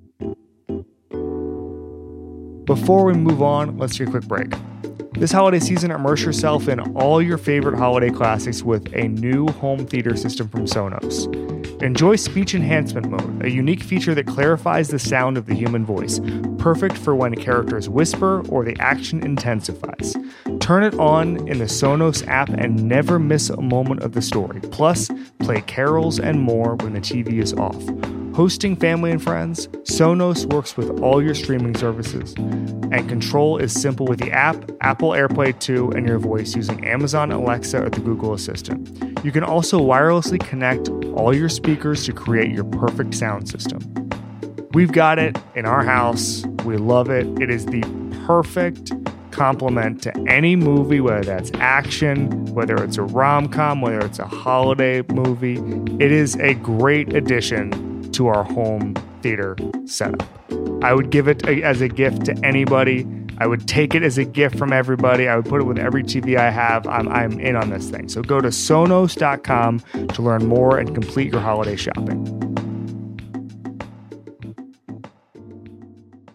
Before 2.65 3.05
we 3.05 3.15
move 3.15 3.43
on, 3.43 3.79
let's 3.79 3.97
take 3.97 4.09
a 4.09 4.11
quick 4.11 4.25
break. 4.25 4.53
This 5.15 5.33
holiday 5.33 5.59
season, 5.59 5.91
immerse 5.91 6.23
yourself 6.23 6.69
in 6.69 6.79
all 6.95 7.21
your 7.21 7.39
favorite 7.39 7.77
holiday 7.77 8.11
classics 8.11 8.63
with 8.63 8.95
a 8.95 9.09
new 9.09 9.49
home 9.49 9.87
theater 9.87 10.17
system 10.17 10.49
from 10.49 10.67
Sonos. 10.67 11.27
Enjoy 11.83 12.15
Speech 12.15 12.55
Enhancement 12.55 13.09
Mode, 13.09 13.45
a 13.45 13.51
unique 13.51 13.83
feature 13.83 14.15
that 14.15 14.27
clarifies 14.27 14.89
the 14.89 14.99
sound 14.99 15.37
of 15.37 15.47
the 15.47 15.55
human 15.55 15.85
voice, 15.85 16.21
perfect 16.59 16.97
for 16.97 17.17
when 17.17 17.35
characters 17.35 17.89
whisper 17.89 18.47
or 18.49 18.65
the 18.65 18.77
action 18.81 19.23
intensifies. 19.25 20.15
Turn 20.69 20.85
it 20.85 20.99
on 20.99 21.49
in 21.49 21.61
the 21.61 21.65
Sonos 21.65 22.29
app 22.29 22.51
and 22.51 22.87
never 22.87 23.19
miss 23.19 23.49
a 23.49 23.59
moment 23.59 24.03
of 24.03 24.13
the 24.13 24.21
story. 24.21 24.61
Plus, 24.71 25.09
play 25.39 25.63
carols 25.63 26.21
and 26.21 26.43
more 26.43 26.75
when 26.77 26.93
the 26.93 27.01
TV 27.01 27.43
is 27.43 27.55
off 27.55 27.83
hosting 28.39 28.77
family 28.77 29.11
and 29.11 29.21
friends, 29.21 29.67
Sonos 29.83 30.47
works 30.53 30.77
with 30.77 31.01
all 31.01 31.21
your 31.21 31.35
streaming 31.35 31.75
services, 31.75 32.35
and 32.37 33.09
control 33.09 33.59
is 33.59 33.73
simple 33.73 34.07
with 34.07 34.21
the 34.21 34.31
app, 34.31 34.71
Apple 34.81 35.11
AirPlay 35.11 35.59
2, 35.59 35.91
and 35.91 36.07
your 36.07 36.21
voice 36.21 36.55
using 36.55 36.87
Amazon 36.87 37.33
Alexa 37.33 37.83
or 37.83 37.91
the 37.91 37.99
Google 37.99 38.35
Assistant. 38.35 39.25
You 39.25 39.33
can 39.33 39.43
also 39.43 39.81
wirelessly 39.81 40.39
connect 40.39 40.89
all 41.17 41.35
your 41.35 41.49
speakers 41.49 42.07
to 42.07 42.13
create 42.13 42.53
your 42.53 42.63
perfect 42.63 43.17
sound 43.17 43.49
system. 43.49 43.81
We've 44.73 44.93
got 44.93 45.19
it 45.19 45.37
in 45.57 45.67
our 45.67 45.83
house. 45.83 46.45
We 46.65 46.77
love 46.77 47.11
it. 47.11 47.27
It 47.43 47.51
is 47.51 47.67
the 47.67 47.83
perfect 48.25 48.93
complement 49.39 50.03
to 50.03 50.13
any 50.29 50.57
movie, 50.57 51.01
whether 51.01 51.23
that's 51.23 51.53
action, 51.55 52.45
whether 52.47 52.75
it's 52.83 52.97
a 52.97 53.03
rom 53.03 53.49
com, 53.49 53.81
whether 53.81 54.01
it's 54.01 54.19
a 54.19 54.27
holiday 54.27 55.03
movie. 55.13 55.59
It 56.05 56.11
is 56.11 56.35
a 56.37 56.55
great 56.55 57.15
addition 57.15 58.11
to 58.13 58.27
our 58.27 58.43
home 58.43 58.95
theater 59.23 59.57
setup. 59.87 60.27
I 60.83 60.93
would 60.93 61.11
give 61.11 61.29
it 61.29 61.47
as 61.47 61.81
a 61.81 61.89
gift 61.89 62.25
to 62.27 62.37
anybody. 62.45 63.07
I 63.39 63.47
would 63.47 63.69
take 63.69 63.95
it 63.95 64.03
as 64.03 64.19
a 64.19 64.25
gift 64.25 64.59
from 64.59 64.73
everybody. 64.73 65.29
I 65.29 65.37
would 65.37 65.47
put 65.47 65.61
it 65.61 65.65
with 65.65 65.79
every 65.79 66.03
TV 66.03 66.37
I 66.37 66.51
have. 66.51 66.85
I'm, 66.89 67.09
I'm 67.09 67.39
in 67.39 67.55
on 67.55 67.71
this 67.71 67.89
thing. 67.91 68.09
So 68.09 68.23
go 68.23 68.41
to 68.41 68.49
sonos.com 68.49 69.81
to 70.09 70.23
learn 70.23 70.47
more 70.47 70.79
and 70.79 70.93
complete 70.93 71.31
your 71.31 71.41
holiday 71.41 71.77
shopping. 71.77 72.27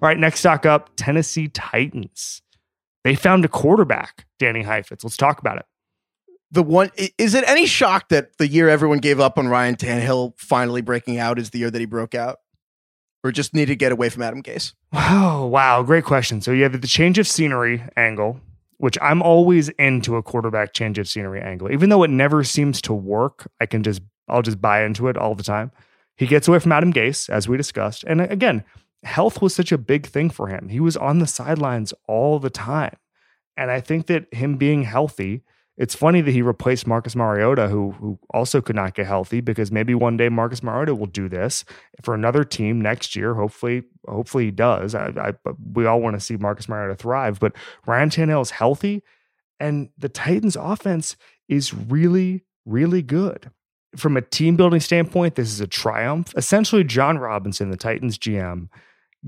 All 0.02 0.08
right, 0.08 0.18
next 0.18 0.40
stock 0.40 0.66
up 0.66 0.92
Tennessee 0.96 1.50
Titans. 1.50 2.42
They 3.04 3.16
found 3.16 3.44
a 3.44 3.50
quarterback, 3.50 4.26
Danny 4.40 4.64
Heifetz. 4.64 5.04
Let's 5.04 5.18
talk 5.18 5.40
about 5.40 5.58
it 5.58 5.66
the 6.54 6.64
one 6.64 6.92
is 7.18 7.34
it 7.34 7.44
any 7.48 7.66
shock 7.66 8.10
that 8.10 8.38
the 8.38 8.48
year 8.48 8.70
everyone 8.70 9.00
gave 9.00 9.20
up 9.20 9.38
on 9.40 9.48
Ryan 9.48 9.76
Tannehill 9.76 10.34
finally 10.38 10.82
breaking 10.82 11.18
out 11.18 11.40
is 11.40 11.50
the 11.50 11.60
year 11.60 11.72
that 11.72 11.80
he 11.80 11.86
broke 11.86 12.14
out, 12.14 12.38
or 13.24 13.32
just 13.32 13.56
need 13.56 13.66
to 13.66 13.76
get 13.76 13.92
away 13.92 14.10
from 14.10 14.22
Adam 14.22 14.44
Gase? 14.44 14.74
Oh 14.94 15.48
wow, 15.48 15.82
great 15.82 16.06
question. 16.06 16.42
So 16.42 16.52
you 16.52 16.64
have 16.64 16.80
the 16.80 16.88
change 16.88 17.18
of 17.18 17.28
scenery 17.28 17.84
angle, 17.98 18.40
which 18.78 19.00
I'm 19.02 19.24
always 19.24 19.70
into 19.70 20.16
a 20.16 20.22
quarterback 20.22 20.74
change 20.74 21.00
of 21.00 21.10
scenery 21.10 21.42
angle, 21.42 21.72
even 21.72 21.90
though 21.90 22.04
it 22.04 22.12
never 22.12 22.44
seems 22.44 22.82
to 22.84 22.94
work. 22.94 23.50
I 23.60 23.66
can 23.66 23.82
just 23.82 24.02
I'll 24.30 24.44
just 24.44 24.62
buy 24.62 24.84
into 24.84 25.08
it 25.08 25.18
all 25.18 25.34
the 25.34 25.44
time. 25.44 25.72
He 26.18 26.28
gets 26.28 26.48
away 26.48 26.60
from 26.60 26.72
Adam 26.72 26.94
Gase, 26.94 27.32
as 27.32 27.48
we 27.48 27.58
discussed, 27.58 28.04
and 28.04 28.22
again, 28.22 28.64
health 29.04 29.42
was 29.42 29.54
such 29.54 29.72
a 29.72 29.78
big 29.78 30.08
thing 30.08 30.30
for 30.30 30.48
him. 30.48 30.70
He 30.70 30.80
was 30.80 30.98
on 30.98 31.20
the 31.20 31.28
sidelines 31.28 31.94
all 32.08 32.40
the 32.40 32.50
time, 32.50 32.96
and 33.58 33.72
I 33.72 33.80
think 33.80 34.08
that 34.08 34.34
him 34.34 34.58
being 34.58 34.84
healthy 34.84 35.44
it's 35.76 35.96
funny 35.96 36.22
that 36.22 36.32
he 36.32 36.44
replaced 36.44 36.86
Marcus 36.86 37.16
Mariota, 37.16 37.68
who 37.68 37.92
who 37.92 38.20
also 38.32 38.62
could 38.62 38.76
not 38.76 38.94
get 38.94 39.08
healthy, 39.08 39.42
because 39.42 39.72
maybe 39.72 39.96
one 39.96 40.18
day 40.18 40.30
Marcus 40.30 40.62
Mariota 40.62 40.94
will 40.94 41.08
do 41.08 41.28
this 41.28 41.66
for 42.04 42.14
another 42.14 42.44
team 42.44 42.80
next 42.80 43.16
year. 43.16 43.34
Hopefully, 43.34 43.84
hopefully 44.08 44.46
he 44.46 44.52
does. 44.52 44.94
I, 44.94 45.12
I 45.18 45.34
we 45.74 45.86
all 45.88 46.00
want 46.00 46.16
to 46.16 46.20
see 46.20 46.38
Marcus 46.38 46.70
Mariota 46.70 46.96
thrive, 46.96 47.40
but 47.40 47.54
Ryan 47.88 48.10
Tannehill 48.10 48.44
is 48.44 48.52
healthy, 48.52 49.02
and 49.60 49.90
the 49.98 50.10
Titans' 50.10 50.56
offense 50.56 51.16
is 51.48 51.74
really, 51.74 52.44
really 52.66 53.02
good. 53.02 53.50
From 53.96 54.16
a 54.16 54.22
team 54.22 54.56
building 54.56 54.80
standpoint, 54.80 55.36
this 55.36 55.52
is 55.52 55.60
a 55.60 55.68
triumph. 55.68 56.34
Essentially, 56.38 56.84
Jon 56.84 57.18
Robinson, 57.18 57.72
the 57.72 57.78
Titans 57.78 58.20
GM, 58.20 58.70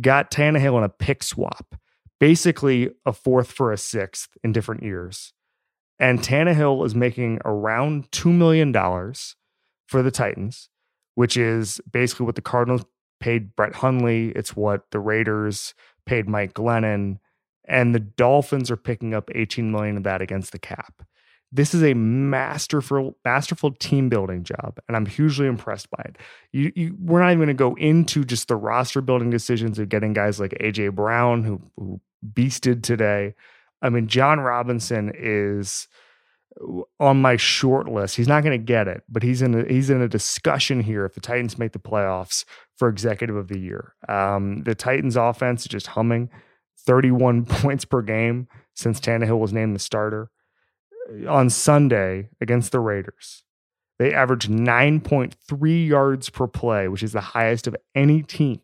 got 0.01 0.31
Tannehill 0.31 0.77
in 0.77 0.84
a 0.84 0.89
pick 0.89 1.23
swap, 1.23 1.75
basically 2.19 2.91
a 3.05 3.13
fourth 3.13 3.51
for 3.51 3.71
a 3.71 3.77
sixth 3.77 4.29
in 4.43 4.51
different 4.51 4.84
years 4.84 5.34
and 5.99 6.19
Tannehill 6.19 6.86
is 6.86 6.93
making 6.93 7.39
around 7.45 8.12
$2 8.12 8.31
million 8.34 8.73
for 9.88 10.01
the 10.01 10.12
Titans, 10.12 10.69
which 11.15 11.38
is 11.38 11.79
basically 11.89 12.25
what 12.25 12.36
the 12.36 12.41
Cardinals 12.41 12.86
paid 13.19 13.55
Brett 13.55 13.75
Hundley. 13.75 14.29
It's 14.29 14.55
what 14.55 14.91
the 14.91 14.99
Raiders 14.99 15.73
paid 16.05 16.27
Mike 16.27 16.53
Glennon. 16.53 17.19
And 17.67 17.95
the 17.95 17.99
Dolphins 17.99 18.69
are 18.69 18.77
picking 18.77 19.13
up 19.13 19.29
18 19.34 19.71
million 19.71 19.97
of 19.97 20.03
that 20.03 20.21
against 20.21 20.51
the 20.51 20.60
cap. 20.60 21.03
This 21.51 21.73
is 21.73 21.84
a 21.84 21.93
masterful, 21.93 23.17
masterful 23.23 23.71
team 23.71 24.10
building 24.10 24.43
job, 24.43 24.77
and 24.88 24.97
I'm 24.97 25.05
hugely 25.05 25.47
impressed 25.47 25.89
by 25.89 26.03
it. 26.05 26.17
You, 26.51 26.71
you, 26.75 26.95
we're 26.99 27.21
not 27.21 27.29
even 27.29 27.39
going 27.39 27.47
to 27.47 27.53
go 27.53 27.75
into 27.75 28.25
just 28.25 28.47
the 28.49 28.55
roster 28.55 28.99
building 28.99 29.29
decisions 29.29 29.79
of 29.79 29.88
getting 29.88 30.13
guys 30.13 30.39
like 30.39 30.51
AJ 30.60 30.95
Brown, 30.95 31.43
who, 31.43 31.62
who 31.77 32.01
beasted 32.34 32.84
today, 32.84 33.36
I 33.81 33.89
mean, 33.89 34.08
Jon 34.08 34.39
Robinson 34.39 35.12
is 35.15 35.88
on 36.99 37.21
my 37.21 37.36
short 37.36 37.88
list. 37.88 38.15
He's 38.15 38.27
not 38.27 38.43
going 38.43 38.58
to 38.60 38.65
get 38.65 38.88
it, 38.88 39.03
but 39.10 39.23
he's 39.23 39.41
in 39.41 39.53
a, 39.53 39.65
he's 39.65 39.89
in 39.89 40.01
a 40.01 40.08
discussion 40.08 40.81
here 40.81 41.05
if 41.05 41.13
the 41.13 41.21
Titans 41.21 41.58
make 41.58 41.73
the 41.73 41.79
playoffs 41.79 42.45
for 42.77 42.88
executive 42.88 43.36
of 43.36 43.47
the 43.47 43.60
year. 43.60 43.93
Um, 44.08 44.63
the 44.63 44.75
Titans 44.75 45.15
offense 45.15 45.62
is 45.62 45.67
just 45.67 45.88
humming, 45.88 46.29
31 46.79 47.45
points 47.45 47.86
per 47.86 48.01
game 48.01 48.47
since 48.73 48.99
Tannehill 48.99 49.39
was 49.39 49.53
named 49.53 49.75
the 49.75 49.79
starter. 49.79 50.31
On 51.27 51.49
Sunday 51.49 52.29
against 52.41 52.71
the 52.71 52.79
Raiders, 52.79 53.43
they 53.99 54.13
averaged 54.13 54.49
9.3 54.49 55.87
yards 55.87 56.29
per 56.29 56.47
play, 56.47 56.87
which 56.87 57.03
is 57.03 57.13
the 57.13 57.21
highest 57.21 57.67
of 57.67 57.75
any 57.93 58.23
team 58.23 58.61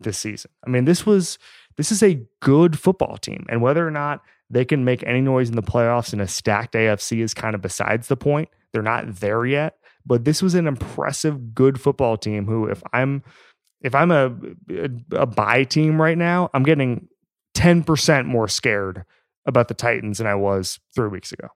this 0.00 0.18
season. 0.18 0.50
I 0.66 0.70
mean, 0.70 0.84
this 0.84 1.06
was 1.06 1.38
this 1.76 1.90
is 1.92 2.02
a 2.02 2.22
good 2.40 2.78
football 2.78 3.16
team, 3.16 3.46
and 3.48 3.60
whether 3.60 3.86
or 3.86 3.90
not 3.90 4.22
they 4.50 4.64
can 4.64 4.84
make 4.84 5.02
any 5.04 5.20
noise 5.20 5.48
in 5.48 5.56
the 5.56 5.62
playoffs 5.62 6.12
in 6.12 6.20
a 6.20 6.28
stacked 6.28 6.74
AFC 6.74 7.20
is 7.20 7.34
kind 7.34 7.54
of 7.54 7.62
besides 7.62 8.08
the 8.08 8.16
point. 8.16 8.48
They're 8.72 8.82
not 8.82 9.16
there 9.16 9.46
yet, 9.46 9.78
but 10.04 10.24
this 10.24 10.42
was 10.42 10.54
an 10.54 10.66
impressive, 10.66 11.54
good 11.54 11.80
football 11.80 12.16
team. 12.16 12.46
Who, 12.46 12.66
if 12.66 12.82
I'm 12.92 13.22
if 13.80 13.94
I'm 13.94 14.10
a 14.10 14.34
a, 14.70 14.90
a 15.12 15.26
buy 15.26 15.64
team 15.64 16.00
right 16.00 16.18
now, 16.18 16.50
I'm 16.54 16.62
getting 16.62 17.08
ten 17.54 17.84
percent 17.84 18.26
more 18.26 18.48
scared 18.48 19.04
about 19.46 19.68
the 19.68 19.74
Titans 19.74 20.18
than 20.18 20.26
I 20.26 20.34
was 20.34 20.80
three 20.94 21.08
weeks 21.08 21.32
ago. 21.32 21.48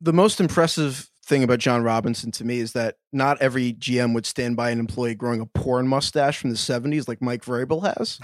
The 0.00 0.12
most 0.12 0.40
impressive 0.40 1.10
thing 1.24 1.42
about 1.42 1.58
Jon 1.58 1.82
Robinson 1.82 2.30
to 2.32 2.44
me 2.44 2.60
is 2.60 2.72
that 2.72 2.96
not 3.12 3.40
every 3.40 3.72
GM 3.72 4.14
would 4.14 4.26
stand 4.26 4.56
by 4.56 4.70
an 4.70 4.78
employee 4.78 5.14
growing 5.14 5.40
a 5.40 5.46
porn 5.46 5.88
mustache 5.88 6.38
from 6.38 6.50
the 6.50 6.56
70s 6.56 7.08
like 7.08 7.22
Mike 7.22 7.44
Vrabel 7.44 7.82
has. 7.82 8.20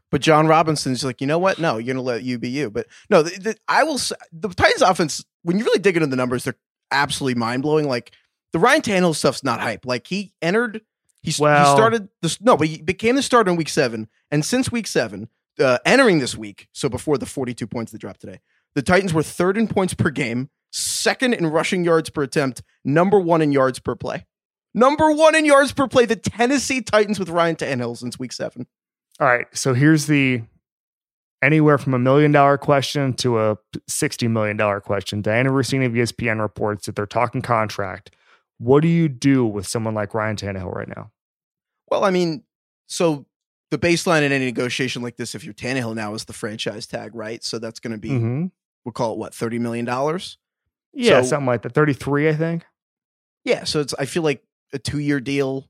but 0.10 0.20
Jon 0.20 0.46
Robinson's 0.46 1.04
like, 1.04 1.20
you 1.20 1.26
know 1.26 1.38
what? 1.38 1.58
No, 1.58 1.78
you're 1.78 1.94
going 1.94 1.96
to 1.96 2.02
let 2.02 2.22
you 2.22 2.38
be 2.38 2.48
you. 2.48 2.70
But 2.70 2.86
no, 3.10 3.22
the, 3.22 3.38
the, 3.38 3.56
I 3.68 3.82
will 3.84 3.98
say 3.98 4.14
the 4.32 4.48
Titans 4.48 4.82
offense, 4.82 5.24
when 5.42 5.58
you 5.58 5.64
really 5.64 5.80
dig 5.80 5.96
into 5.96 6.06
the 6.06 6.16
numbers, 6.16 6.44
they're 6.44 6.56
absolutely 6.90 7.38
mind 7.38 7.62
blowing. 7.62 7.88
Like 7.88 8.12
the 8.52 8.58
Ryan 8.58 8.82
Tannehill 8.82 9.16
stuff's 9.16 9.42
not 9.42 9.60
hype. 9.60 9.84
Like 9.84 10.06
he 10.06 10.32
entered, 10.40 10.80
he, 11.22 11.34
well, 11.38 11.70
he 11.70 11.76
started 11.76 12.08
this, 12.22 12.40
no, 12.40 12.56
but 12.56 12.68
he 12.68 12.80
became 12.80 13.16
the 13.16 13.22
starter 13.22 13.50
in 13.50 13.56
week 13.56 13.68
seven. 13.68 14.08
And 14.30 14.44
since 14.44 14.70
week 14.70 14.86
seven, 14.86 15.28
uh, 15.58 15.78
entering 15.84 16.18
this 16.18 16.36
week, 16.36 16.68
so 16.72 16.88
before 16.88 17.18
the 17.18 17.26
42 17.26 17.66
points 17.66 17.92
that 17.92 17.98
dropped 17.98 18.20
today, 18.20 18.40
the 18.74 18.82
Titans 18.82 19.14
were 19.14 19.22
third 19.22 19.56
in 19.56 19.68
points 19.68 19.94
per 19.94 20.10
game 20.10 20.50
second 20.74 21.34
in 21.34 21.46
rushing 21.46 21.84
yards 21.84 22.10
per 22.10 22.22
attempt, 22.22 22.62
number 22.84 23.18
one 23.20 23.40
in 23.40 23.52
yards 23.52 23.78
per 23.78 23.94
play. 23.94 24.26
Number 24.74 25.12
one 25.12 25.36
in 25.36 25.44
yards 25.44 25.72
per 25.72 25.86
play, 25.86 26.04
the 26.04 26.16
Tennessee 26.16 26.82
Titans 26.82 27.18
with 27.18 27.28
Ryan 27.28 27.54
Tannehill 27.54 27.96
since 27.96 28.18
week 28.18 28.32
seven. 28.32 28.66
All 29.20 29.28
right. 29.28 29.46
So 29.54 29.72
here's 29.72 30.06
the 30.06 30.42
anywhere 31.42 31.78
from 31.78 31.94
a 31.94 31.98
million 31.98 32.32
dollar 32.32 32.58
question 32.58 33.12
to 33.14 33.38
a 33.38 33.56
$60 33.88 34.30
million 34.30 34.58
question. 34.80 35.22
Dianna 35.22 35.48
Russini 35.48 35.86
of 35.86 35.92
ESPN 35.92 36.40
reports 36.40 36.86
that 36.86 36.96
they're 36.96 37.06
talking 37.06 37.42
contract. 37.42 38.10
What 38.58 38.80
do 38.80 38.88
you 38.88 39.08
do 39.08 39.46
with 39.46 39.68
someone 39.68 39.94
like 39.94 40.14
Ryan 40.14 40.36
Tannehill 40.36 40.74
right 40.74 40.88
now? 40.88 41.12
Well, 41.88 42.04
I 42.04 42.10
mean, 42.10 42.42
so 42.86 43.26
the 43.70 43.78
baseline 43.78 44.22
in 44.22 44.32
any 44.32 44.46
negotiation 44.46 45.02
like 45.02 45.16
this, 45.16 45.34
if 45.36 45.44
you're 45.44 45.54
Tannehill 45.54 45.94
now, 45.94 46.14
is 46.14 46.24
the 46.24 46.32
franchise 46.32 46.86
tag, 46.86 47.14
right? 47.14 47.44
So 47.44 47.58
that's 47.58 47.78
going 47.78 47.92
to 47.92 47.98
be, 47.98 48.10
mm-hmm. 48.10 48.46
we'll 48.84 48.92
call 48.92 49.12
it 49.12 49.18
what, 49.18 49.32
$30 49.32 49.60
million? 49.60 49.86
Yeah, 50.94 51.22
so, 51.22 51.28
something 51.28 51.46
like 51.46 51.62
that. 51.62 51.72
33, 51.72 52.28
I 52.28 52.34
think. 52.34 52.64
Yeah. 53.44 53.64
So 53.64 53.80
it's, 53.80 53.94
I 53.98 54.06
feel 54.06 54.22
like 54.22 54.42
a 54.72 54.78
two 54.78 54.98
year 54.98 55.20
deal, 55.20 55.68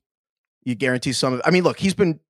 you 0.64 0.74
guarantee 0.74 1.12
some 1.12 1.34
of, 1.34 1.42
I 1.44 1.50
mean, 1.50 1.64
look, 1.64 1.78
he's 1.78 1.94
been 1.94 2.20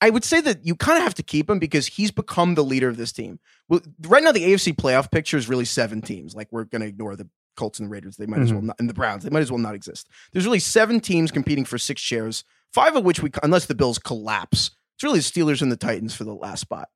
I 0.00 0.10
would 0.10 0.24
say 0.24 0.40
that 0.42 0.66
you 0.66 0.76
kind 0.76 0.98
of 0.98 1.04
have 1.04 1.14
to 1.14 1.22
keep 1.22 1.48
him 1.48 1.58
because 1.58 1.86
he's 1.86 2.10
become 2.10 2.54
the 2.54 2.64
leader 2.64 2.88
of 2.88 2.96
this 2.96 3.12
team. 3.12 3.38
Well, 3.68 3.80
right 4.02 4.22
now 4.22 4.32
the 4.32 4.44
AFC 4.44 4.74
playoff 4.74 5.10
picture 5.10 5.36
is 5.36 5.48
really 5.48 5.64
seven 5.64 6.02
teams. 6.02 6.34
Like 6.34 6.48
we're 6.50 6.64
going 6.64 6.82
to 6.82 6.88
ignore 6.88 7.16
the 7.16 7.28
Colts 7.56 7.78
and 7.78 7.88
the 7.88 7.90
Raiders. 7.90 8.16
They 8.16 8.26
might 8.26 8.36
mm-hmm. 8.36 8.44
as 8.44 8.52
well 8.52 8.62
not, 8.62 8.76
and 8.78 8.88
the 8.88 8.94
Browns. 8.94 9.24
They 9.24 9.30
might 9.30 9.40
as 9.40 9.50
well 9.50 9.58
not 9.58 9.74
exist. 9.74 10.08
There's 10.32 10.44
really 10.44 10.58
seven 10.58 11.00
teams 11.00 11.30
competing 11.30 11.64
for 11.64 11.78
six 11.78 12.02
chairs. 12.02 12.44
Five 12.72 12.96
of 12.96 13.04
which 13.04 13.22
we, 13.22 13.30
unless 13.42 13.66
the 13.66 13.74
Bills 13.74 13.98
collapse, 13.98 14.72
it's 14.96 15.04
really 15.04 15.20
the 15.20 15.24
Steelers 15.24 15.62
and 15.62 15.72
the 15.72 15.76
Titans 15.76 16.14
for 16.14 16.24
the 16.24 16.34
last 16.34 16.60
spot. 16.60 16.88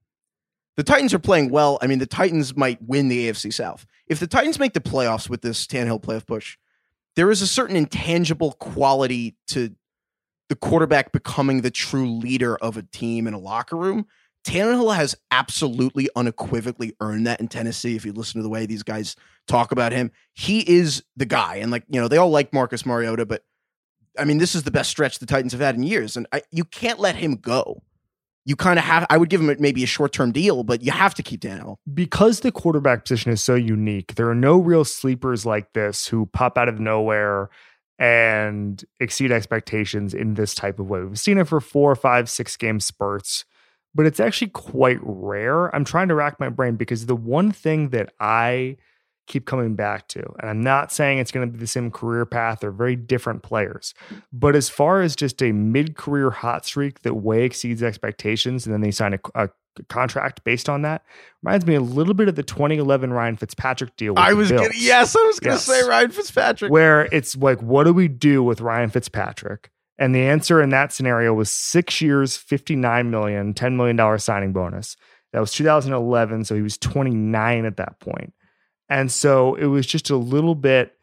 The 0.78 0.84
Titans 0.84 1.12
are 1.12 1.18
playing 1.18 1.50
well. 1.50 1.76
I 1.82 1.88
mean, 1.88 1.98
the 1.98 2.06
Titans 2.06 2.56
might 2.56 2.80
win 2.80 3.08
the 3.08 3.28
AFC 3.28 3.52
South. 3.52 3.84
If 4.06 4.20
the 4.20 4.28
Titans 4.28 4.60
make 4.60 4.74
the 4.74 4.80
playoffs 4.80 5.28
with 5.28 5.42
this 5.42 5.66
Tannehill 5.66 6.00
playoff 6.00 6.24
push, 6.24 6.56
there 7.16 7.32
is 7.32 7.42
a 7.42 7.48
certain 7.48 7.74
intangible 7.74 8.52
quality 8.52 9.34
to 9.48 9.74
the 10.48 10.54
quarterback 10.54 11.10
becoming 11.10 11.62
the 11.62 11.72
true 11.72 12.08
leader 12.08 12.56
of 12.58 12.76
a 12.76 12.84
team 12.84 13.26
in 13.26 13.34
a 13.34 13.40
locker 13.40 13.74
room. 13.74 14.06
Tannehill 14.44 14.94
has 14.94 15.16
absolutely 15.32 16.08
unequivocally 16.14 16.94
earned 17.00 17.26
that 17.26 17.40
in 17.40 17.48
Tennessee. 17.48 17.96
If 17.96 18.06
you 18.06 18.12
listen 18.12 18.38
to 18.38 18.44
the 18.44 18.48
way 18.48 18.64
these 18.64 18.84
guys 18.84 19.16
talk 19.48 19.72
about 19.72 19.90
him, 19.90 20.12
he 20.32 20.60
is 20.60 21.02
the 21.16 21.26
guy. 21.26 21.56
And 21.56 21.72
like, 21.72 21.86
you 21.88 22.00
know, 22.00 22.06
they 22.06 22.18
all 22.18 22.30
like 22.30 22.52
Marcus 22.52 22.86
Mariota, 22.86 23.26
but 23.26 23.42
I 24.16 24.24
mean, 24.24 24.38
this 24.38 24.54
is 24.54 24.62
the 24.62 24.70
best 24.70 24.90
stretch 24.90 25.18
the 25.18 25.26
Titans 25.26 25.50
have 25.50 25.60
had 25.60 25.74
in 25.74 25.82
years. 25.82 26.16
And 26.16 26.28
I, 26.32 26.42
you 26.52 26.64
can't 26.64 27.00
let 27.00 27.16
him 27.16 27.34
go. 27.34 27.82
You 28.48 28.56
kind 28.56 28.78
of 28.78 28.84
have, 28.86 29.04
I 29.10 29.18
would 29.18 29.28
give 29.28 29.42
him 29.42 29.54
maybe 29.60 29.84
a 29.84 29.86
short 29.86 30.14
term 30.14 30.32
deal, 30.32 30.64
but 30.64 30.82
you 30.82 30.90
have 30.90 31.14
to 31.16 31.22
keep 31.22 31.42
Tannehill. 31.42 31.76
Because 31.92 32.40
the 32.40 32.50
quarterback 32.50 33.04
position 33.04 33.30
is 33.30 33.42
so 33.42 33.54
unique, 33.54 34.14
there 34.14 34.30
are 34.30 34.34
no 34.34 34.56
real 34.56 34.86
sleepers 34.86 35.44
like 35.44 35.74
this 35.74 36.06
who 36.06 36.24
pop 36.24 36.56
out 36.56 36.66
of 36.66 36.80
nowhere 36.80 37.50
and 37.98 38.82
exceed 39.00 39.32
expectations 39.32 40.14
in 40.14 40.32
this 40.32 40.54
type 40.54 40.78
of 40.78 40.88
way. 40.88 41.02
We've 41.02 41.18
seen 41.18 41.36
it 41.36 41.46
for 41.46 41.60
four, 41.60 41.94
five, 41.94 42.30
six 42.30 42.56
game 42.56 42.80
spurts, 42.80 43.44
but 43.94 44.06
it's 44.06 44.18
actually 44.18 44.48
quite 44.48 44.98
rare. 45.02 45.74
I'm 45.76 45.84
trying 45.84 46.08
to 46.08 46.14
rack 46.14 46.40
my 46.40 46.48
brain 46.48 46.76
because 46.76 47.04
the 47.04 47.16
one 47.16 47.52
thing 47.52 47.90
that 47.90 48.14
I 48.18 48.78
keep 49.28 49.46
coming 49.46 49.74
back 49.74 50.08
to, 50.08 50.22
and 50.40 50.50
I'm 50.50 50.62
not 50.62 50.90
saying 50.90 51.18
it's 51.18 51.30
going 51.30 51.46
to 51.46 51.52
be 51.52 51.58
the 51.58 51.66
same 51.66 51.90
career 51.90 52.26
path 52.26 52.64
or 52.64 52.70
very 52.70 52.96
different 52.96 53.42
players, 53.42 53.94
but 54.32 54.56
as 54.56 54.68
far 54.68 55.02
as 55.02 55.14
just 55.14 55.42
a 55.42 55.52
mid 55.52 55.96
career 55.96 56.30
hot 56.30 56.66
streak 56.66 57.02
that 57.02 57.14
way 57.14 57.44
exceeds 57.44 57.82
expectations, 57.82 58.66
and 58.66 58.74
then 58.74 58.80
they 58.80 58.90
sign 58.90 59.14
a, 59.14 59.18
a 59.34 59.48
contract 59.88 60.42
based 60.44 60.68
on 60.68 60.82
that. 60.82 61.04
Reminds 61.42 61.66
me 61.66 61.74
a 61.74 61.80
little 61.80 62.14
bit 62.14 62.28
of 62.28 62.34
the 62.34 62.42
2011 62.42 63.12
Ryan 63.12 63.36
Fitzpatrick 63.36 63.96
deal. 63.96 64.14
I 64.16 64.32
was 64.32 64.50
gonna, 64.50 64.68
yes, 64.74 65.14
I 65.14 65.20
was 65.20 65.40
going 65.40 65.56
to 65.56 65.56
yes. 65.56 65.64
say 65.64 65.88
Ryan 65.88 66.10
Fitzpatrick, 66.10 66.72
where 66.72 67.08
it's 67.12 67.36
like, 67.36 67.62
what 67.62 67.84
do 67.84 67.92
we 67.92 68.08
do 68.08 68.42
with 68.42 68.60
Ryan 68.60 68.90
Fitzpatrick? 68.90 69.70
And 69.98 70.14
the 70.14 70.20
answer 70.20 70.62
in 70.62 70.70
that 70.70 70.92
scenario 70.92 71.34
was 71.34 71.50
six 71.50 72.00
years, 72.00 72.36
59 72.36 73.10
million, 73.10 73.52
$10 73.52 73.74
million 73.74 74.18
signing 74.18 74.52
bonus. 74.52 74.96
That 75.32 75.40
was 75.40 75.52
2011. 75.52 76.44
So 76.44 76.54
he 76.54 76.62
was 76.62 76.78
29 76.78 77.64
at 77.64 77.76
that 77.76 77.98
point. 77.98 78.32
And 78.88 79.12
so 79.12 79.54
it 79.54 79.66
was 79.66 79.86
just 79.86 80.10
a 80.10 80.16
little 80.16 80.54
bit 80.54 80.98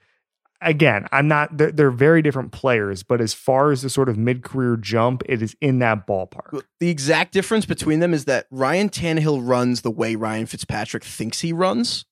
again, 0.61 1.07
I'm 1.11 1.27
not, 1.27 1.57
they're, 1.57 1.71
they're, 1.71 1.91
very 1.91 2.21
different 2.21 2.51
players, 2.51 3.03
but 3.03 3.21
as 3.21 3.33
far 3.33 3.71
as 3.71 3.81
the 3.81 3.89
sort 3.89 4.09
of 4.09 4.17
mid 4.17 4.43
career 4.43 4.77
jump, 4.77 5.21
it 5.27 5.41
is 5.41 5.55
in 5.61 5.79
that 5.79 6.07
ballpark. 6.07 6.63
The 6.79 6.89
exact 6.89 7.33
difference 7.33 7.65
between 7.65 7.99
them 7.99 8.13
is 8.13 8.25
that 8.25 8.47
Ryan 8.51 8.89
Tannehill 8.89 9.47
runs 9.47 9.81
the 9.81 9.91
way 9.91 10.15
Ryan 10.15 10.45
Fitzpatrick 10.45 11.03
thinks 11.03 11.41
he 11.41 11.53
runs. 11.53 12.05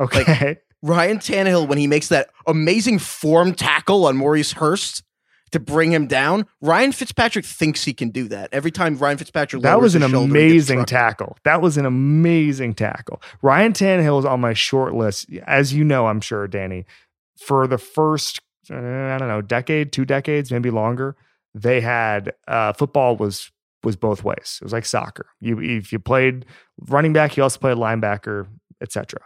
Okay. 0.00 0.24
Like, 0.24 0.62
Ryan 0.82 1.18
Tannehill, 1.18 1.66
when 1.68 1.78
he 1.78 1.86
makes 1.86 2.08
that 2.08 2.28
amazing 2.46 2.98
form 2.98 3.54
tackle 3.54 4.06
on 4.06 4.16
Maurice 4.16 4.52
Hurst 4.52 5.02
to 5.52 5.60
bring 5.60 5.92
him 5.92 6.06
down, 6.06 6.46
Ryan 6.60 6.92
Fitzpatrick 6.92 7.44
thinks 7.44 7.84
he 7.84 7.94
can 7.94 8.10
do 8.10 8.28
that. 8.28 8.48
Every 8.52 8.70
time 8.70 8.96
Ryan 8.96 9.18
Fitzpatrick 9.18 9.62
that 9.62 9.80
was 9.80 9.94
an 9.94 10.02
amazing 10.02 10.84
tackle. 10.84 11.36
That 11.44 11.62
was 11.62 11.76
an 11.76 11.86
amazing 11.86 12.74
tackle. 12.74 13.22
Ryan 13.42 13.72
Tannehill 13.72 14.18
is 14.18 14.24
on 14.24 14.40
my 14.40 14.54
short 14.54 14.94
list, 14.94 15.28
as 15.46 15.72
you 15.72 15.84
know, 15.84 16.06
I'm 16.06 16.20
sure, 16.20 16.46
Danny 16.48 16.84
for 17.36 17.66
the 17.66 17.78
first 17.78 18.40
uh, 18.70 18.76
I 18.76 19.18
don't 19.18 19.28
know 19.28 19.42
decade, 19.42 19.92
two 19.92 20.04
decades, 20.04 20.50
maybe 20.50 20.70
longer, 20.70 21.16
they 21.54 21.80
had 21.80 22.34
uh, 22.48 22.72
football 22.72 23.16
was 23.16 23.52
was 23.84 23.96
both 23.96 24.24
ways. 24.24 24.58
It 24.60 24.64
was 24.64 24.72
like 24.72 24.84
soccer. 24.84 25.26
You 25.40 25.60
if 25.60 25.92
you 25.92 25.98
played 25.98 26.46
running 26.88 27.12
back, 27.12 27.36
you 27.36 27.42
also 27.42 27.60
played 27.60 27.76
linebacker, 27.76 28.48
etc. 28.80 29.20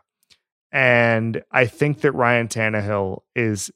And 0.73 1.43
I 1.51 1.67
think 1.67 2.03
that 2.03 2.13
Ryan 2.13 2.49
Tannehill 2.49 3.23
is 3.35 3.71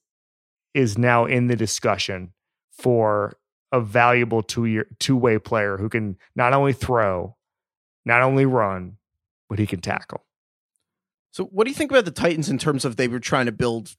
is 0.75 0.99
now 0.99 1.25
in 1.25 1.47
the 1.47 1.57
discussion 1.57 2.33
for 2.75 3.37
a 3.73 3.81
valuable 3.81 4.43
two 4.43 4.67
year 4.67 4.87
two 4.99 5.17
way 5.17 5.39
player 5.39 5.77
who 5.77 5.89
can 5.89 6.17
not 6.37 6.53
only 6.53 6.73
throw, 6.73 7.37
not 8.05 8.23
only 8.23 8.47
run, 8.47 8.97
but 9.49 9.59
he 9.59 9.67
can 9.67 9.81
tackle. 9.81 10.25
So, 11.31 11.45
what 11.47 11.65
do 11.65 11.71
you 11.71 11.75
think 11.75 11.91
about 11.91 12.05
the 12.05 12.11
Titans 12.11 12.49
in 12.49 12.59
terms 12.59 12.85
of 12.85 12.97
they 12.97 13.09
were 13.09 13.19
trying 13.19 13.47
to 13.47 13.53
build 13.53 13.97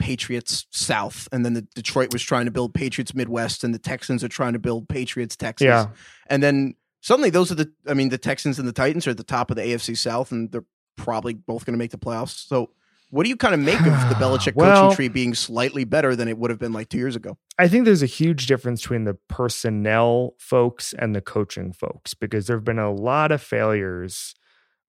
Patriots 0.00 0.66
South, 0.70 1.28
and 1.30 1.44
then 1.44 1.54
the 1.54 1.62
Detroit 1.62 2.12
was 2.12 2.22
trying 2.22 2.46
to 2.46 2.50
build 2.50 2.74
Patriots 2.74 3.14
Midwest, 3.14 3.62
and 3.62 3.72
the 3.72 3.78
Texans 3.78 4.24
are 4.24 4.28
trying 4.28 4.52
to 4.54 4.58
build 4.58 4.88
Patriots 4.88 5.36
Texas. 5.36 5.66
Yeah. 5.66 5.86
And 6.26 6.42
then 6.42 6.74
suddenly 7.00 7.30
those 7.30 7.52
are 7.52 7.54
the 7.54 7.72
I 7.86 7.94
mean, 7.94 8.08
the 8.08 8.18
Texans 8.18 8.58
and 8.58 8.66
the 8.66 8.72
Titans 8.72 9.06
are 9.06 9.10
at 9.10 9.16
the 9.16 9.22
top 9.22 9.50
of 9.50 9.56
the 9.56 9.62
AFC 9.62 9.96
South, 9.96 10.32
and 10.32 10.50
they're 10.50 10.64
probably 10.96 11.34
both 11.34 11.64
going 11.64 11.74
to 11.74 11.78
make 11.78 11.92
the 11.92 11.98
playoffs. 11.98 12.48
So 12.48 12.70
what 13.12 13.24
do 13.24 13.28
you 13.28 13.36
kind 13.36 13.52
of 13.52 13.60
make 13.60 13.78
of 13.78 13.84
the 13.84 14.14
Belichick 14.18 14.54
well, 14.54 14.84
coaching 14.84 14.96
tree 14.96 15.08
being 15.08 15.34
slightly 15.34 15.84
better 15.84 16.16
than 16.16 16.28
it 16.28 16.38
would 16.38 16.50
have 16.50 16.58
been 16.58 16.72
like 16.72 16.88
two 16.88 16.96
years 16.96 17.14
ago? 17.14 17.36
I 17.58 17.68
think 17.68 17.84
there's 17.84 18.02
a 18.02 18.06
huge 18.06 18.46
difference 18.46 18.80
between 18.80 19.04
the 19.04 19.18
personnel 19.28 20.34
folks 20.38 20.94
and 20.98 21.14
the 21.14 21.20
coaching 21.20 21.74
folks 21.74 22.14
because 22.14 22.46
there 22.46 22.56
have 22.56 22.64
been 22.64 22.78
a 22.78 22.90
lot 22.90 23.30
of 23.30 23.42
failures 23.42 24.34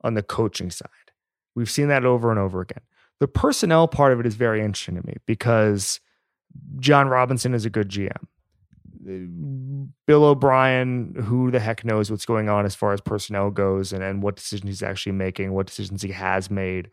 on 0.06 0.14
the 0.14 0.24
coaching 0.24 0.72
side. 0.72 0.88
We've 1.54 1.70
seen 1.70 1.90
that 1.90 2.06
over 2.06 2.32
and 2.32 2.40
over 2.40 2.62
again. 2.62 2.80
The 3.20 3.28
personnel 3.28 3.90
part 3.90 4.14
of 4.14 4.22
it 4.22 4.26
is 4.26 4.36
very 4.36 4.62
interesting 4.62 4.96
to 4.96 5.06
me 5.06 5.18
because 5.26 6.00
Jon 6.80 7.10
Robinson 7.10 7.54
is 7.54 7.66
a 7.66 7.70
good 7.70 7.90
GM. 7.90 8.24
Uh, 9.06 9.92
Bill 10.08 10.24
O'Brien, 10.24 11.14
who 11.26 11.52
the 11.52 11.60
heck 11.60 11.84
knows 11.84 12.10
what's 12.10 12.26
going 12.26 12.48
on 12.48 12.66
as 12.66 12.74
far 12.74 12.94
as 12.94 13.02
personnel 13.02 13.52
goes 13.52 13.92
and, 13.92 14.02
and 14.02 14.24
what 14.24 14.38
decisions 14.38 14.70
he's 14.70 14.84
actually 14.84 15.12
making, 15.12 15.52
what 15.52 15.68
decisions 15.68 16.02
he 16.02 16.12
has 16.14 16.50
made, 16.50 16.90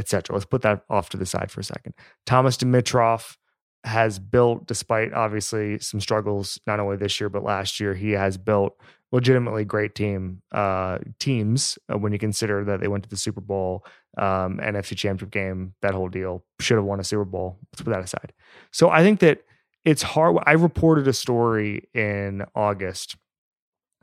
etc. 0.00 0.34
Let's 0.34 0.46
put 0.46 0.62
that 0.62 0.82
off 0.90 1.10
to 1.10 1.16
the 1.16 1.26
side 1.26 1.50
for 1.50 1.60
a 1.60 1.64
second. 1.64 1.94
Thomas 2.26 2.56
Dimitroff 2.56 3.36
has 3.84 4.18
built, 4.18 4.66
despite 4.66 5.12
obviously 5.12 5.78
some 5.78 6.00
struggles, 6.00 6.58
not 6.66 6.80
only 6.80 6.96
this 6.96 7.20
year 7.20 7.28
but 7.28 7.44
last 7.44 7.78
year, 7.78 7.94
he 7.94 8.10
has 8.12 8.36
built 8.36 8.76
legitimately 9.12 9.64
great 9.64 9.94
team 9.94 10.42
uh, 10.52 10.98
teams 11.18 11.78
uh, 11.92 11.98
when 11.98 12.12
you 12.12 12.18
consider 12.18 12.64
that 12.64 12.80
they 12.80 12.88
went 12.88 13.02
to 13.04 13.10
the 13.10 13.16
Super 13.16 13.40
Bowl, 13.40 13.84
um, 14.18 14.58
NFC 14.58 14.96
Championship 14.96 15.30
game, 15.30 15.74
that 15.82 15.94
whole 15.94 16.08
deal 16.08 16.44
should 16.60 16.76
have 16.76 16.84
won 16.84 17.00
a 17.00 17.04
Super 17.04 17.24
Bowl. 17.24 17.58
Let's 17.72 17.82
put 17.82 17.90
that 17.90 18.04
aside. 18.04 18.32
So 18.70 18.90
I 18.90 19.02
think 19.02 19.20
that 19.20 19.42
it's 19.84 20.02
hard. 20.02 20.36
I 20.46 20.52
reported 20.52 21.08
a 21.08 21.12
story 21.12 21.88
in 21.94 22.44
August 22.54 23.16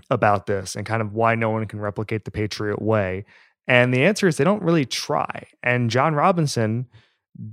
about 0.10 0.46
this 0.46 0.76
and 0.76 0.86
kind 0.86 1.02
of 1.02 1.14
why 1.14 1.36
no 1.36 1.50
one 1.50 1.66
can 1.66 1.80
replicate 1.80 2.26
the 2.26 2.32
Patriot 2.32 2.82
way. 2.82 3.26
And 3.68 3.94
the 3.94 4.04
answer 4.04 4.28
is 4.28 4.38
they 4.38 4.44
don't 4.44 4.64
really 4.64 4.86
try. 4.86 5.48
And 5.62 5.90
Jon 5.90 6.16
Robinson 6.16 6.88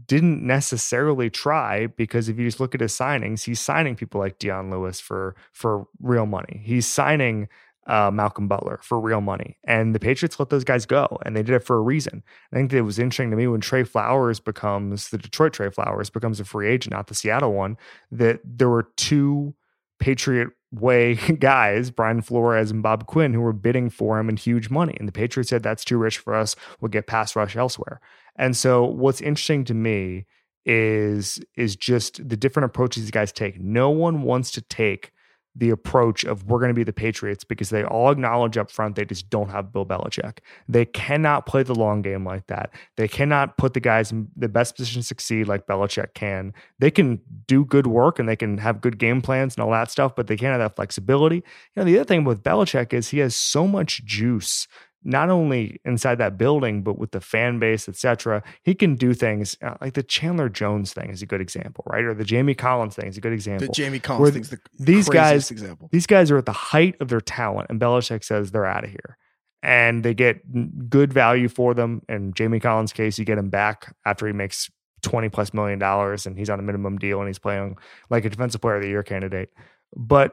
didn't 0.06 0.42
necessarily 0.46 1.28
try 1.28 1.86
because 1.86 2.28
if 2.28 2.38
you 2.38 2.46
just 2.46 2.60
look 2.60 2.74
at 2.74 2.80
his 2.80 2.96
signings, 2.96 3.44
he's 3.44 3.60
signing 3.60 3.96
people 3.96 4.20
like 4.20 4.38
Dion 4.38 4.70
Lewis 4.70 5.00
for 5.00 5.36
for 5.52 5.86
real 6.00 6.26
money. 6.26 6.62
He's 6.64 6.86
signing 6.86 7.48
uh, 7.86 8.10
Malcolm 8.10 8.48
Butler 8.48 8.80
for 8.82 8.98
real 8.98 9.20
money, 9.20 9.58
and 9.64 9.94
the 9.94 10.00
Patriots 10.00 10.40
let 10.40 10.48
those 10.48 10.64
guys 10.64 10.86
go, 10.86 11.18
and 11.26 11.36
they 11.36 11.42
did 11.42 11.54
it 11.54 11.64
for 11.64 11.76
a 11.76 11.82
reason. 11.82 12.22
I 12.50 12.56
think 12.56 12.72
it 12.72 12.80
was 12.80 12.98
interesting 12.98 13.30
to 13.30 13.36
me 13.36 13.46
when 13.46 13.60
Trey 13.60 13.84
Flowers 13.84 14.40
becomes 14.40 15.10
the 15.10 15.18
Detroit 15.18 15.52
Trey 15.52 15.68
Flowers 15.68 16.08
becomes 16.08 16.40
a 16.40 16.44
free 16.46 16.68
agent, 16.68 16.94
not 16.94 17.08
the 17.08 17.14
Seattle 17.14 17.52
one. 17.52 17.76
That 18.10 18.40
there 18.42 18.70
were 18.70 18.88
two 18.96 19.54
Patriot 19.98 20.48
way 20.80 21.14
guys, 21.38 21.90
Brian 21.90 22.22
Flores 22.22 22.70
and 22.70 22.82
Bob 22.82 23.06
Quinn, 23.06 23.32
who 23.32 23.40
were 23.40 23.52
bidding 23.52 23.90
for 23.90 24.18
him 24.18 24.28
in 24.28 24.36
huge 24.36 24.70
money. 24.70 24.96
And 24.98 25.08
the 25.08 25.12
Patriots 25.12 25.50
said, 25.50 25.62
that's 25.62 25.84
too 25.84 25.98
rich 25.98 26.18
for 26.18 26.34
us. 26.34 26.56
We'll 26.80 26.90
get 26.90 27.06
pass 27.06 27.36
rush 27.36 27.56
elsewhere. 27.56 28.00
And 28.36 28.56
so 28.56 28.84
what's 28.84 29.20
interesting 29.20 29.64
to 29.64 29.74
me 29.74 30.26
is 30.66 31.38
is 31.56 31.76
just 31.76 32.26
the 32.26 32.36
different 32.36 32.64
approaches 32.64 33.02
these 33.02 33.10
guys 33.10 33.32
take. 33.32 33.60
No 33.60 33.90
one 33.90 34.22
wants 34.22 34.50
to 34.52 34.62
take 34.62 35.12
the 35.56 35.70
approach 35.70 36.24
of 36.24 36.44
we're 36.44 36.58
going 36.58 36.70
to 36.70 36.74
be 36.74 36.82
the 36.82 36.92
Patriots 36.92 37.44
because 37.44 37.70
they 37.70 37.84
all 37.84 38.10
acknowledge 38.10 38.56
up 38.56 38.70
front 38.70 38.96
they 38.96 39.04
just 39.04 39.30
don't 39.30 39.50
have 39.50 39.72
Bill 39.72 39.86
Belichick. 39.86 40.38
They 40.68 40.84
cannot 40.84 41.46
play 41.46 41.62
the 41.62 41.74
long 41.74 42.02
game 42.02 42.24
like 42.24 42.48
that. 42.48 42.70
They 42.96 43.06
cannot 43.06 43.56
put 43.56 43.74
the 43.74 43.80
guys 43.80 44.10
in 44.10 44.28
the 44.36 44.48
best 44.48 44.76
position 44.76 45.02
to 45.02 45.06
succeed 45.06 45.46
like 45.46 45.66
Belichick 45.66 46.14
can. 46.14 46.52
They 46.80 46.90
can 46.90 47.20
do 47.46 47.64
good 47.64 47.86
work 47.86 48.18
and 48.18 48.28
they 48.28 48.36
can 48.36 48.58
have 48.58 48.80
good 48.80 48.98
game 48.98 49.22
plans 49.22 49.54
and 49.54 49.64
all 49.64 49.70
that 49.70 49.90
stuff, 49.90 50.16
but 50.16 50.26
they 50.26 50.36
can't 50.36 50.58
have 50.58 50.60
that 50.60 50.76
flexibility. 50.76 51.36
You 51.36 51.42
know, 51.76 51.84
the 51.84 51.98
other 51.98 52.06
thing 52.06 52.24
with 52.24 52.42
Belichick 52.42 52.92
is 52.92 53.08
he 53.08 53.18
has 53.18 53.36
so 53.36 53.68
much 53.68 54.04
juice 54.04 54.66
not 55.04 55.30
only 55.30 55.80
inside 55.84 56.16
that 56.16 56.36
building 56.36 56.82
but 56.82 56.98
with 56.98 57.12
the 57.12 57.20
fan 57.20 57.58
base 57.58 57.88
etc 57.88 58.42
he 58.62 58.74
can 58.74 58.94
do 58.94 59.14
things 59.14 59.56
uh, 59.62 59.74
like 59.80 59.94
the 59.94 60.02
chandler 60.02 60.48
jones 60.48 60.92
thing 60.92 61.10
is 61.10 61.22
a 61.22 61.26
good 61.26 61.40
example 61.40 61.84
right? 61.86 62.04
Or 62.04 62.14
the 62.14 62.24
jamie 62.24 62.54
collins 62.54 62.94
thing 62.94 63.06
is 63.06 63.16
a 63.16 63.20
good 63.20 63.32
example. 63.32 63.66
The 63.66 63.72
jamie 63.72 63.98
collins 63.98 64.34
thing's 64.34 64.50
the 64.50 64.58
these 64.78 65.08
guys 65.08 65.50
example. 65.50 65.88
these 65.92 66.06
guys 66.06 66.30
are 66.30 66.38
at 66.38 66.46
the 66.46 66.52
height 66.52 66.96
of 67.00 67.08
their 67.08 67.20
talent 67.20 67.70
and 67.70 67.80
Belichick 67.80 68.24
says 68.24 68.50
they're 68.50 68.66
out 68.66 68.84
of 68.84 68.90
here. 68.90 69.16
And 69.62 70.04
they 70.04 70.12
get 70.12 70.90
good 70.90 71.12
value 71.12 71.48
for 71.48 71.74
them. 71.74 72.02
In 72.08 72.32
jamie 72.34 72.60
collins 72.60 72.92
case 72.92 73.18
you 73.18 73.24
get 73.24 73.38
him 73.38 73.48
back 73.48 73.94
after 74.04 74.26
he 74.26 74.32
makes 74.32 74.70
20 75.02 75.28
plus 75.28 75.52
million 75.54 75.78
dollars 75.78 76.26
and 76.26 76.36
he's 76.36 76.50
on 76.50 76.58
a 76.58 76.62
minimum 76.62 76.98
deal 76.98 77.20
and 77.20 77.28
he's 77.28 77.38
playing 77.38 77.76
like 78.10 78.24
a 78.24 78.30
defensive 78.30 78.60
player 78.60 78.76
of 78.76 78.82
the 78.82 78.88
year 78.88 79.02
candidate. 79.02 79.50
But 79.96 80.32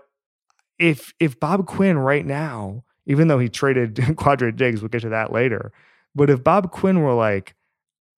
if 0.79 1.13
if 1.19 1.39
bob 1.39 1.67
quinn 1.67 1.97
right 1.97 2.25
now 2.25 2.83
even 3.05 3.27
though 3.27 3.39
he 3.39 3.49
traded 3.49 3.95
Quandre 3.95 4.55
Diggs, 4.55 4.81
we'll 4.81 4.89
get 4.89 5.01
to 5.01 5.09
that 5.09 5.31
later. 5.31 5.71
But 6.13 6.29
if 6.29 6.43
Bob 6.43 6.71
Quinn 6.71 7.01
were 7.01 7.13
like, 7.13 7.55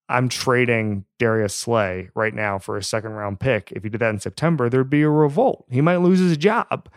I'm 0.08 0.28
trading 0.28 1.04
Darius 1.18 1.54
Slay 1.54 2.10
right 2.14 2.34
now 2.34 2.58
for 2.58 2.76
a 2.76 2.82
second 2.82 3.12
round 3.12 3.40
pick, 3.40 3.72
if 3.72 3.82
he 3.82 3.88
did 3.88 4.00
that 4.00 4.10
in 4.10 4.20
September, 4.20 4.68
there'd 4.68 4.90
be 4.90 5.02
a 5.02 5.08
revolt. 5.08 5.64
He 5.70 5.80
might 5.80 5.96
lose 5.96 6.18
his 6.18 6.36
job. 6.36 6.88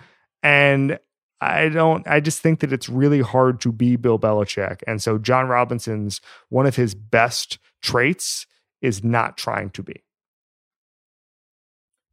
And 0.44 1.00
I 1.40 1.70
don't, 1.70 2.06
I 2.08 2.20
just 2.20 2.42
think 2.42 2.60
that 2.60 2.74
it's 2.74 2.90
really 2.90 3.22
hard 3.22 3.62
to 3.62 3.72
be 3.72 3.96
Bill 3.96 4.20
Belichick. 4.20 4.82
And 4.88 5.02
so 5.02 5.18
Jon 5.18 5.48
Robinson's 5.48 6.20
one 6.50 6.66
of 6.66 6.76
his 6.76 6.96
best 6.96 7.60
traits 7.82 8.46
is 8.82 9.04
not 9.04 9.38
trying 9.38 9.70
to 9.72 9.84
be. 9.84 10.04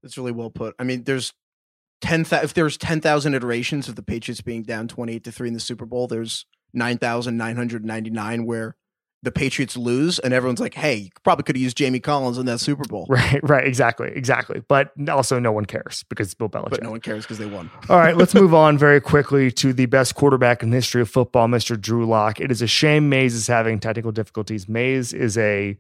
That's 0.03 0.19
really 0.19 0.33
well 0.33 0.51
put. 0.51 0.75
I 0.79 0.85
mean, 0.85 1.05
there's 1.05 1.33
ten 2.05 2.27
if 2.31 2.55
there's 2.55 2.77
ten 2.77 3.01
thousand 3.01 3.35
iterations 3.35 3.89
of 3.89 3.97
the 3.97 4.03
Patriots 4.03 4.43
being 4.43 4.63
down 4.63 4.89
twenty 4.89 5.15
eight 5.15 5.25
to 5.25 5.33
three 5.33 5.49
in 5.49 5.55
the 5.55 5.61
Super 5.61 5.87
Bowl, 5.87 6.07
there's 6.07 6.47
nine 6.73 6.99
thousand 6.99 7.37
nine 7.37 7.57
hundred 7.57 7.85
ninety 7.85 8.11
nine 8.11 8.45
where 8.45 8.77
the 9.23 9.33
Patriots 9.33 9.75
lose, 9.75 10.19
and 10.19 10.35
everyone's 10.35 10.61
like, 10.61 10.75
"Hey, 10.75 10.97
you 10.97 11.11
probably 11.23 11.45
could 11.45 11.57
have 11.57 11.63
used 11.63 11.79
Jamie 11.79 11.99
Collins 11.99 12.37
in 12.37 12.45
that 12.47 12.61
Super 12.61 12.85
Bowl." 12.85 13.07
Right, 13.15 13.41
right, 13.49 13.67
exactly, 13.67 14.11
exactly. 14.15 14.63
But 14.69 14.91
also, 15.09 15.39
no 15.39 15.51
one 15.51 15.65
cares 15.65 16.05
because 16.09 16.27
it's 16.27 16.35
Bill 16.35 16.49
Belichick. 16.49 16.71
But 16.71 16.83
no 16.83 16.91
one 16.91 17.01
cares 17.01 17.25
because 17.25 17.39
they 17.39 17.47
won. 17.47 17.71
All 17.89 17.97
right, 17.97 18.17
let's 18.17 18.35
move 18.35 18.53
on 18.53 18.77
very 18.77 19.01
quickly 19.01 19.51
to 19.53 19.73
the 19.73 19.87
best 19.87 20.15
quarterback 20.15 20.63
in 20.63 20.71
the 20.71 20.77
history 20.77 21.01
of 21.01 21.09
football, 21.09 21.49
Mr. 21.49 21.81
Drew 21.81 22.07
Lock. 22.07 22.41
It 22.41 22.51
is 22.51 22.61
a 22.61 22.67
shame 22.67 23.09
Mays 23.09 23.35
is 23.35 23.47
having 23.47 23.81
technical 23.81 24.13
difficulties. 24.13 24.69
Mays 24.69 25.13
is 25.15 25.39
a 25.39 25.79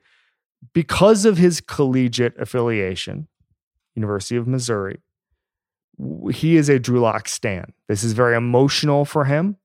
because 0.72 1.26
of 1.26 1.36
his 1.36 1.60
collegiate 1.60 2.38
affiliation, 2.38 3.28
University 3.94 4.36
of 4.36 4.46
Missouri 4.48 5.00
he 6.32 6.56
is 6.56 6.68
a 6.68 6.78
Drew 6.78 7.00
Lock 7.00 7.28
stan. 7.28 7.72
This 7.88 8.02
is 8.02 8.12
very 8.12 8.36
emotional 8.36 9.04
for 9.04 9.24
him. 9.24 9.56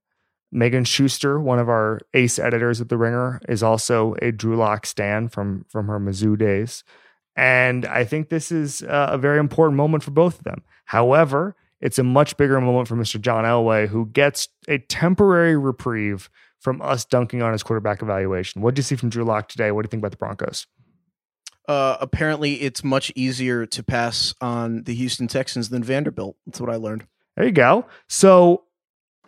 Megan 0.51 0.83
Schuster, 0.83 1.39
one 1.39 1.59
of 1.59 1.69
our 1.69 1.99
ace 2.13 2.39
editors 2.39 2.81
at 2.81 2.89
The 2.89 2.97
Ringer, 2.97 3.39
is 3.47 3.61
also 3.61 4.15
a 4.21 4.31
Drew 4.31 4.55
Lock 4.55 4.85
stan 4.85 5.29
from 5.29 5.65
from 5.69 5.87
her 5.87 5.99
Mizzou 5.99 6.37
days. 6.37 6.83
And 7.35 7.85
I 7.85 8.03
think 8.03 8.29
this 8.29 8.51
is 8.51 8.83
a 8.87 9.17
very 9.17 9.39
important 9.39 9.77
moment 9.77 10.03
for 10.03 10.11
both 10.11 10.39
of 10.39 10.43
them. 10.43 10.63
However, 10.85 11.55
it's 11.79 11.99
a 11.99 12.03
much 12.03 12.35
bigger 12.35 12.59
moment 12.59 12.87
for 12.87 12.95
Mr. 12.95 13.21
John 13.21 13.45
Elway, 13.45 13.87
who 13.87 14.07
gets 14.07 14.49
a 14.67 14.79
temporary 14.79 15.55
reprieve 15.55 16.29
from 16.59 16.81
us 16.81 17.05
dunking 17.05 17.41
on 17.41 17.53
his 17.53 17.63
quarterback 17.63 18.01
evaluation. 18.01 18.61
What 18.61 18.75
do 18.75 18.79
you 18.79 18.83
see 18.83 18.95
from 18.95 19.09
Drew 19.09 19.23
Lock 19.23 19.47
today? 19.47 19.71
What 19.71 19.83
do 19.83 19.85
you 19.85 19.89
think 19.89 20.01
about 20.01 20.11
the 20.11 20.17
Broncos? 20.17 20.67
Uh, 21.69 21.97
apparently 22.01 22.55
it's 22.61 22.83
much 22.83 23.11
easier 23.15 23.65
to 23.67 23.83
pass 23.83 24.33
on 24.41 24.83
the 24.83 24.95
Houston 24.95 25.27
Texans 25.27 25.69
than 25.69 25.83
Vanderbilt. 25.83 26.35
That's 26.47 26.59
what 26.59 26.71
I 26.71 26.75
learned. 26.75 27.05
There 27.37 27.45
you 27.45 27.51
go. 27.51 27.85
So 28.07 28.63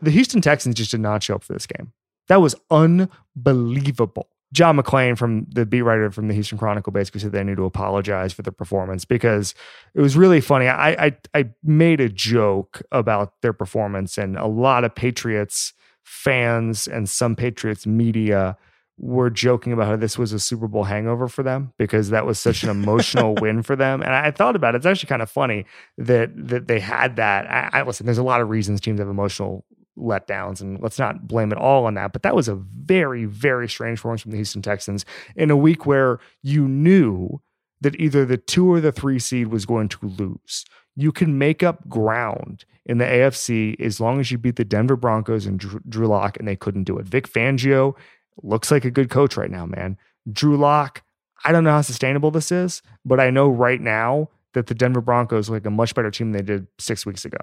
the 0.01 0.10
Houston 0.10 0.41
Texans 0.41 0.73
just 0.73 0.89
did 0.89 1.01
not 1.01 1.21
show 1.21 1.36
up 1.36 1.43
for 1.43 1.54
this 1.54 1.67
game. 1.67 1.93
That 2.30 2.41
was 2.41 2.56
unbelievable. 2.71 4.27
John 4.54 4.77
McClain 4.77 5.17
from 5.17 5.45
the 5.49 5.67
beat 5.67 5.84
writer 5.84 6.10
from 6.10 6.27
the 6.27 6.34
Houston 6.34 6.58
Chronicle 6.58 6.91
basically 6.91 7.21
said 7.21 7.32
they 7.32 7.43
need 7.43 7.58
to 7.58 7.65
apologize 7.65 8.34
for 8.34 8.41
the 8.41 8.51
performance 8.51 9.06
because 9.06 9.54
it 9.93 10.01
was 10.01 10.17
really 10.17 10.41
funny. 10.41 10.67
I, 10.67 11.06
I 11.06 11.17
I 11.34 11.49
made 11.63 12.01
a 12.01 12.10
joke 12.10 12.82
about 12.91 13.39
their 13.41 13.54
performance, 13.54 14.17
and 14.17 14.36
a 14.36 14.47
lot 14.47 14.84
of 14.84 14.93
Patriots 14.93 15.73
fans 16.04 16.88
and 16.88 17.08
some 17.08 17.36
Patriots 17.36 17.86
media 17.86 18.58
were 19.02 19.32
joking 19.32 19.74
about 19.74 19.88
how 19.88 19.96
this 19.96 20.16
was 20.16 20.32
a 20.32 20.40
Super 20.40 20.68
Bowl 20.68 20.84
hangover 20.84 21.28
for 21.28 21.42
them 21.42 21.74
because 21.78 22.12
that 22.12 22.26
was 22.26 22.40
such 22.40 22.62
an 22.62 22.70
emotional 22.70 23.34
win 23.42 23.64
for 23.64 23.76
them. 23.76 24.04
And 24.04 24.14
I 24.14 24.30
thought 24.30 24.56
about 24.56 24.76
it. 24.76 24.78
It's 24.78 24.86
actually 24.86 25.08
kind 25.08 25.24
of 25.24 25.30
funny 25.30 25.66
that 25.98 26.30
that 26.36 26.68
they 26.68 26.80
had 26.80 27.16
that. 27.16 27.50
I, 27.50 27.80
I 27.80 27.84
listen. 27.84 28.06
There's 28.06 28.20
a 28.20 28.24
lot 28.24 28.42
of 28.42 28.50
reasons 28.50 28.80
teams 28.80 29.00
have 29.00 29.10
emotional 29.10 29.66
letdowns, 29.98 30.62
and 30.62 30.80
let's 30.82 31.00
not 31.00 31.28
blame 31.28 31.52
it 31.52 31.58
all 31.58 31.88
on 31.88 31.96
that. 31.96 32.14
But 32.14 32.22
that 32.22 32.36
was 32.36 32.48
a 32.48 32.56
very, 32.56 33.26
very 33.26 33.68
strange 33.68 33.98
performance 33.98 34.22
from 34.22 34.32
the 34.32 34.38
Houston 34.38 34.62
Texans 34.62 35.04
in 35.36 35.50
a 35.50 35.58
week 35.58 35.88
where 35.88 36.20
you 36.44 36.68
knew 36.68 37.42
that 37.82 38.00
either 38.00 38.24
the 38.24 38.38
two 38.38 38.72
or 38.72 38.80
the 38.80 38.92
three 38.92 39.18
seed 39.18 39.48
was 39.48 39.66
going 39.66 39.90
to 39.90 40.06
lose. 40.06 40.64
You 40.96 41.12
can 41.12 41.40
make 41.40 41.64
up 41.64 41.90
ground 41.90 42.66
in 42.86 43.00
the 43.00 43.06
AFC 43.06 43.80
as 43.82 44.00
long 44.00 44.20
as 44.20 44.30
you 44.30 44.38
beat 44.38 44.58
the 44.58 44.66
Denver 44.66 44.96
Broncos 44.96 45.48
and 45.48 45.60
Drew, 45.60 45.80
Drew 45.90 46.08
Lock, 46.08 46.38
and 46.38 46.48
they 46.48 46.56
couldn't 46.56 46.84
do 46.84 47.00
it. 47.00 47.08
Vic 47.08 47.28
Fangio 47.28 47.96
looks 48.41 48.72
like 48.72 48.86
a 48.86 48.91
good 48.91 49.10
coach 49.10 49.38
right 49.38 49.52
now, 49.52 49.65
man. 49.65 49.98
Drew 50.32 50.58
Lock, 50.58 51.04
I 51.44 51.52
don't 51.52 51.63
know 51.63 51.72
how 51.72 51.82
sustainable 51.82 52.32
this 52.32 52.52
is, 52.52 52.82
but 53.06 53.20
I 53.20 53.30
know 53.30 53.50
right 53.50 53.82
now 53.82 54.30
that 54.54 54.67
the 54.67 54.76
Denver 54.76 55.02
Broncos 55.02 55.50
look 55.50 55.63
like 55.63 55.65
a 55.65 55.72
much 55.72 55.96
better 55.96 56.12
team 56.12 56.32
than 56.32 56.46
they 56.46 56.54
did 56.54 56.67
six 56.78 57.06
weeks 57.06 57.26
ago. 57.26 57.39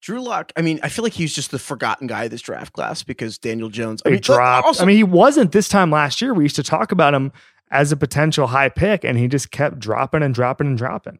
Drew 0.00 0.22
Lock, 0.22 0.52
I 0.56 0.62
mean, 0.62 0.78
I 0.82 0.88
feel 0.88 1.02
like 1.02 1.12
he's 1.12 1.34
just 1.34 1.50
the 1.50 1.58
forgotten 1.58 2.06
guy 2.06 2.24
of 2.24 2.30
this 2.30 2.40
draft 2.40 2.72
class 2.72 3.02
because 3.02 3.36
Daniel 3.36 3.68
Jones. 3.68 4.00
I 4.06 4.10
mean, 4.10 4.20
dropped. 4.20 4.66
Also, 4.66 4.84
I 4.84 4.86
mean, 4.86 4.96
he 4.96 5.04
wasn't 5.04 5.50
this 5.52 5.68
time 5.68 5.90
last 5.90 6.22
year. 6.22 6.32
We 6.32 6.44
used 6.44 6.56
to 6.56 6.62
talk 6.62 6.92
about 6.92 7.14
him 7.14 7.32
as 7.70 7.90
a 7.90 7.96
potential 7.96 8.46
high 8.46 8.68
pick, 8.68 9.04
and 9.04 9.18
he 9.18 9.26
just 9.26 9.50
kept 9.50 9.80
dropping 9.80 10.22
and 10.22 10.34
dropping 10.34 10.68
and 10.68 10.78
dropping. 10.78 11.18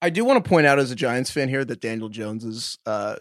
I 0.00 0.10
do 0.10 0.24
want 0.24 0.42
to 0.42 0.48
point 0.48 0.66
out 0.66 0.78
as 0.78 0.90
a 0.90 0.94
Giants 0.94 1.30
fan 1.30 1.48
here 1.48 1.64
that 1.64 1.80
Daniel 1.80 2.08
Jones's 2.08 2.78
uh, 2.86 3.16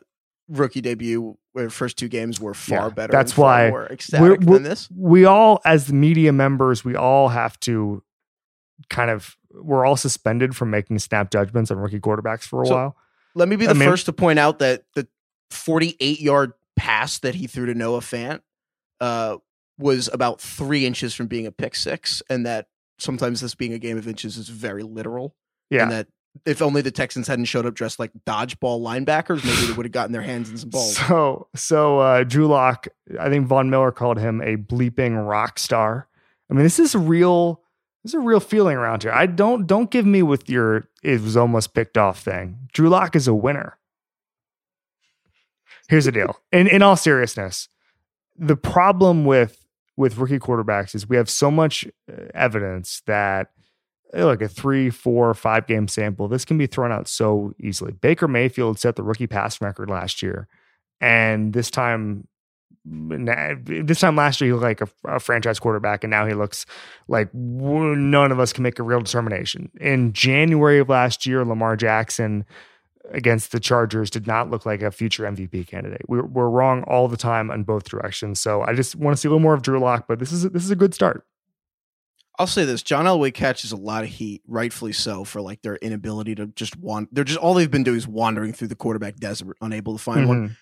rookie 0.48 0.82
debut 0.82 1.38
where 1.54 1.70
first 1.70 1.98
two 1.98 2.08
games 2.08 2.40
were 2.40 2.54
far 2.54 2.88
yeah, 2.88 2.90
better. 2.90 3.12
That's 3.12 3.38
why 3.38 3.70
more 3.70 3.86
ecstatic 3.88 4.22
we're, 4.22 4.46
we're, 4.46 4.54
than 4.56 4.64
this. 4.64 4.90
We 4.96 5.26
all, 5.26 5.62
as 5.66 5.88
the 5.88 5.94
media 5.94 6.32
members, 6.32 6.84
we 6.84 6.96
all 6.96 7.30
have 7.30 7.60
to 7.62 8.04
kind 8.90 9.12
of 9.12 9.38
we're 9.54 9.86
all 9.86 9.96
suspended 9.96 10.56
from 10.56 10.72
making 10.72 11.00
snap 11.00 11.32
judgments 11.32 11.70
on 11.72 11.78
rookie 11.78 12.00
quarterbacks 12.00 12.44
for 12.44 12.64
a 12.64 12.66
so, 12.66 12.76
while. 12.76 12.98
Let 13.36 13.48
me 13.48 13.56
be 13.56 13.66
the 13.66 13.72
I 13.72 13.74
mean, 13.76 13.88
first 13.88 14.08
to 14.08 14.14
point 14.14 14.40
out 14.40 14.60
that 14.60 14.84
the 14.96 15.08
48 15.52 16.20
yard 16.20 16.54
pass 16.76 17.20
that 17.20 17.36
he 17.36 17.48
threw 17.48 17.68
to 17.68 17.76
Noah 17.76 18.00
Fant 18.00 18.42
uh, 19.00 19.38
was 19.78 20.10
about 20.12 20.42
three 20.42 20.86
inches 20.86 21.14
from 21.14 21.28
being 21.28 21.46
a 21.46 21.52
pick 21.52 21.76
six, 21.76 22.22
and 22.30 22.46
that 22.46 22.68
sometimes 23.00 23.42
this 23.42 23.56
being 23.56 23.74
a 23.74 23.80
game 23.80 23.98
of 23.98 24.08
inches 24.08 24.38
is 24.38 24.50
very 24.50 24.84
literal. 24.84 25.36
Yeah. 25.70 25.84
And 25.84 25.92
that 25.92 26.08
if 26.46 26.62
only 26.62 26.82
the 26.82 26.92
Texans 26.92 27.28
hadn't 27.28 27.46
showed 27.46 27.66
up 27.66 27.74
dressed 27.74 28.00
like 28.00 28.12
dodgeball 28.26 28.82
linebackers, 28.82 29.44
maybe 29.46 29.68
they 29.68 29.74
would 29.74 29.86
have 29.86 29.92
gotten 29.94 30.12
their 30.12 30.22
hands 30.22 30.50
in 30.50 30.58
some 30.58 30.70
balls. 30.70 30.98
So, 31.08 31.48
so 31.56 32.00
uh, 32.00 32.24
Drew 32.24 32.48
Lock, 32.48 32.88
I 33.20 33.30
think 33.30 33.48
Von 33.48 33.70
Miller 33.70 33.92
called 33.92 34.20
him 34.20 34.42
a 34.42 34.58
bleeping 34.58 35.28
rock 35.28 35.60
star. 35.60 36.08
I 36.50 36.54
mean, 36.54 36.64
this 36.64 36.80
is 36.80 36.96
a 36.96 37.00
real, 37.00 37.62
this 38.04 38.12
is 38.12 38.16
a 38.16 38.20
real 38.20 38.40
feeling 38.40 38.78
around 38.78 39.04
here. 39.04 39.12
I 39.12 39.26
don't, 39.26 39.68
don't 39.68 39.90
give 39.90 40.06
me 40.06 40.24
with 40.24 40.50
your 40.50 40.86
it 41.04 41.22
was 41.22 41.38
almost 41.38 41.74
picked 41.74 41.98
off 41.98 42.20
thing. 42.20 42.70
Drew 42.72 42.90
Lock 42.90 43.16
is 43.16 43.28
a 43.28 43.34
winner. 43.34 43.78
Here's 45.90 46.06
the 46.06 46.12
deal. 46.12 46.40
In 46.52 46.68
in 46.68 46.82
all 46.82 46.96
seriousness, 46.96 47.68
the 48.38 48.56
problem 48.56 49.26
with 49.26 49.66
with 49.96 50.18
rookie 50.18 50.40
quarterbacks 50.40 50.96
is 50.96 51.08
we 51.08 51.18
have 51.18 51.30
so 51.30 51.52
much 51.52 51.86
uh, 52.12 52.26
evidence 52.34 53.04
that 53.06 53.50
Eh, 54.14 54.24
like 54.24 54.42
a 54.42 54.48
three, 54.48 54.90
four, 54.90 55.34
five 55.34 55.66
game 55.66 55.88
sample, 55.88 56.28
this 56.28 56.46
can 56.46 56.58
be 56.58 56.68
thrown 56.68 56.92
out 56.92 57.08
so 57.08 57.54
easily. 57.60 57.94
Baker 57.94 58.28
Mayfield 58.28 58.80
set 58.80 58.96
the 58.96 59.04
rookie 59.04 59.28
pass 59.28 59.60
record 59.60 59.90
last 59.90 60.22
year, 60.22 60.48
and 61.02 61.52
this 61.54 61.72
time, 61.72 62.28
eh, 62.88 63.56
this 63.66 64.02
time 64.02 64.16
last 64.16 64.40
year 64.40 64.50
he 64.50 64.54
looked 64.54 64.64
like 64.64 64.82
a, 64.82 65.16
a 65.16 65.20
franchise 65.20 65.60
quarterback, 65.60 66.04
and 66.04 66.12
now 66.12 66.28
he 66.28 66.36
looks 66.36 66.68
like 67.08 67.34
none 67.34 68.32
of 68.32 68.40
us 68.40 68.54
can 68.54 68.62
make 68.62 68.78
a 68.78 68.84
real 68.84 69.02
determination. 69.02 69.72
In 69.82 70.14
January 70.14 70.78
of 70.78 70.90
last 70.90 71.26
year, 71.26 71.44
Lamar 71.44 71.76
Jackson 71.76 72.46
against 73.12 73.52
the 73.52 73.60
Chargers 73.60 74.10
did 74.10 74.28
not 74.28 74.50
look 74.50 74.66
like 74.66 74.82
a 74.82 74.92
future 74.92 75.24
MVP 75.24 75.68
candidate. 75.68 76.04
We're, 76.08 76.26
we're 76.26 76.50
wrong 76.50 76.84
all 76.84 77.08
the 77.08 77.18
time 77.18 77.52
on 77.52 77.64
both 77.64 77.90
directions. 77.90 78.40
So 78.40 78.62
I 78.62 78.74
just 78.74 78.96
want 78.96 79.18
to 79.18 79.20
see 79.20 79.28
a 79.28 79.32
little 79.32 79.42
more 79.42 79.54
of 79.54 79.62
Drew 79.62 79.80
Lock, 79.80 80.06
but 80.08 80.20
this 80.20 80.32
is 80.32 80.44
this 80.52 80.64
is 80.64 80.72
a 80.72 80.76
good 80.76 80.94
start. 80.94 81.26
I'll 82.40 82.48
say 82.48 82.66
this: 82.66 82.82
John 82.82 83.06
Elway 83.06 83.34
catches 83.34 83.72
a 83.72 83.78
lot 83.78 84.04
of 84.04 84.10
heat, 84.10 84.42
rightfully 84.48 84.94
so, 84.94 85.24
for 85.24 85.42
like 85.42 85.62
their 85.62 85.76
inability 85.76 86.36
to 86.36 86.48
just 86.48 86.78
want. 86.78 87.14
They're 87.14 87.24
just 87.24 87.40
all 87.40 87.54
they've 87.54 87.70
been 87.70 87.84
doing 87.84 87.98
is 87.98 88.08
wandering 88.08 88.54
through 88.54 88.70
the 88.70 88.76
quarterback 88.76 89.18
desert, 89.18 89.56
unable 89.62 89.98
to 89.98 90.04
find 90.04 90.22
mm-hmm. 90.22 90.28
one. 90.28 90.58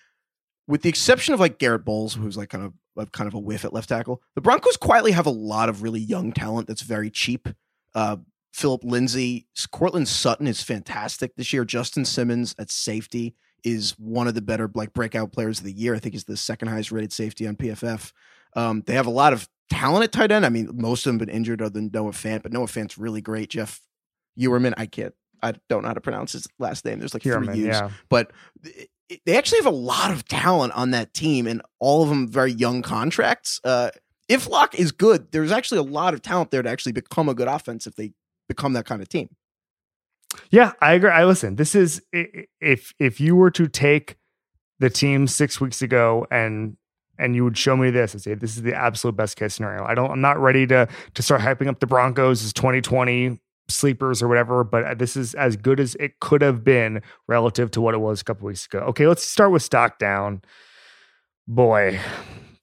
With 0.68 0.82
the 0.82 0.88
exception 0.88 1.34
of 1.34 1.40
like 1.40 1.58
Garett 1.58 1.84
Bolles, 1.84 2.14
who's 2.14 2.36
like 2.36 2.50
kind 2.50 2.64
of 2.64 2.72
a, 2.96 3.06
kind 3.06 3.26
of 3.26 3.34
a 3.34 3.38
whiff 3.38 3.64
at 3.64 3.72
left 3.72 3.88
tackle, 3.88 4.22
the 4.34 4.40
Broncos 4.40 4.76
quietly 4.76 5.12
have 5.12 5.26
a 5.26 5.30
lot 5.30 5.68
of 5.68 5.82
really 5.82 6.00
young 6.00 6.32
talent 6.32 6.68
that's 6.68 6.82
very 6.82 7.10
cheap. 7.10 7.48
Uh, 7.94 8.18
Phillip 8.52 8.84
Lindsay, 8.84 9.46
Courtland 9.70 10.08
Sutton 10.08 10.46
is 10.46 10.62
fantastic 10.62 11.34
this 11.36 11.52
year. 11.52 11.64
Justin 11.64 12.04
Simmons 12.04 12.54
at 12.58 12.70
safety 12.70 13.34
is 13.64 13.92
one 13.98 14.28
of 14.28 14.34
the 14.34 14.42
better 14.42 14.70
like 14.74 14.92
breakout 14.92 15.32
players 15.32 15.58
of 15.58 15.64
the 15.64 15.72
year. 15.72 15.94
I 15.94 15.98
think 15.98 16.14
he's 16.14 16.24
the 16.24 16.36
second 16.36 16.68
highest 16.68 16.92
rated 16.92 17.12
safety 17.12 17.46
on 17.46 17.56
PFF. 17.56 18.12
Um, 18.54 18.82
they 18.86 18.94
have 18.94 19.06
a 19.06 19.10
lot 19.10 19.32
of 19.32 19.48
talent 19.72 20.04
at 20.04 20.12
tight 20.12 20.30
end. 20.30 20.44
I 20.44 20.50
mean, 20.50 20.70
most 20.74 21.06
of 21.06 21.10
them 21.10 21.18
have 21.18 21.26
been 21.26 21.36
injured 21.36 21.62
other 21.62 21.70
than 21.70 21.90
Noah 21.92 22.12
Fant, 22.12 22.42
but 22.42 22.52
Noah 22.52 22.66
Fant's 22.66 22.98
really 22.98 23.20
great. 23.20 23.50
Jeff 23.50 23.80
Heuerman, 24.38 24.74
I 24.76 24.86
can't, 24.86 25.14
I 25.42 25.54
don't 25.68 25.82
know 25.82 25.88
how 25.88 25.94
to 25.94 26.00
pronounce 26.00 26.32
his 26.32 26.46
last 26.58 26.84
name. 26.84 26.98
There's 26.98 27.14
like 27.14 27.22
three 27.22 27.58
U's, 27.58 27.66
yeah. 27.66 27.90
but 28.08 28.30
they 29.26 29.36
actually 29.36 29.58
have 29.58 29.66
a 29.66 29.70
lot 29.70 30.10
of 30.10 30.26
talent 30.26 30.72
on 30.74 30.92
that 30.92 31.14
team, 31.14 31.46
and 31.46 31.62
all 31.80 32.02
of 32.02 32.08
them 32.08 32.28
very 32.28 32.52
young 32.52 32.82
contracts. 32.82 33.60
Uh, 33.64 33.90
if 34.28 34.48
Lock 34.48 34.74
is 34.74 34.92
good, 34.92 35.32
there's 35.32 35.52
actually 35.52 35.78
a 35.78 35.82
lot 35.82 36.14
of 36.14 36.22
talent 36.22 36.50
there 36.50 36.62
to 36.62 36.68
actually 36.68 36.92
become 36.92 37.28
a 37.28 37.34
good 37.34 37.48
offense 37.48 37.86
if 37.86 37.96
they 37.96 38.12
become 38.48 38.72
that 38.74 38.86
kind 38.86 39.02
of 39.02 39.08
team. 39.08 39.28
Yeah, 40.50 40.72
I 40.80 40.94
agree. 40.94 41.10
I 41.10 41.24
listen. 41.24 41.56
This 41.56 41.74
is 41.74 42.02
if 42.12 42.94
if 42.98 43.20
you 43.20 43.36
were 43.36 43.50
to 43.50 43.68
take 43.68 44.16
the 44.78 44.90
team 44.90 45.26
six 45.26 45.60
weeks 45.60 45.82
ago 45.82 46.26
and 46.30 46.76
and 47.22 47.36
you 47.36 47.44
would 47.44 47.56
show 47.56 47.76
me 47.76 47.90
this 47.90 48.12
and 48.12 48.22
say 48.22 48.34
this 48.34 48.56
is 48.56 48.62
the 48.62 48.74
absolute 48.74 49.16
best 49.16 49.36
case 49.36 49.54
scenario. 49.54 49.84
I 49.84 49.94
don't. 49.94 50.10
I'm 50.10 50.20
not 50.20 50.38
ready 50.38 50.66
to 50.66 50.88
to 51.14 51.22
start 51.22 51.40
hyping 51.40 51.68
up 51.68 51.78
the 51.78 51.86
Broncos 51.86 52.44
as 52.44 52.52
2020 52.52 53.40
sleepers 53.68 54.22
or 54.22 54.28
whatever, 54.28 54.64
but 54.64 54.84
uh, 54.84 54.94
this 54.94 55.16
is 55.16 55.34
as 55.34 55.56
good 55.56 55.78
as 55.78 55.94
it 55.96 56.18
could 56.20 56.42
have 56.42 56.64
been 56.64 57.00
relative 57.28 57.70
to 57.72 57.80
what 57.80 57.94
it 57.94 57.98
was 57.98 58.20
a 58.20 58.24
couple 58.24 58.46
weeks 58.46 58.66
ago. 58.66 58.80
Okay, 58.80 59.06
let's 59.06 59.24
start 59.24 59.52
with 59.52 59.62
stock 59.62 59.98
down. 59.98 60.42
Boy, 61.46 62.00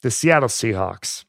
the 0.02 0.12
Seattle 0.12 0.50
Seahawks. 0.50 1.24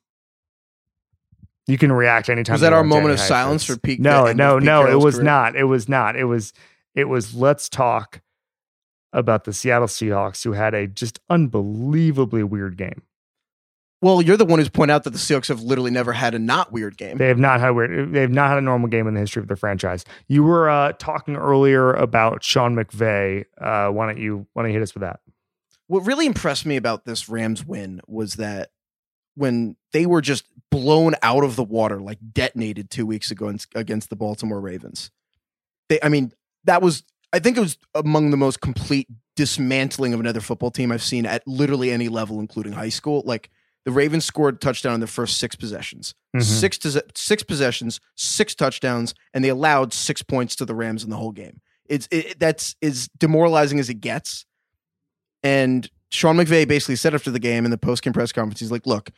You 1.66 1.78
can 1.78 1.92
react 1.92 2.28
anytime. 2.28 2.54
Was 2.54 2.62
that 2.62 2.72
our 2.72 2.82
moment 2.82 3.12
of 3.12 3.20
silence 3.20 3.64
for 3.64 3.76
peak? 3.76 4.00
No, 4.00 4.32
no, 4.32 4.58
no. 4.58 4.86
It 4.86 4.96
was 4.96 5.16
career? 5.16 5.24
not. 5.24 5.56
It 5.56 5.64
was 5.64 5.88
not. 5.88 6.16
It 6.16 6.24
was. 6.24 6.52
It 6.96 7.04
was. 7.04 7.34
Let's 7.34 7.68
talk 7.68 8.22
about 9.12 9.44
the 9.44 9.52
Seattle 9.52 9.86
Seahawks, 9.86 10.42
who 10.42 10.52
had 10.52 10.74
a 10.74 10.88
just 10.88 11.20
unbelievably 11.30 12.42
weird 12.42 12.76
game. 12.76 13.02
Well, 14.02 14.22
you're 14.22 14.38
the 14.38 14.46
one 14.46 14.58
who's 14.58 14.70
pointed 14.70 14.94
out 14.94 15.04
that 15.04 15.10
the 15.10 15.18
Seahawks 15.18 15.48
have 15.48 15.60
literally 15.60 15.90
never 15.90 16.12
had 16.12 16.34
a 16.34 16.38
not 16.38 16.72
weird 16.72 16.96
game. 16.96 17.18
They 17.18 17.28
have 17.28 17.38
not 17.38 17.60
had 17.60 17.70
weird. 17.70 18.12
They 18.14 18.22
have 18.22 18.30
not 18.30 18.48
had 18.48 18.58
a 18.58 18.62
normal 18.62 18.88
game 18.88 19.06
in 19.06 19.12
the 19.14 19.20
history 19.20 19.42
of 19.42 19.48
their 19.48 19.58
franchise. 19.58 20.06
You 20.26 20.42
were 20.42 20.70
uh, 20.70 20.92
talking 20.98 21.36
earlier 21.36 21.92
about 21.92 22.42
Sean 22.42 22.74
McVay. 22.74 23.44
Uh, 23.60 23.90
why 23.90 24.06
don't 24.06 24.18
you 24.18 24.46
why 24.54 24.62
don't 24.62 24.70
you 24.70 24.78
hit 24.78 24.82
us 24.82 24.94
with 24.94 25.02
that? 25.02 25.20
What 25.86 26.06
really 26.06 26.24
impressed 26.24 26.64
me 26.64 26.76
about 26.76 27.04
this 27.04 27.28
Rams 27.28 27.64
win 27.64 28.00
was 28.06 28.34
that 28.34 28.70
when 29.34 29.76
they 29.92 30.06
were 30.06 30.22
just 30.22 30.44
blown 30.70 31.14
out 31.22 31.44
of 31.44 31.56
the 31.56 31.64
water, 31.64 32.00
like 32.00 32.18
detonated 32.32 32.90
two 32.90 33.04
weeks 33.04 33.30
ago 33.30 33.54
against 33.74 34.08
the 34.08 34.16
Baltimore 34.16 34.60
Ravens, 34.60 35.10
they. 35.90 35.98
I 36.02 36.08
mean, 36.08 36.32
that 36.64 36.80
was. 36.80 37.02
I 37.34 37.38
think 37.38 37.58
it 37.58 37.60
was 37.60 37.76
among 37.94 38.30
the 38.30 38.36
most 38.38 38.62
complete 38.62 39.08
dismantling 39.36 40.14
of 40.14 40.20
another 40.20 40.40
football 40.40 40.70
team 40.70 40.90
I've 40.90 41.02
seen 41.02 41.26
at 41.26 41.46
literally 41.46 41.90
any 41.90 42.08
level, 42.08 42.40
including 42.40 42.72
high 42.72 42.88
school. 42.88 43.22
Like 43.26 43.50
the 43.84 43.90
Ravens 43.90 44.24
scored 44.24 44.56
a 44.56 44.58
touchdown 44.58 44.94
in 44.94 45.00
their 45.00 45.06
first 45.06 45.38
six 45.38 45.56
possessions, 45.56 46.14
mm-hmm. 46.34 46.42
six 46.42 46.78
to, 46.78 47.04
six 47.14 47.42
possessions, 47.42 48.00
six 48.14 48.54
touchdowns, 48.54 49.14
and 49.32 49.44
they 49.44 49.48
allowed 49.48 49.92
six 49.92 50.22
points 50.22 50.54
to 50.56 50.64
the 50.64 50.74
Rams 50.74 51.02
in 51.02 51.10
the 51.10 51.16
whole 51.16 51.32
game. 51.32 51.60
It's 51.86 52.06
it, 52.10 52.38
that's 52.38 52.76
as 52.82 53.08
demoralizing 53.18 53.80
as 53.80 53.88
it 53.88 53.94
gets. 53.94 54.44
And 55.42 55.90
Sean 56.10 56.36
McVay 56.36 56.68
basically 56.68 56.96
said 56.96 57.14
after 57.14 57.30
the 57.30 57.38
game 57.38 57.64
in 57.64 57.70
the 57.70 57.78
post 57.78 58.02
game 58.02 58.12
press 58.12 58.32
conference, 58.32 58.60
he's 58.60 58.70
like, 58.70 58.86
"Look, 58.86 59.10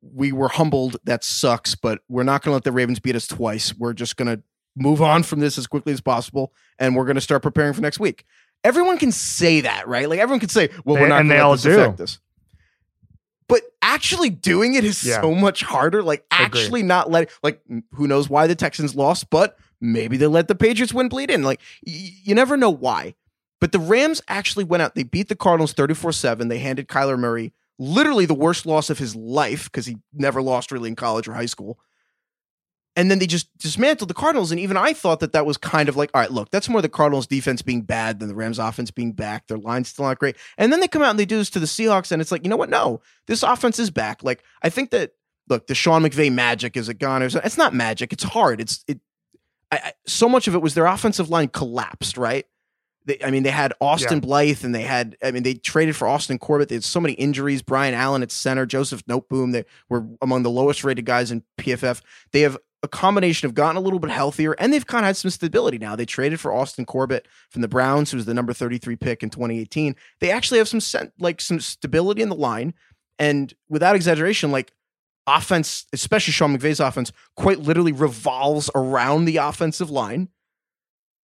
we 0.00 0.32
were 0.32 0.48
humbled. 0.48 0.96
That 1.04 1.24
sucks, 1.24 1.74
but 1.74 2.00
we're 2.08 2.22
not 2.22 2.42
going 2.42 2.52
to 2.52 2.54
let 2.54 2.64
the 2.64 2.72
Ravens 2.72 3.00
beat 3.00 3.16
us 3.16 3.26
twice. 3.26 3.74
We're 3.76 3.92
just 3.92 4.16
going 4.16 4.34
to 4.34 4.42
move 4.76 5.02
on 5.02 5.22
from 5.22 5.40
this 5.40 5.58
as 5.58 5.66
quickly 5.66 5.92
as 5.92 6.00
possible, 6.00 6.52
and 6.78 6.96
we're 6.96 7.04
going 7.04 7.16
to 7.16 7.20
start 7.20 7.42
preparing 7.42 7.72
for 7.72 7.80
next 7.80 7.98
week." 7.98 8.24
Everyone 8.62 8.96
can 8.96 9.12
say 9.12 9.60
that, 9.60 9.86
right? 9.86 10.08
Like 10.08 10.20
everyone 10.20 10.40
can 10.40 10.48
say, 10.48 10.70
"Well, 10.84 10.94
they, 10.94 11.02
we're 11.02 11.08
not 11.08 11.24
going 11.24 11.28
to 11.28 11.48
let 11.48 11.54
this 11.56 11.62
do. 11.64 11.80
affect 11.80 12.00
us." 12.00 12.20
But 13.48 13.62
actually 13.82 14.30
doing 14.30 14.74
it 14.74 14.84
is 14.84 15.04
yeah. 15.04 15.20
so 15.20 15.34
much 15.34 15.62
harder. 15.62 16.02
Like 16.02 16.24
actually 16.30 16.80
Agreed. 16.80 16.88
not 16.88 17.10
letting, 17.10 17.32
like 17.42 17.60
who 17.92 18.06
knows 18.06 18.28
why 18.28 18.46
the 18.46 18.54
Texans 18.54 18.94
lost, 18.94 19.30
but 19.30 19.58
maybe 19.80 20.16
they 20.16 20.26
let 20.26 20.48
the 20.48 20.54
Patriots 20.54 20.94
win 20.94 21.08
bleed 21.08 21.30
in. 21.30 21.42
Like 21.42 21.60
y- 21.86 22.10
you 22.22 22.34
never 22.34 22.56
know 22.56 22.70
why. 22.70 23.14
But 23.60 23.72
the 23.72 23.78
Rams 23.78 24.20
actually 24.28 24.64
went 24.64 24.82
out. 24.82 24.94
They 24.94 25.04
beat 25.04 25.28
the 25.28 25.36
Cardinals 25.36 25.72
34 25.72 26.12
7. 26.12 26.48
They 26.48 26.58
handed 26.58 26.88
Kyler 26.88 27.18
Murray 27.18 27.52
literally 27.78 28.26
the 28.26 28.34
worst 28.34 28.66
loss 28.66 28.90
of 28.90 28.98
his 28.98 29.16
life 29.16 29.64
because 29.64 29.86
he 29.86 29.96
never 30.12 30.40
lost 30.42 30.70
really 30.70 30.88
in 30.88 30.96
college 30.96 31.26
or 31.26 31.34
high 31.34 31.46
school 31.46 31.78
and 32.96 33.10
then 33.10 33.18
they 33.18 33.26
just 33.26 33.56
dismantled 33.58 34.08
the 34.08 34.14
Cardinals. 34.14 34.50
And 34.50 34.60
even 34.60 34.76
I 34.76 34.92
thought 34.92 35.20
that 35.20 35.32
that 35.32 35.46
was 35.46 35.56
kind 35.56 35.88
of 35.88 35.96
like, 35.96 36.10
all 36.14 36.20
right, 36.20 36.30
look, 36.30 36.50
that's 36.50 36.68
more 36.68 36.80
the 36.80 36.88
Cardinals 36.88 37.26
defense 37.26 37.60
being 37.60 37.82
bad 37.82 38.20
than 38.20 38.28
the 38.28 38.34
Rams 38.34 38.58
offense 38.58 38.90
being 38.90 39.12
back. 39.12 39.48
Their 39.48 39.58
line's 39.58 39.88
still 39.88 40.04
not 40.04 40.18
great. 40.18 40.36
And 40.58 40.72
then 40.72 40.80
they 40.80 40.88
come 40.88 41.02
out 41.02 41.10
and 41.10 41.18
they 41.18 41.24
do 41.24 41.36
this 41.36 41.50
to 41.50 41.60
the 41.60 41.66
Seahawks, 41.66 42.12
and 42.12 42.22
it's 42.22 42.30
like, 42.30 42.44
you 42.44 42.50
know 42.50 42.56
what? 42.56 42.70
No, 42.70 43.00
this 43.26 43.42
offense 43.42 43.78
is 43.78 43.90
back. 43.90 44.22
Like, 44.22 44.42
I 44.62 44.68
think 44.68 44.90
that 44.90 45.12
look, 45.48 45.66
the 45.66 45.74
Sean 45.74 46.02
McVay 46.02 46.32
magic 46.32 46.76
is 46.76 46.88
it 46.88 46.98
gone? 46.98 47.22
It's 47.22 47.58
not 47.58 47.74
magic. 47.74 48.12
It's 48.12 48.24
hard. 48.24 48.60
It's 48.60 48.84
it. 48.86 49.00
I, 49.70 49.76
I, 49.76 49.92
so 50.06 50.28
much 50.28 50.46
of 50.46 50.54
it 50.54 50.62
was 50.62 50.74
their 50.74 50.86
offensive 50.86 51.30
line 51.30 51.48
collapsed, 51.48 52.16
right? 52.16 52.46
They, 53.06 53.18
I 53.22 53.30
mean, 53.30 53.42
they 53.42 53.50
had 53.50 53.74
Austin 53.80 54.18
yeah. 54.18 54.20
Blythe, 54.20 54.64
and 54.64 54.74
they 54.74 54.82
had. 54.82 55.16
I 55.22 55.30
mean, 55.30 55.42
they 55.42 55.54
traded 55.54 55.96
for 55.96 56.08
Austin 56.08 56.38
Corbett. 56.38 56.68
They 56.68 56.76
had 56.76 56.84
so 56.84 57.00
many 57.00 57.14
injuries. 57.14 57.60
Brian 57.60 57.94
Allen 57.94 58.22
at 58.22 58.30
center, 58.30 58.66
Joseph 58.66 59.04
Noteboom. 59.06 59.52
They 59.52 59.64
were 59.88 60.06
among 60.22 60.42
the 60.42 60.50
lowest 60.50 60.84
rated 60.84 61.04
guys 61.04 61.30
in 61.30 61.42
PFF. 61.58 62.00
They 62.32 62.40
have 62.42 62.56
a 62.84 62.88
combination 62.88 63.46
of 63.46 63.54
gotten 63.54 63.76
a 63.76 63.80
little 63.80 63.98
bit 63.98 64.10
healthier 64.10 64.52
and 64.58 64.70
they've 64.70 64.86
kind 64.86 65.04
of 65.04 65.06
had 65.06 65.16
some 65.16 65.30
stability 65.30 65.78
now. 65.78 65.96
They 65.96 66.04
traded 66.04 66.38
for 66.38 66.52
Austin 66.52 66.84
Corbett 66.84 67.26
from 67.48 67.62
the 67.62 67.68
Browns, 67.68 68.10
who 68.10 68.18
was 68.18 68.26
the 68.26 68.34
number 68.34 68.52
33 68.52 68.94
pick 68.96 69.22
in 69.22 69.30
2018. 69.30 69.96
They 70.20 70.30
actually 70.30 70.58
have 70.58 70.68
some 70.68 71.10
like 71.18 71.40
some 71.40 71.60
stability 71.60 72.20
in 72.20 72.28
the 72.28 72.34
line. 72.34 72.74
And 73.18 73.54
without 73.70 73.96
exaggeration, 73.96 74.52
like 74.52 74.72
offense, 75.26 75.86
especially 75.94 76.32
Sean 76.32 76.56
McVay's 76.56 76.78
offense, 76.78 77.10
quite 77.36 77.60
literally 77.60 77.92
revolves 77.92 78.68
around 78.74 79.24
the 79.24 79.38
offensive 79.38 79.90
line. 79.90 80.28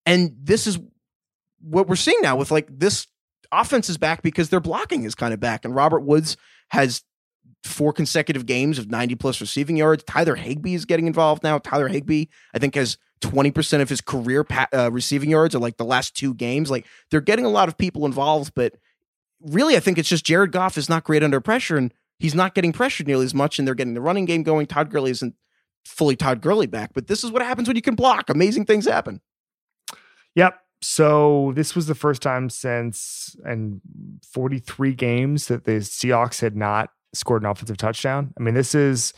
And 0.06 0.36
this 0.41 0.65
is 0.65 0.80
what 1.60 1.89
we're 1.89 1.98
seeing 1.98 2.22
now 2.22 2.38
with 2.38 2.52
like 2.52 2.67
this 2.72 3.06
offense 3.52 3.89
is 3.89 3.98
back 3.98 4.22
because 4.22 4.50
their 4.50 4.62
blocking 4.62 5.04
is 5.04 5.13
kind 5.13 5.34
of 5.34 5.41
back. 5.41 5.65
And 5.65 5.76
Robert 5.76 6.02
Woods 6.02 6.38
has 6.69 7.04
four 7.63 7.93
consecutive 7.93 8.45
games 8.45 8.80
of 8.80 8.89
90 8.89 9.15
plus 9.15 9.41
receiving 9.41 9.78
yards. 9.78 10.04
Tyler 10.04 10.36
Higbee 10.36 10.76
is 10.76 10.86
getting 10.86 11.08
involved 11.08 11.43
now. 11.43 11.58
Tyler 11.58 11.88
Higbee, 11.88 12.26
I 12.54 12.60
think, 12.60 12.76
has 12.76 12.98
20% 13.22 13.82
of 13.82 13.89
his 13.89 14.02
career 14.02 14.43
pa- 14.43 14.67
uh, 14.74 14.91
receiving 14.91 15.30
yards 15.30 15.54
are 15.56 15.60
like 15.60 15.78
the 15.78 15.86
last 15.86 16.15
two 16.15 16.34
games. 16.34 16.72
Like 16.72 16.86
they're 17.12 17.22
getting 17.22 17.45
a 17.45 17.50
lot 17.50 17.67
of 17.67 17.78
people 17.78 18.06
involved, 18.06 18.54
but 18.56 18.76
really, 19.41 19.76
I 19.76 19.80
think 19.80 19.98
it's 19.98 20.10
just 20.10 20.26
Jared 20.26 20.52
Goff 20.52 20.78
is 20.78 20.89
not 20.89 21.04
great 21.04 21.24
under 21.24 21.41
pressure 21.41 21.78
and 21.78 21.93
he's 22.19 22.36
not 22.36 22.56
getting 22.56 22.72
pressured 22.72 23.08
nearly 23.08 23.26
as 23.26 23.34
much. 23.34 23.60
And 23.60 23.67
they're 23.67 23.76
getting 23.76 23.93
the 23.93 24.02
running 24.02 24.26
game 24.26 24.43
going. 24.43 24.67
Todd 24.67 24.89
Gurley 24.89 25.12
isn't 25.12 25.36
fully 25.86 26.15
Todd 26.15 26.41
Gurley 26.41 26.67
back, 26.67 26.91
but 26.93 27.08
this 27.08 27.24
is 27.24 27.32
what 27.32 27.41
happens 27.41 27.67
when 27.67 27.76
you 27.76 27.82
can 27.82 27.95
block. 27.95 28.30
Amazing 28.30 28.65
things 28.65 28.86
happen. 28.86 29.22
Yep. 30.36 30.60
So 30.82 31.52
this 31.56 31.76
was 31.76 31.88
the 31.88 31.95
first 31.95 32.22
time 32.22 32.50
since 32.50 33.36
and 33.43 33.82
43 34.32 34.93
games 34.93 35.48
that 35.48 35.65
the 35.65 35.80
Seahawks 35.80 36.39
had 36.39 36.56
not 36.56 36.91
scored 37.13 37.43
an 37.43 37.50
offensive 37.50 37.78
touchdown. 37.78 38.34
I 38.38 38.43
mean, 38.43 38.54
this 38.54 38.76
is 38.76 39.13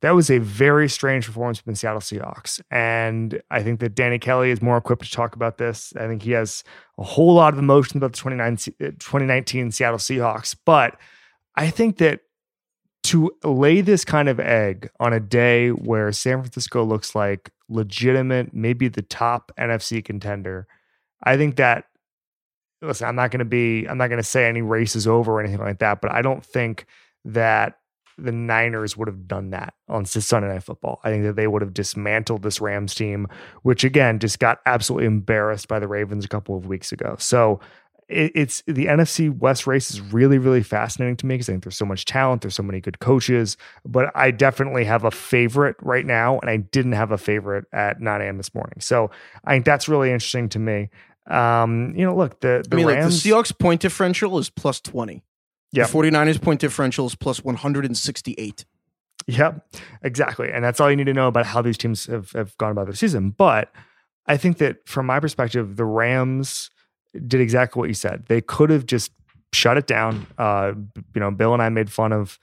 that 0.00 0.14
was 0.14 0.30
a 0.30 0.38
very 0.38 0.88
strange 0.88 1.24
performance 1.24 1.58
from 1.58 1.72
the 1.72 1.78
Seattle 1.78 2.00
Seahawks. 2.00 2.60
And 2.70 3.40
I 3.50 3.62
think 3.62 3.80
that 3.80 3.94
Danny 3.94 4.18
Kelly 4.18 4.50
is 4.50 4.60
more 4.60 4.76
equipped 4.76 5.04
to 5.04 5.10
talk 5.10 5.34
about 5.34 5.56
this. 5.56 5.94
I 5.96 6.06
think 6.06 6.22
he 6.22 6.32
has 6.32 6.62
a 6.98 7.04
whole 7.04 7.32
lot 7.32 7.54
of 7.54 7.58
emotions 7.58 7.96
about 7.96 8.12
the 8.12 8.18
2019 8.18 9.66
uh, 9.66 9.70
Seattle 9.70 9.98
Seahawks. 9.98 10.54
But 10.66 10.98
I 11.56 11.70
think 11.70 11.96
that 11.98 12.20
to 13.04 13.30
lay 13.44 13.80
this 13.80 14.04
kind 14.04 14.28
of 14.28 14.40
egg 14.40 14.90
on 15.00 15.14
a 15.14 15.20
day 15.20 15.70
where 15.70 16.12
San 16.12 16.40
Francisco 16.40 16.84
looks 16.84 17.14
like 17.14 17.50
legitimate, 17.70 18.52
maybe 18.52 18.88
the 18.88 19.02
top 19.02 19.52
NFC 19.58 20.04
contender, 20.04 20.66
I 21.22 21.38
think 21.38 21.56
that 21.56 21.84
listen, 22.82 23.08
I'm 23.08 23.16
not 23.16 23.30
going 23.30 23.38
to 23.38 23.44
be, 23.46 23.86
I'm 23.86 23.96
not 23.96 24.08
going 24.08 24.20
to 24.20 24.28
say 24.28 24.46
any 24.46 24.60
race 24.60 24.94
is 24.94 25.06
over 25.06 25.32
or 25.32 25.40
anything 25.40 25.60
like 25.60 25.78
that, 25.78 26.00
but 26.02 26.12
I 26.12 26.20
don't 26.20 26.44
think 26.44 26.84
that 27.24 27.78
the 28.16 28.32
Niners 28.32 28.96
would 28.96 29.08
have 29.08 29.26
done 29.26 29.50
that 29.50 29.74
on 29.88 30.04
Sunday 30.04 30.48
Night 30.48 30.62
Football. 30.62 31.00
I 31.02 31.10
think 31.10 31.24
that 31.24 31.36
they 31.36 31.46
would 31.46 31.62
have 31.62 31.74
dismantled 31.74 32.42
this 32.42 32.60
Rams 32.60 32.94
team, 32.94 33.26
which 33.62 33.84
again 33.84 34.18
just 34.18 34.38
got 34.38 34.60
absolutely 34.66 35.06
embarrassed 35.06 35.68
by 35.68 35.78
the 35.78 35.88
Ravens 35.88 36.24
a 36.24 36.28
couple 36.28 36.56
of 36.56 36.66
weeks 36.66 36.92
ago. 36.92 37.16
So 37.18 37.60
it, 38.08 38.32
it's 38.34 38.62
the 38.66 38.86
NFC 38.86 39.36
West 39.36 39.66
race 39.66 39.90
is 39.90 40.00
really, 40.00 40.38
really 40.38 40.62
fascinating 40.62 41.16
to 41.16 41.26
me 41.26 41.34
because 41.34 41.48
I 41.48 41.52
think 41.52 41.64
there's 41.64 41.76
so 41.76 41.84
much 41.84 42.04
talent, 42.04 42.42
there's 42.42 42.54
so 42.54 42.62
many 42.62 42.80
good 42.80 43.00
coaches. 43.00 43.56
But 43.84 44.10
I 44.14 44.30
definitely 44.30 44.84
have 44.84 45.04
a 45.04 45.10
favorite 45.10 45.76
right 45.82 46.06
now, 46.06 46.38
and 46.38 46.50
I 46.50 46.58
didn't 46.58 46.92
have 46.92 47.10
a 47.10 47.18
favorite 47.18 47.64
at 47.72 48.00
9 48.00 48.20
a.m. 48.20 48.36
this 48.36 48.54
morning. 48.54 48.80
So 48.80 49.10
I 49.44 49.52
think 49.54 49.64
that's 49.64 49.88
really 49.88 50.10
interesting 50.10 50.48
to 50.50 50.58
me. 50.58 50.90
Um, 51.26 51.94
you 51.96 52.04
know, 52.04 52.14
look, 52.14 52.40
the, 52.40 52.64
the 52.68 52.76
I 52.76 52.76
mean, 52.76 52.86
Rams, 52.86 53.14
like 53.14 53.22
the 53.22 53.30
Seahawks 53.30 53.58
point 53.58 53.80
differential 53.80 54.38
is 54.38 54.50
plus 54.50 54.80
20. 54.80 55.22
Yeah. 55.74 55.86
The 55.86 55.92
49ers 55.92 56.40
point 56.40 56.60
differential 56.60 57.06
is 57.06 57.16
plus 57.16 57.42
168. 57.42 58.64
Yep, 59.26 59.66
exactly. 60.02 60.52
And 60.52 60.64
that's 60.64 60.80
all 60.80 60.88
you 60.88 60.96
need 60.96 61.04
to 61.04 61.14
know 61.14 61.26
about 61.26 61.46
how 61.46 61.62
these 61.62 61.76
teams 61.76 62.06
have, 62.06 62.30
have 62.32 62.56
gone 62.58 62.70
about 62.70 62.86
their 62.86 62.94
season. 62.94 63.30
But 63.30 63.72
I 64.26 64.36
think 64.36 64.58
that 64.58 64.88
from 64.88 65.06
my 65.06 65.18
perspective, 65.18 65.76
the 65.76 65.84
Rams 65.84 66.70
did 67.26 67.40
exactly 67.40 67.80
what 67.80 67.88
you 67.88 67.94
said. 67.94 68.26
They 68.26 68.40
could 68.40 68.70
have 68.70 68.86
just 68.86 69.10
shut 69.52 69.76
it 69.76 69.86
down. 69.88 70.26
Uh, 70.38 70.74
you 71.14 71.20
know, 71.20 71.32
Bill 71.32 71.52
and 71.54 71.62
I 71.62 71.68
made 71.70 71.90
fun 71.90 72.12
of 72.12 72.38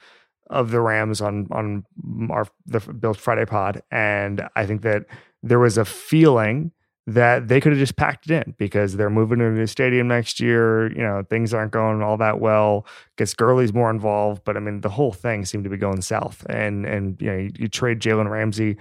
of 0.49 0.71
the 0.71 0.81
Rams 0.81 1.21
on 1.21 1.47
on 1.51 1.85
our 2.29 2.47
the 2.65 2.79
Bill 2.79 3.13
Friday 3.13 3.45
pod, 3.45 3.81
and 3.91 4.47
I 4.55 4.65
think 4.65 4.81
that 4.81 5.05
there 5.41 5.59
was 5.59 5.77
a 5.77 5.85
feeling 5.85 6.71
that 7.13 7.47
they 7.47 7.59
could 7.59 7.71
have 7.71 7.79
just 7.79 7.95
packed 7.95 8.29
it 8.29 8.45
in 8.45 8.55
because 8.57 8.95
they're 8.95 9.09
moving 9.09 9.39
to 9.39 9.45
a 9.45 9.51
new 9.51 9.67
stadium 9.67 10.07
next 10.07 10.39
year. 10.39 10.91
You 10.91 11.03
know, 11.03 11.23
things 11.29 11.53
aren't 11.53 11.71
going 11.71 12.01
all 12.01 12.17
that 12.17 12.39
well. 12.39 12.85
Guess 13.17 13.33
Gurley's 13.33 13.73
more 13.73 13.89
involved, 13.89 14.43
but 14.43 14.57
I 14.57 14.59
mean, 14.59 14.81
the 14.81 14.89
whole 14.89 15.11
thing 15.11 15.45
seemed 15.45 15.63
to 15.63 15.69
be 15.69 15.77
going 15.77 16.01
south. 16.01 16.45
And 16.49 16.85
and 16.85 17.21
you 17.21 17.27
know, 17.31 17.37
you, 17.37 17.51
you 17.57 17.67
trade 17.67 17.99
Jalen 17.99 18.29
Ramsey, 18.29 18.77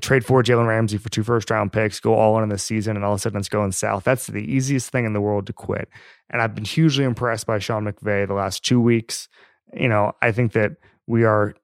trade 0.00 0.24
for 0.24 0.42
Jalen 0.42 0.66
Ramsey 0.66 0.98
for 0.98 1.08
two 1.08 1.22
first 1.22 1.50
round 1.50 1.72
picks, 1.72 2.00
go 2.00 2.14
all 2.14 2.36
in 2.38 2.42
in 2.42 2.48
the 2.48 2.58
season, 2.58 2.96
and 2.96 3.04
all 3.04 3.12
of 3.12 3.18
a 3.18 3.20
sudden 3.20 3.38
it's 3.38 3.48
going 3.48 3.72
south. 3.72 4.04
That's 4.04 4.26
the 4.26 4.42
easiest 4.42 4.90
thing 4.90 5.04
in 5.04 5.12
the 5.12 5.20
world 5.20 5.46
to 5.46 5.52
quit. 5.52 5.88
And 6.30 6.42
I've 6.42 6.54
been 6.54 6.64
hugely 6.64 7.04
impressed 7.04 7.46
by 7.46 7.58
Sean 7.58 7.84
McVay 7.84 8.26
the 8.26 8.34
last 8.34 8.64
two 8.64 8.80
weeks. 8.80 9.28
You 9.72 9.88
know, 9.88 10.12
I 10.22 10.32
think 10.32 10.52
that 10.52 10.72
we 11.06 11.24
are 11.24 11.54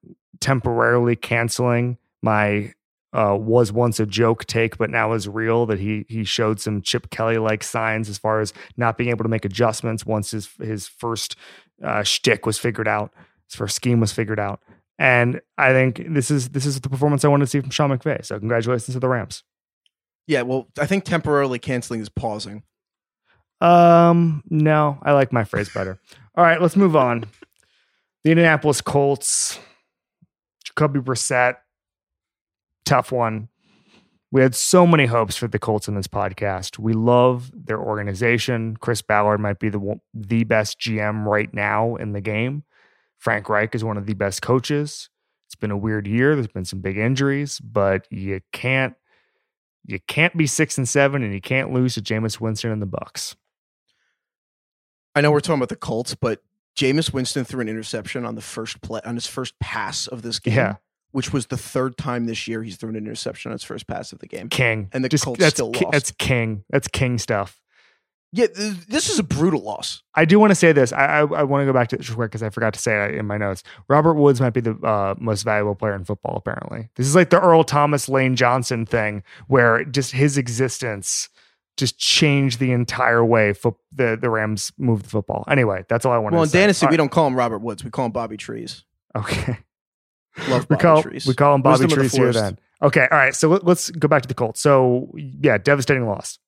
temporarily 0.40 1.16
canceling 1.16 1.98
my 2.22 2.72
uh, 3.14 3.36
was 3.38 3.70
once 3.72 4.00
a 4.00 4.06
joke 4.06 4.44
take, 4.44 4.76
but 4.76 4.90
now 4.90 5.12
is 5.12 5.28
real. 5.28 5.66
That 5.66 5.78
he 5.78 6.04
he 6.08 6.24
showed 6.24 6.60
some 6.60 6.82
Chip 6.82 7.10
Kelly 7.10 7.38
like 7.38 7.62
signs 7.62 8.08
as 8.08 8.18
far 8.18 8.40
as 8.40 8.52
not 8.76 8.98
being 8.98 9.10
able 9.10 9.22
to 9.22 9.28
make 9.28 9.44
adjustments 9.44 10.04
once 10.04 10.32
his 10.32 10.48
his 10.60 10.88
first 10.88 11.36
uh, 11.82 12.02
shtick 12.02 12.44
was 12.44 12.58
figured 12.58 12.88
out, 12.88 13.12
his 13.48 13.54
first 13.56 13.76
scheme 13.76 14.00
was 14.00 14.12
figured 14.12 14.40
out. 14.40 14.60
And 14.98 15.40
I 15.56 15.70
think 15.70 16.04
this 16.08 16.30
is 16.30 16.50
this 16.50 16.66
is 16.66 16.80
the 16.80 16.88
performance 16.88 17.24
I 17.24 17.28
want 17.28 17.40
to 17.42 17.46
see 17.46 17.60
from 17.60 17.70
Sean 17.70 17.96
McVay. 17.96 18.24
So 18.24 18.38
congratulations 18.38 18.94
to 18.94 19.00
the 19.00 19.08
Rams. 19.08 19.44
Yeah, 20.26 20.42
well, 20.42 20.68
I 20.78 20.86
think 20.86 21.04
temporarily 21.04 21.58
canceling 21.58 22.00
is 22.00 22.08
pausing. 22.08 22.62
Um, 23.60 24.42
no, 24.48 24.98
I 25.02 25.12
like 25.12 25.32
my 25.32 25.44
phrase 25.44 25.68
better. 25.68 25.98
All 26.34 26.44
right, 26.44 26.60
let's 26.60 26.76
move 26.76 26.96
on. 26.96 27.26
The 28.24 28.30
Indianapolis 28.30 28.80
Colts, 28.80 29.58
Jacoby 30.64 30.98
Brissett, 30.98 31.56
tough 32.84 33.12
one. 33.12 33.48
We 34.30 34.42
had 34.42 34.54
so 34.54 34.86
many 34.86 35.06
hopes 35.06 35.36
for 35.36 35.46
the 35.46 35.60
Colts 35.60 35.86
in 35.86 35.94
this 35.94 36.08
podcast. 36.08 36.78
We 36.78 36.92
love 36.92 37.52
their 37.54 37.78
organization. 37.78 38.76
Chris 38.78 39.00
Ballard 39.00 39.40
might 39.40 39.60
be 39.60 39.68
the 39.68 40.00
the 40.12 40.44
best 40.44 40.80
GM 40.80 41.24
right 41.24 41.52
now 41.54 41.94
in 41.96 42.12
the 42.12 42.20
game. 42.20 42.64
Frank 43.18 43.48
Reich 43.48 43.74
is 43.74 43.84
one 43.84 43.96
of 43.96 44.06
the 44.06 44.14
best 44.14 44.42
coaches. 44.42 45.08
It's 45.46 45.54
been 45.54 45.70
a 45.70 45.76
weird 45.76 46.06
year. 46.06 46.34
There's 46.34 46.48
been 46.48 46.64
some 46.64 46.80
big 46.80 46.98
injuries, 46.98 47.60
but 47.60 48.06
you 48.10 48.40
can't 48.52 48.94
you 49.86 50.00
can't 50.08 50.36
be 50.36 50.46
six 50.46 50.78
and 50.78 50.88
seven, 50.88 51.22
and 51.22 51.32
you 51.32 51.40
can't 51.40 51.72
lose 51.72 51.94
to 51.94 52.02
Jameis 52.02 52.40
Winston 52.40 52.72
and 52.72 52.82
the 52.82 52.86
Bucs. 52.86 53.36
I 55.14 55.20
know 55.20 55.30
we're 55.30 55.40
talking 55.40 55.60
about 55.60 55.68
the 55.68 55.76
Colts, 55.76 56.14
but 56.14 56.42
Jameis 56.76 57.12
Winston 57.12 57.44
threw 57.44 57.60
an 57.60 57.68
interception 57.68 58.24
on 58.24 58.34
the 58.34 58.40
first 58.40 58.80
play 58.80 59.00
on 59.04 59.14
his 59.14 59.26
first 59.26 59.58
pass 59.60 60.06
of 60.06 60.22
this 60.22 60.40
game. 60.40 60.54
Yeah. 60.54 60.74
Which 61.14 61.32
was 61.32 61.46
the 61.46 61.56
third 61.56 61.96
time 61.96 62.26
this 62.26 62.48
year 62.48 62.64
he's 62.64 62.74
thrown 62.76 62.96
an 62.96 63.04
interception 63.06 63.50
on 63.50 63.54
his 63.54 63.62
first 63.62 63.86
pass 63.86 64.12
of 64.12 64.18
the 64.18 64.26
game. 64.26 64.48
King. 64.48 64.88
And 64.92 65.04
the 65.04 65.08
Just, 65.08 65.24
Colts 65.24 65.38
that's 65.38 65.54
still 65.54 65.70
ki- 65.70 65.84
lost. 65.84 65.92
That's 65.92 66.10
king. 66.10 66.64
That's 66.70 66.88
king 66.88 67.18
stuff. 67.18 67.60
Yeah, 68.32 68.48
th- 68.48 68.86
this 68.88 69.08
is 69.08 69.20
a 69.20 69.22
brutal 69.22 69.60
loss. 69.62 70.02
I 70.16 70.24
do 70.24 70.40
want 70.40 70.50
to 70.50 70.56
say 70.56 70.72
this. 70.72 70.92
I 70.92 71.04
I, 71.04 71.20
I 71.20 71.42
want 71.44 71.62
to 71.62 71.66
go 71.66 71.72
back 71.72 71.86
to 71.90 71.96
this 71.96 72.08
real 72.08 72.16
quick 72.16 72.32
because 72.32 72.42
I 72.42 72.50
forgot 72.50 72.74
to 72.74 72.80
say 72.80 73.04
it 73.04 73.14
in 73.14 73.26
my 73.26 73.36
notes. 73.36 73.62
Robert 73.86 74.14
Woods 74.14 74.40
might 74.40 74.54
be 74.54 74.60
the 74.60 74.72
uh, 74.82 75.14
most 75.20 75.44
valuable 75.44 75.76
player 75.76 75.94
in 75.94 76.04
football. 76.04 76.36
Apparently, 76.36 76.88
this 76.96 77.06
is 77.06 77.14
like 77.14 77.30
the 77.30 77.40
Earl 77.40 77.62
Thomas 77.62 78.08
Lane 78.08 78.34
Johnson 78.34 78.84
thing, 78.84 79.22
where 79.46 79.84
just 79.84 80.10
his 80.10 80.36
existence 80.36 81.28
just 81.76 81.96
changed 81.96 82.58
the 82.58 82.72
entire 82.72 83.24
way 83.24 83.52
fo- 83.52 83.78
the 83.92 84.18
the 84.20 84.28
Rams 84.30 84.72
moved 84.78 85.04
the 85.04 85.10
football. 85.10 85.44
Anyway, 85.46 85.84
that's 85.88 86.04
all 86.04 86.12
I 86.12 86.18
want 86.18 86.32
to 86.32 86.38
say. 86.38 86.38
Well, 86.38 86.42
to 86.42 86.48
in 86.48 86.50
say. 86.50 86.60
Dynasty, 86.60 86.86
All 86.86 86.90
we 86.90 86.92
right. 86.94 86.96
don't 86.96 87.12
call 87.12 87.28
him 87.28 87.36
Robert 87.36 87.58
Woods. 87.60 87.84
We 87.84 87.90
call 87.90 88.06
him 88.06 88.10
Bobby 88.12 88.36
Trees. 88.36 88.82
Okay. 89.14 89.58
Love 90.48 90.66
we 90.68 90.76
call 90.76 91.02
Trees. 91.02 91.26
we 91.26 91.34
call 91.34 91.54
him 91.54 91.62
Bobby 91.62 91.84
Wisdom 91.84 92.00
of 92.00 92.10
the 92.10 92.10
Trees 92.10 92.12
here 92.12 92.32
then. 92.32 92.58
Okay, 92.82 93.06
all 93.10 93.18
right. 93.18 93.34
So 93.34 93.48
let, 93.48 93.64
let's 93.64 93.90
go 93.90 94.08
back 94.08 94.22
to 94.22 94.28
the 94.28 94.34
Colts. 94.34 94.60
So 94.60 95.12
yeah, 95.16 95.58
devastating 95.58 96.06
loss. 96.06 96.38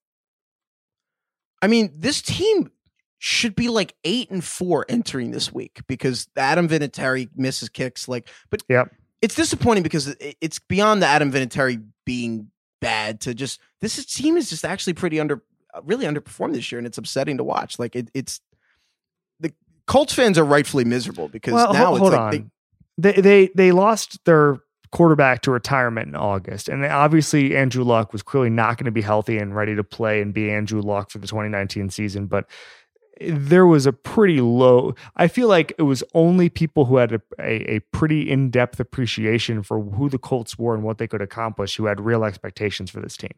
I 1.62 1.68
mean, 1.68 1.92
this 1.96 2.20
team 2.22 2.70
should 3.18 3.54
be 3.56 3.68
like 3.68 3.94
eight 4.04 4.30
and 4.30 4.44
four 4.44 4.84
entering 4.88 5.30
this 5.30 5.52
week 5.52 5.80
because 5.86 6.28
Adam 6.36 6.68
Vinatieri 6.68 7.28
misses 7.34 7.68
kicks. 7.68 8.08
Like, 8.08 8.28
but 8.50 8.62
Yep. 8.68 8.94
it's 9.22 9.34
disappointing 9.34 9.82
because 9.82 10.08
it- 10.08 10.36
it's 10.40 10.58
beyond 10.58 11.00
the 11.02 11.06
Adam 11.06 11.32
Vinatieri 11.32 11.82
being 12.04 12.50
bad 12.80 13.20
to 13.22 13.34
just 13.34 13.58
this 13.80 13.98
is, 13.98 14.04
team 14.06 14.36
is 14.36 14.50
just 14.50 14.64
actually 14.64 14.92
pretty 14.92 15.18
under, 15.18 15.42
uh, 15.74 15.80
really 15.84 16.04
underperformed 16.06 16.52
this 16.52 16.70
year, 16.70 16.78
and 16.78 16.86
it's 16.86 16.98
upsetting 16.98 17.38
to 17.38 17.44
watch. 17.44 17.78
Like, 17.78 17.96
it, 17.96 18.10
it's 18.12 18.40
the 19.40 19.52
Colts 19.86 20.12
fans 20.12 20.38
are 20.38 20.44
rightfully 20.44 20.84
miserable 20.84 21.28
because 21.28 21.54
Well, 21.54 21.72
now 21.72 21.86
ho- 21.86 21.92
it's 21.94 22.00
hold 22.00 22.12
like 22.12 22.20
on. 22.20 22.30
they, 22.32 22.44
They, 22.98 23.12
they 23.12 23.50
they 23.54 23.72
lost 23.72 24.24
their 24.24 24.60
quarterback 24.92 25.42
to 25.42 25.50
retirement 25.50 26.08
in 26.08 26.14
August, 26.14 26.68
and 26.68 26.84
obviously 26.84 27.56
Andrew 27.56 27.84
Luck 27.84 28.12
was 28.12 28.22
clearly 28.22 28.50
not 28.50 28.78
going 28.78 28.86
to 28.86 28.90
be 28.90 29.02
healthy 29.02 29.38
and 29.38 29.54
ready 29.54 29.74
to 29.76 29.84
play 29.84 30.22
and 30.22 30.32
be 30.32 30.50
Andrew 30.50 30.80
Luck 30.80 31.10
for 31.10 31.18
the 31.18 31.26
2019 31.26 31.90
season. 31.90 32.26
But 32.26 32.48
there 33.20 33.66
was 33.66 33.86
a 33.86 33.92
pretty 33.92 34.40
low. 34.40 34.94
I 35.16 35.28
feel 35.28 35.48
like 35.48 35.72
it 35.78 35.82
was 35.82 36.04
only 36.14 36.48
people 36.48 36.84
who 36.84 36.96
had 36.96 37.12
a, 37.12 37.20
a, 37.38 37.76
a 37.76 37.80
pretty 37.92 38.30
in 38.30 38.50
depth 38.50 38.78
appreciation 38.78 39.62
for 39.62 39.80
who 39.80 40.08
the 40.08 40.18
Colts 40.18 40.58
were 40.58 40.74
and 40.74 40.82
what 40.82 40.98
they 40.98 41.06
could 41.06 41.22
accomplish 41.22 41.76
who 41.76 41.86
had 41.86 42.00
real 42.00 42.24
expectations 42.24 42.90
for 42.90 43.00
this 43.00 43.16
team. 43.16 43.32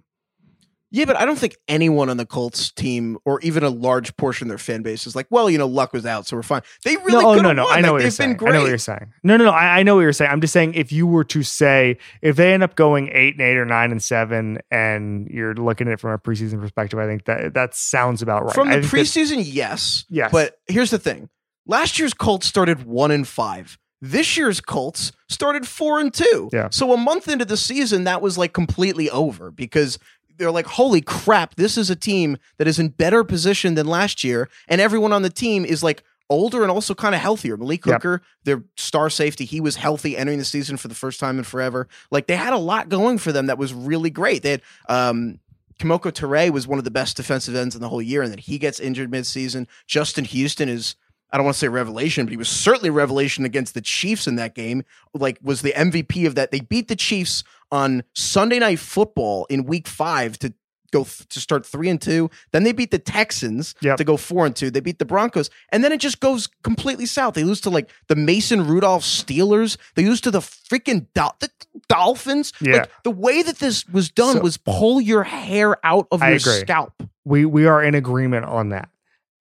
Yeah, 0.91 1.05
but 1.05 1.16
I 1.16 1.26
don't 1.26 1.39
think 1.39 1.57
anyone 1.68 2.09
on 2.09 2.16
the 2.16 2.24
Colts 2.24 2.70
team 2.72 3.18
or 3.26 3.41
even 3.43 3.62
a 3.62 3.68
large 3.68 4.16
portion 4.16 4.47
of 4.47 4.49
their 4.49 4.57
fan 4.59 4.80
base 4.82 5.07
is 5.07 5.14
like, 5.14 5.26
well, 5.28 5.51
you 5.51 5.59
know, 5.59 5.66
luck 5.66 5.93
was 5.93 6.07
out, 6.07 6.26
so 6.26 6.34
we're 6.36 6.43
fine. 6.43 6.62
They 6.82 6.97
really 6.97 7.22
no, 7.22 7.30
oh, 7.32 7.34
no, 7.41 7.53
no. 7.53 7.64
won. 7.64 7.72
I 7.74 7.80
know 7.82 7.89
Like, 7.89 7.93
what 7.93 8.03
you're 8.03 8.11
saying. 8.11 8.39
I 8.41 8.51
know 8.53 8.61
what 8.62 8.68
you're 8.68 8.78
saying. 8.78 9.12
No, 9.22 9.36
no, 9.36 9.45
no. 9.45 9.51
I, 9.51 9.80
I 9.80 9.82
know 9.82 9.97
what 9.97 10.01
you're 10.01 10.14
saying. 10.14 10.30
I'm 10.30 10.41
just 10.41 10.55
saying 10.55 10.72
if 10.74 10.91
you 10.91 11.07
were 11.07 11.24
to 11.24 11.43
say 11.43 11.99
if 12.22 12.36
they 12.36 12.55
end 12.55 12.62
up 12.62 12.74
going 12.74 13.11
eight 13.12 13.34
and 13.34 13.43
eight 13.43 13.59
or 13.59 13.66
nine 13.66 13.91
and 13.91 14.03
seven, 14.03 14.61
and 14.70 15.28
you're 15.28 15.55
looking 15.55 15.89
at 15.89 15.93
it 15.93 16.01
from 16.01 16.12
a 16.12 16.18
preseason 16.18 16.59
perspective, 16.59 16.99
I 16.99 17.07
think 17.07 17.26
that 17.26 17.53
that 17.53 17.74
sounds 17.74 18.22
about 18.22 18.47
right. 18.47 18.55
From 18.55 18.68
the 18.68 18.80
think 18.80 18.91
that- 18.91 18.97
preseason, 18.97 19.43
yes. 19.47 20.07
Yes. 20.09 20.32
But 20.32 20.59
here's 20.68 20.91
the 20.91 20.99
thing. 20.99 21.28
Last 21.66 21.99
year's 21.99 22.14
Colts 22.14 22.47
started 22.47 22.84
one 22.86 23.11
and 23.11 23.28
five. 23.28 23.76
This 24.01 24.36
year's 24.36 24.61
Colts 24.61 25.11
started 25.28 25.66
four 25.66 25.99
and 25.99 26.14
two. 26.14 26.49
Yeah. 26.53 26.68
So 26.70 26.93
a 26.93 26.97
month 26.97 27.28
into 27.28 27.45
the 27.45 27.57
season, 27.57 28.05
that 28.05 28.22
was 28.22 28.39
like 28.39 28.53
completely 28.53 29.11
over 29.11 29.51
because 29.51 29.99
they're 30.39 30.51
like, 30.51 30.66
holy 30.66 31.01
crap, 31.01 31.57
this 31.57 31.76
is 31.76 31.91
a 31.91 31.97
team 31.97 32.39
that 32.59 32.66
is 32.66 32.78
in 32.78 32.89
better 32.89 33.24
position 33.24 33.74
than 33.74 33.86
last 33.86 34.24
year. 34.24 34.49
And 34.68 34.80
everyone 34.80 35.12
on 35.12 35.22
the 35.22 35.30
team 35.30 35.64
is 35.64 35.82
like 35.82 36.03
older 36.30 36.62
and 36.62 36.70
also 36.70 36.95
kind 36.95 37.14
of 37.14 37.20
healthier. 37.20 37.57
Malik 37.57 37.84
Yep. 37.86 37.95
Hooker, 37.95 38.22
their 38.45 38.62
star 38.76 39.11
safety, 39.11 39.45
he 39.45 39.61
was 39.61 39.76
healthy 39.76 40.16
entering 40.16 40.39
the 40.39 40.45
season 40.45 40.76
for 40.76 40.89
the 40.89 40.95
first 40.95 41.18
time 41.20 41.39
in 41.39 41.45
forever. 41.45 41.89
Like 42.11 42.26
they 42.26 42.36
had 42.36 42.53
a 42.53 42.59
lot 42.59 42.89
going 42.89 43.18
for 43.18 43.32
them 43.32 43.47
that 43.47 43.59
was 43.59 43.72
really 43.74 44.11
great. 44.11 44.43
They 44.43 44.51
had 44.53 44.62
um 44.89 45.41
Kemoko 45.78 46.11
Turay 46.12 46.51
was 46.51 46.66
one 46.66 46.78
of 46.78 46.84
the 46.84 46.91
best 46.91 47.16
defensive 47.16 47.55
ends 47.55 47.76
in 47.76 47.80
the 47.80 47.89
whole 47.89 48.03
year, 48.03 48.22
and 48.22 48.32
then 48.32 48.39
he 48.39 48.59
gets 48.59 48.80
injured 48.80 49.12
midseason. 49.12 49.68
Justin 49.86 50.24
Houston 50.24 50.68
is 50.68 50.97
I 51.30 51.36
don't 51.36 51.45
want 51.45 51.55
to 51.55 51.59
say 51.59 51.68
revelation, 51.68 52.24
but 52.24 52.30
he 52.30 52.36
was 52.39 52.49
certainly 52.49 52.91
revelation 52.91 53.45
against 53.45 53.74
the 53.74 53.80
Chiefs 53.82 54.26
in 54.26 54.36
that 54.36 54.55
game. 54.55 54.82
Like 55.14 55.39
was 55.43 55.62
the 55.62 55.72
MVP 55.72 56.26
of 56.26 56.34
that. 56.34 56.51
They 56.51 56.61
beat 56.61 56.89
the 56.89 56.97
Chiefs 56.97 57.45
on 57.70 58.02
Sunday 58.14 58.58
Night 58.58 58.78
Football 58.78 59.46
in 59.50 59.64
Week 59.64 59.86
Five 59.88 60.38
to 60.40 60.52
go 60.90 61.04
th- 61.04 61.28
to 61.28 61.38
start 61.38 61.66
three 61.66 61.90
and 61.90 62.00
two. 62.00 62.30
Then 62.52 62.62
they 62.64 62.72
beat 62.72 62.90
the 62.90 62.98
Texans 62.98 63.74
Yep. 63.82 63.98
to 63.98 64.04
go 64.04 64.16
four 64.16 64.46
and 64.46 64.56
two. 64.56 64.70
They 64.70 64.80
beat 64.80 64.98
the 64.98 65.04
Broncos, 65.04 65.50
and 65.70 65.84
then 65.84 65.92
it 65.92 66.00
just 66.00 66.18
goes 66.20 66.48
completely 66.62 67.04
south. 67.04 67.34
They 67.34 67.44
lose 67.44 67.60
to 67.62 67.70
like 67.70 67.90
the 68.08 68.16
Mason 68.16 68.66
Rudolph 68.66 69.02
Steelers. 69.02 69.76
They 69.96 70.06
lose 70.06 70.20
to 70.22 70.30
the 70.30 70.40
freaking 70.40 71.06
Dol- 71.14 71.36
the 71.40 71.50
Dolphins. 71.88 72.52
Yeah. 72.60 72.78
Like 72.78 72.90
the 73.04 73.10
way 73.10 73.42
that 73.42 73.58
this 73.58 73.86
was 73.88 74.10
done 74.10 74.36
So- 74.36 74.42
was 74.42 74.56
pull 74.56 75.00
your 75.00 75.24
hair 75.24 75.76
out 75.84 76.06
of 76.10 76.22
I 76.22 76.28
your 76.28 76.36
agree. 76.38 76.60
scalp. 76.60 77.02
we 77.24 77.44
we 77.44 77.66
are 77.66 77.82
in 77.82 77.94
agreement 77.94 78.46
on 78.46 78.70
that. 78.70 78.88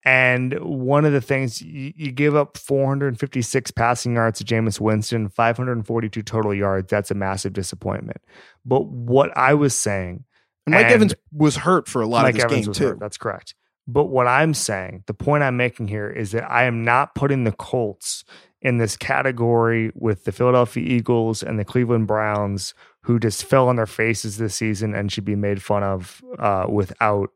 And 0.04 0.58
one 0.60 1.04
of 1.04 1.12
the 1.12 1.20
things 1.20 1.60
you, 1.60 1.92
you 1.96 2.12
give 2.12 2.36
up 2.36 2.56
456 2.56 3.70
passing 3.72 4.14
yards 4.14 4.38
to 4.38 4.44
Jameis 4.44 4.80
Winston, 4.80 5.28
542 5.28 6.22
total 6.22 6.54
yards. 6.54 6.88
That's 6.88 7.10
a 7.10 7.14
massive 7.14 7.52
disappointment. 7.52 8.22
But 8.64 8.86
what 8.86 9.36
I 9.36 9.54
was 9.54 9.74
saying, 9.74 10.24
And 10.66 10.74
Mike 10.74 10.86
And 10.86 10.94
Evans 10.94 11.14
was 11.32 11.56
hurt 11.56 11.88
for 11.88 12.00
a 12.00 12.06
lot 12.06 12.22
Mike 12.22 12.30
of 12.30 12.36
this 12.36 12.44
Evans 12.44 12.60
game 12.66 12.68
was 12.68 12.78
too. 12.78 12.86
hurt. 12.88 13.00
That's 13.00 13.18
correct. 13.18 13.54
But 13.86 14.04
what 14.04 14.26
I'm 14.26 14.54
saying, 14.54 15.04
the 15.06 15.14
point 15.14 15.42
I'm 15.42 15.56
making 15.56 15.88
here 15.88 16.10
is 16.10 16.32
that 16.32 16.48
I 16.50 16.64
am 16.64 16.84
not 16.84 17.14
putting 17.14 17.44
the 17.44 17.52
Colts 17.52 18.22
in 18.60 18.78
this 18.78 18.96
category 18.96 19.90
with 19.94 20.24
the 20.24 20.32
Philadelphia 20.32 20.82
Eagles 20.84 21.42
and 21.42 21.58
the 21.58 21.64
Cleveland 21.64 22.06
Browns, 22.06 22.74
who 23.02 23.18
just 23.18 23.44
fell 23.44 23.68
on 23.68 23.76
their 23.76 23.86
faces 23.86 24.36
this 24.36 24.54
season 24.54 24.94
and 24.94 25.10
should 25.10 25.24
be 25.24 25.36
made 25.36 25.62
fun 25.62 25.82
of 25.82 26.22
uh, 26.38 26.66
without 26.68 27.30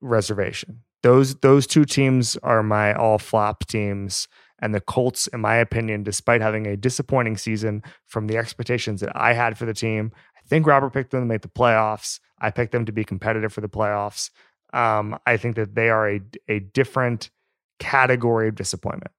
reservation. 0.00 0.82
Those 1.02 1.36
those 1.36 1.66
two 1.66 1.84
teams 1.84 2.36
are 2.42 2.62
my 2.62 2.94
all 2.94 3.18
flop 3.18 3.66
teams. 3.66 4.28
And 4.62 4.74
the 4.74 4.80
Colts, 4.80 5.26
in 5.28 5.40
my 5.40 5.56
opinion, 5.56 6.02
despite 6.02 6.42
having 6.42 6.66
a 6.66 6.76
disappointing 6.76 7.38
season 7.38 7.82
from 8.06 8.26
the 8.26 8.36
expectations 8.36 9.00
that 9.00 9.16
I 9.16 9.32
had 9.32 9.56
for 9.56 9.64
the 9.64 9.72
team, 9.72 10.12
I 10.36 10.40
think 10.48 10.66
Robert 10.66 10.92
picked 10.92 11.12
them 11.12 11.20
to 11.20 11.26
make 11.26 11.40
the 11.40 11.48
playoffs. 11.48 12.20
I 12.38 12.50
picked 12.50 12.72
them 12.72 12.84
to 12.84 12.92
be 12.92 13.04
competitive 13.04 13.52
for 13.52 13.62
the 13.62 13.68
playoffs. 13.68 14.30
Um, 14.74 15.18
I 15.26 15.38
think 15.38 15.56
that 15.56 15.74
they 15.74 15.88
are 15.88 16.08
a, 16.08 16.20
a 16.48 16.60
different 16.60 17.30
category 17.78 18.48
of 18.48 18.54
disappointment. 18.54 19.12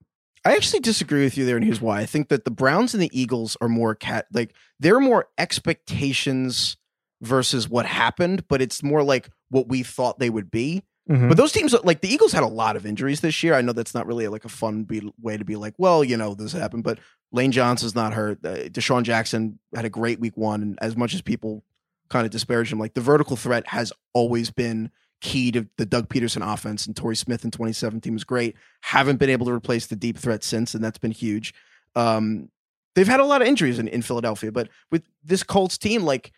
I 0.44 0.56
actually 0.56 0.80
disagree 0.80 1.24
with 1.24 1.38
you 1.38 1.46
there, 1.46 1.56
and 1.56 1.66
here's 1.66 1.82
why. 1.82 2.00
I 2.00 2.06
think 2.06 2.30
that 2.30 2.46
the 2.46 2.52
Browns 2.52 2.94
and 2.94 3.02
the 3.02 3.12
Eagles 3.14 3.58
are 3.62 3.70
more 3.70 3.94
cat 3.94 4.26
like 4.34 4.56
they're 4.80 5.00
more 5.00 5.28
expectations 5.38 6.78
versus 7.22 7.70
what 7.70 7.86
happened, 7.86 8.48
but 8.48 8.62
it's 8.62 8.82
more 8.82 9.04
like 9.04 9.30
what 9.50 9.68
we 9.68 9.84
thought 9.84 10.20
they 10.20 10.30
would 10.30 10.50
be. 10.50 10.84
Mm-hmm. 11.10 11.28
But 11.28 11.38
those 11.38 11.52
teams, 11.52 11.74
like 11.84 12.02
the 12.02 12.08
Eagles, 12.14 12.32
had 12.32 12.44
a 12.44 12.48
lot 12.48 12.76
of 12.76 12.86
injuries 12.86 13.22
this 13.22 13.42
year. 13.44 13.54
I 13.54 13.62
know 13.62 13.74
that's 13.74 13.94
not 13.94 14.08
really 14.08 14.28
like 14.28 14.46
a 14.46 14.50
fun 14.50 14.84
be- 14.84 15.12
way 15.20 15.38
to 15.38 15.44
be 15.44 15.56
like, 15.56 15.74
well, 15.78 16.04
you 16.04 16.16
know, 16.16 16.36
this 16.36 16.52
happened, 16.52 16.84
but 16.84 17.00
Lane 17.32 17.52
Johnson's 17.52 17.96
not 17.96 18.14
hurt. 18.14 18.46
Uh, 18.46 18.70
DeSean 18.70 19.04
Jackson 19.04 19.60
had 19.76 19.86
a 19.86 19.90
great 19.90 20.20
week 20.20 20.38
one, 20.38 20.62
and 20.62 20.78
as 20.82 20.96
much 20.96 21.14
as 21.14 21.22
people 21.22 21.64
kind 22.10 22.26
of 22.26 22.32
disparage 22.32 22.72
him, 22.72 22.80
like 22.80 22.94
the 22.94 23.02
vertical 23.02 23.36
threat 23.36 23.68
has 23.68 23.92
always 24.14 24.52
been 24.52 24.92
key 25.22 25.52
to 25.52 25.68
the 25.78 25.86
Doug 25.86 26.10
Pederson 26.10 26.46
offense. 26.54 26.86
And 26.86 26.96
Torrey 26.96 27.16
Smith 27.16 27.46
in 27.46 27.52
2017 27.52 28.14
was 28.14 28.24
great. 28.24 28.56
Haven't 28.82 29.18
been 29.18 29.30
able 29.30 29.46
to 29.46 29.54
replace 29.54 29.88
the 29.88 29.96
deep 29.96 30.18
threat 30.18 30.44
since, 30.44 30.76
and 30.76 30.84
that's 30.84 30.98
been 30.98 31.12
huge. 31.12 31.54
Um, 31.96 32.50
they've 32.96 33.08
had 33.08 33.20
a 33.20 33.26
lot 33.26 33.42
of 33.42 33.48
injuries 33.48 33.80
in, 33.80 33.88
in 33.88 34.02
Philadelphia, 34.02 34.52
but 34.52 34.70
with 34.92 35.04
this 35.24 35.44
Colts 35.44 35.78
team, 35.78 36.04
like 36.04 36.32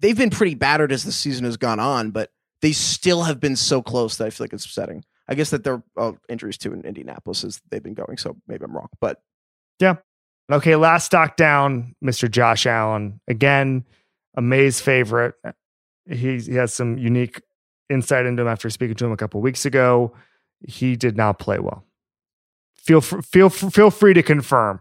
they've 0.00 0.16
been 0.16 0.30
pretty 0.30 0.54
battered 0.54 0.92
as 0.92 1.04
the 1.04 1.12
season 1.12 1.44
has 1.44 1.56
gone 1.56 1.78
on, 1.78 2.10
but 2.10 2.30
they 2.62 2.72
still 2.72 3.22
have 3.22 3.40
been 3.40 3.56
so 3.56 3.82
close 3.82 4.16
that 4.16 4.26
I 4.26 4.30
feel 4.30 4.44
like 4.44 4.52
it's 4.52 4.64
upsetting. 4.64 5.04
I 5.28 5.34
guess 5.34 5.50
that 5.50 5.64
there 5.64 5.82
are 5.96 6.08
uh, 6.08 6.12
injuries 6.28 6.58
too 6.58 6.72
in 6.72 6.82
Indianapolis 6.82 7.44
as 7.44 7.60
they've 7.70 7.82
been 7.82 7.94
going, 7.94 8.18
so 8.18 8.36
maybe 8.46 8.64
I'm 8.64 8.74
wrong, 8.74 8.88
but 9.00 9.22
yeah. 9.78 9.96
Okay, 10.50 10.74
last 10.74 11.06
stock 11.06 11.36
down, 11.36 11.94
Mr. 12.04 12.28
Josh 12.28 12.66
Allen. 12.66 13.20
Again, 13.28 13.84
a 14.34 14.42
Mays 14.42 14.80
favorite. 14.80 15.34
He, 16.06 16.38
he 16.40 16.54
has 16.54 16.74
some 16.74 16.98
unique 16.98 17.40
insight 17.88 18.26
into 18.26 18.42
him 18.42 18.48
after 18.48 18.68
speaking 18.68 18.96
to 18.96 19.04
him 19.06 19.12
a 19.12 19.16
couple 19.16 19.40
weeks 19.40 19.64
ago. 19.64 20.12
He 20.66 20.96
did 20.96 21.16
not 21.16 21.38
play 21.38 21.58
well. 21.58 21.84
Feel 22.74 23.00
feel 23.00 23.50
feel 23.50 23.90
free 23.90 24.14
to 24.14 24.22
confirm. 24.22 24.80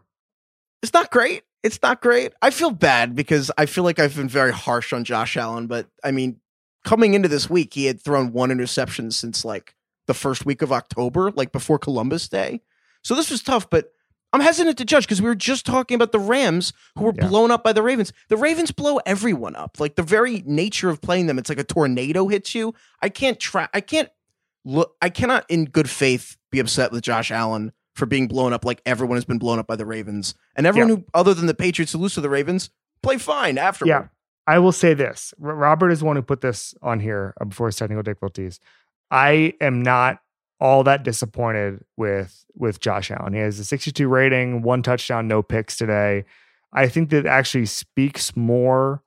It's 0.82 0.93
not 0.93 1.11
great. 1.11 1.43
It's 1.63 1.80
not 1.82 2.01
great. 2.01 2.34
I 2.41 2.49
feel 2.49 2.71
bad 2.71 3.15
because 3.15 3.51
I 3.57 3.65
feel 3.65 3.84
like 3.84 3.99
I've 3.99 4.15
been 4.15 4.30
very 4.30 4.53
harsh 4.53 4.93
on 4.93 5.03
Josh 5.03 5.36
Allen, 5.36 5.67
but 5.67 5.88
I 6.03 6.11
mean, 6.11 6.39
coming 6.84 7.13
into 7.13 7.27
this 7.27 7.49
week, 7.49 7.73
he 7.73 7.86
had 7.86 8.01
thrown 8.01 8.32
one 8.32 8.51
interception 8.51 9.11
since 9.11 9.43
like 9.43 9.75
the 10.07 10.13
first 10.13 10.45
week 10.45 10.61
of 10.61 10.71
October, 10.71 11.32
like 11.32 11.51
before 11.51 11.80
Columbus 11.80 12.27
Day. 12.27 12.61
So 13.03 13.15
this 13.15 13.30
was 13.30 13.41
tough, 13.41 13.69
but 13.69 13.91
I'm 14.32 14.41
hesitant 14.41 14.77
to 14.77 14.86
judge 14.86 15.05
because 15.05 15.21
we 15.21 15.27
were 15.27 15.36
just 15.36 15.65
talking 15.65 15.95
about 15.95 16.11
the 16.11 16.19
Rams 16.19 16.73
who 16.97 17.05
were 17.05 17.13
yeah. 17.15 17.27
blown 17.27 17.51
up 17.51 17.63
by 17.63 17.73
the 17.73 17.82
Ravens. 17.82 18.13
The 18.27 18.38
Ravens 18.38 18.71
blow 18.71 18.99
everyone 19.05 19.55
up. 19.55 19.80
Like 19.80 19.95
the 19.95 20.03
very 20.03 20.43
nature 20.45 20.89
of 20.89 21.01
playing 21.01 21.27
them, 21.27 21.39
it's 21.39 21.49
like 21.49 21.59
a 21.59 21.63
tornado 21.63 22.27
hits 22.27 22.53
you. 22.53 22.73
I 23.01 23.09
can't 23.09 23.39
try. 23.39 23.67
I 23.73 23.82
can't 23.82 24.09
look. 24.65 24.95
I 25.01 25.09
cannot, 25.09 25.45
in 25.49 25.65
good 25.65 25.89
faith, 25.89 26.38
be 26.51 26.59
upset 26.59 26.91
with 26.91 27.01
Josh 27.01 27.32
Allen 27.32 27.71
for 27.95 28.05
being 28.05 28.27
blown 28.27 28.53
up 28.53 28.63
like 28.63 28.82
everyone 28.86 29.17
has 29.17 29.25
been 29.25 29.39
blown 29.39 29.59
up 29.59 29.67
by 29.67 29.75
the 29.75 29.86
Ravens, 29.86 30.36
and 30.55 30.67
everyone 30.67 30.89
yeah. 30.89 30.95
who, 30.95 31.05
other 31.13 31.34
than 31.34 31.47
the 31.47 31.53
Patriots 31.53 31.91
who 31.91 31.97
lose 31.97 32.13
to 32.13 32.21
the 32.21 32.30
Ravens, 32.30 32.69
play 33.01 33.17
fine 33.17 33.57
afterward. 33.57 33.89
Yeah, 33.89 34.07
I 34.49 34.57
will 34.57 34.71
say 34.71 34.95
this: 34.95 35.31
Robert 35.37 35.91
is 35.91 36.03
one 36.03 36.15
who 36.15 36.23
put 36.23 36.41
this 36.41 36.73
on 36.81 36.99
here 36.99 37.35
uh, 37.39 37.45
before 37.45 37.67
his 37.67 37.75
technical 37.75 38.01
difficulties. 38.01 38.59
I 39.11 39.53
am 39.61 39.83
not 39.83 40.21
all 40.59 40.83
that 40.85 41.03
disappointed 41.03 41.85
with 41.97 42.45
with 42.55 42.79
Josh 42.79 43.11
Allen. 43.11 43.33
He 43.33 43.39
has 43.41 43.59
a 43.59 43.63
62 43.63 44.07
rating, 44.07 44.63
one 44.63 44.81
touchdown, 44.81 45.27
no 45.27 45.43
picks 45.43 45.77
today. 45.77 46.25
I 46.73 46.87
think 46.87 47.11
that 47.11 47.27
actually 47.27 47.67
speaks 47.67 48.35
more 48.35 49.03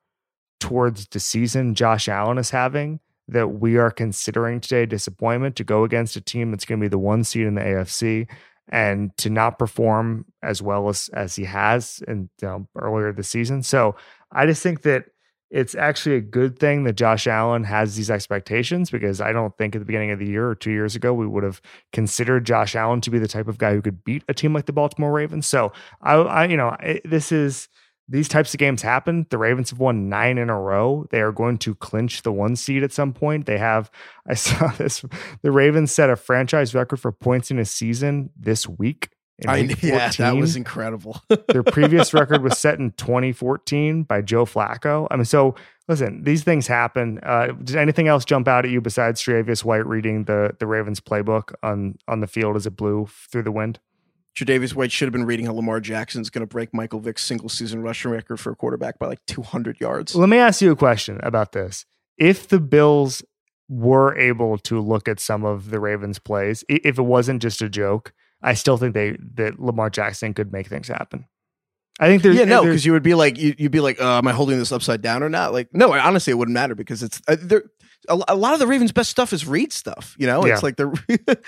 towards 0.60 1.08
the 1.08 1.18
season 1.18 1.74
Josh 1.74 2.08
Allen 2.08 2.38
is 2.38 2.50
having 2.50 3.00
that 3.26 3.48
we 3.48 3.76
are 3.78 3.90
considering 3.90 4.60
today 4.60 4.86
disappointment 4.86 5.56
to 5.56 5.64
go 5.64 5.82
against 5.82 6.14
a 6.14 6.20
team 6.20 6.52
that's 6.52 6.64
going 6.64 6.78
to 6.78 6.84
be 6.84 6.88
the 6.88 6.98
one 6.98 7.24
seed 7.24 7.48
in 7.48 7.56
the 7.56 7.62
AFC 7.62 8.28
and 8.68 9.16
to 9.16 9.28
not 9.28 9.58
perform 9.58 10.24
as 10.40 10.62
well 10.62 10.88
as 10.88 11.10
as 11.12 11.34
he 11.34 11.44
has 11.44 12.00
in 12.06 12.30
you 12.40 12.46
know, 12.46 12.68
earlier 12.78 13.12
this 13.12 13.28
season. 13.28 13.64
So 13.64 13.96
I 14.30 14.46
just 14.46 14.62
think 14.62 14.82
that 14.82 15.06
it's 15.52 15.74
actually 15.74 16.16
a 16.16 16.20
good 16.22 16.58
thing 16.58 16.84
that 16.84 16.94
Josh 16.94 17.26
Allen 17.26 17.64
has 17.64 17.94
these 17.94 18.10
expectations 18.10 18.90
because 18.90 19.20
I 19.20 19.32
don't 19.32 19.56
think 19.58 19.76
at 19.76 19.80
the 19.80 19.84
beginning 19.84 20.10
of 20.10 20.18
the 20.18 20.26
year 20.26 20.48
or 20.48 20.54
two 20.54 20.70
years 20.70 20.96
ago 20.96 21.12
we 21.12 21.26
would 21.26 21.44
have 21.44 21.60
considered 21.92 22.46
Josh 22.46 22.74
Allen 22.74 23.02
to 23.02 23.10
be 23.10 23.18
the 23.18 23.28
type 23.28 23.48
of 23.48 23.58
guy 23.58 23.74
who 23.74 23.82
could 23.82 24.02
beat 24.02 24.24
a 24.28 24.34
team 24.34 24.54
like 24.54 24.64
the 24.64 24.72
Baltimore 24.72 25.12
Ravens. 25.12 25.46
So 25.46 25.70
I, 26.00 26.14
I 26.14 26.44
you 26.46 26.56
know, 26.56 26.74
this 27.04 27.30
is 27.30 27.68
these 28.08 28.28
types 28.28 28.54
of 28.54 28.58
games 28.58 28.80
happen. 28.80 29.26
The 29.28 29.36
Ravens 29.36 29.70
have 29.70 29.78
won 29.78 30.08
nine 30.08 30.38
in 30.38 30.48
a 30.48 30.58
row. 30.58 31.06
They 31.10 31.20
are 31.20 31.32
going 31.32 31.58
to 31.58 31.74
clinch 31.74 32.22
the 32.22 32.32
one 32.32 32.56
seed 32.56 32.82
at 32.82 32.92
some 32.92 33.12
point. 33.12 33.44
They 33.44 33.58
have, 33.58 33.90
I 34.26 34.34
saw 34.34 34.68
this, 34.78 35.04
the 35.42 35.52
Ravens 35.52 35.92
set 35.92 36.08
a 36.08 36.16
franchise 36.16 36.74
record 36.74 36.98
for 36.98 37.12
points 37.12 37.50
in 37.50 37.58
a 37.58 37.66
season 37.66 38.30
this 38.34 38.66
week. 38.66 39.10
I, 39.46 39.56
yeah, 39.82 40.10
that 40.10 40.36
was 40.36 40.56
incredible. 40.56 41.20
Their 41.48 41.62
previous 41.62 42.14
record 42.14 42.42
was 42.42 42.58
set 42.58 42.78
in 42.78 42.92
2014 42.92 44.04
by 44.04 44.22
Joe 44.22 44.44
Flacco. 44.44 45.06
I 45.10 45.16
mean, 45.16 45.24
so 45.24 45.54
listen, 45.88 46.22
these 46.24 46.44
things 46.44 46.66
happen. 46.66 47.18
Uh, 47.22 47.48
did 47.62 47.76
anything 47.76 48.08
else 48.08 48.24
jump 48.24 48.48
out 48.48 48.64
at 48.64 48.70
you 48.70 48.80
besides 48.80 49.22
Tre'Davious 49.22 49.64
White 49.64 49.86
reading 49.86 50.24
the 50.24 50.54
the 50.58 50.66
Ravens 50.66 51.00
playbook 51.00 51.52
on 51.62 51.96
on 52.08 52.20
the 52.20 52.26
field 52.26 52.56
as 52.56 52.66
it 52.66 52.76
blew 52.76 53.08
through 53.30 53.42
the 53.42 53.52
wind? 53.52 53.80
Tre'Davious 54.36 54.74
White 54.74 54.92
should 54.92 55.06
have 55.06 55.12
been 55.12 55.26
reading 55.26 55.46
how 55.46 55.52
Lamar 55.52 55.80
Jackson's 55.80 56.30
going 56.30 56.40
to 56.40 56.46
break 56.46 56.72
Michael 56.72 57.00
Vick's 57.00 57.22
single 57.22 57.48
season 57.48 57.82
rushing 57.82 58.10
record 58.10 58.38
for 58.38 58.52
a 58.52 58.56
quarterback 58.56 58.98
by 58.98 59.06
like 59.06 59.24
200 59.26 59.78
yards. 59.78 60.14
Let 60.14 60.28
me 60.28 60.38
ask 60.38 60.62
you 60.62 60.72
a 60.72 60.76
question 60.76 61.20
about 61.22 61.52
this. 61.52 61.84
If 62.16 62.48
the 62.48 62.60
Bills 62.60 63.22
were 63.68 64.16
able 64.16 64.58
to 64.58 64.80
look 64.80 65.06
at 65.06 65.20
some 65.20 65.44
of 65.44 65.70
the 65.70 65.80
Ravens 65.80 66.18
plays, 66.18 66.64
if 66.68 66.98
it 66.98 67.02
wasn't 67.02 67.42
just 67.42 67.60
a 67.60 67.68
joke, 67.68 68.14
I 68.42 68.54
still 68.54 68.76
think 68.76 68.94
they 68.94 69.16
that 69.34 69.60
Lamar 69.60 69.90
Jackson 69.90 70.34
could 70.34 70.52
make 70.52 70.66
things 70.66 70.88
happen. 70.88 71.26
I 72.00 72.06
think 72.06 72.22
there's 72.22 72.36
yeah 72.36 72.44
no 72.44 72.64
because 72.64 72.86
you 72.86 72.92
would 72.92 73.02
be 73.02 73.14
like 73.14 73.38
you, 73.38 73.54
would 73.60 73.70
be 73.70 73.80
like 73.80 74.00
uh, 74.00 74.18
am 74.18 74.26
I 74.26 74.32
holding 74.32 74.58
this 74.58 74.72
upside 74.72 75.02
down 75.02 75.22
or 75.22 75.28
not 75.28 75.52
like 75.52 75.68
no 75.72 75.92
honestly 75.92 76.30
it 76.30 76.34
wouldn't 76.34 76.54
matter 76.54 76.74
because 76.74 77.02
it's 77.02 77.20
uh, 77.28 77.36
there 77.38 77.64
a, 78.08 78.18
a, 78.28 78.34
lot 78.34 78.54
of 78.54 78.60
the 78.60 78.66
Ravens 78.66 78.92
best 78.92 79.10
stuff 79.10 79.32
is 79.32 79.46
read 79.46 79.72
stuff 79.72 80.16
you 80.18 80.26
know 80.26 80.44
yeah. 80.44 80.54
it's 80.54 80.62
like 80.62 80.76
the 80.76 80.86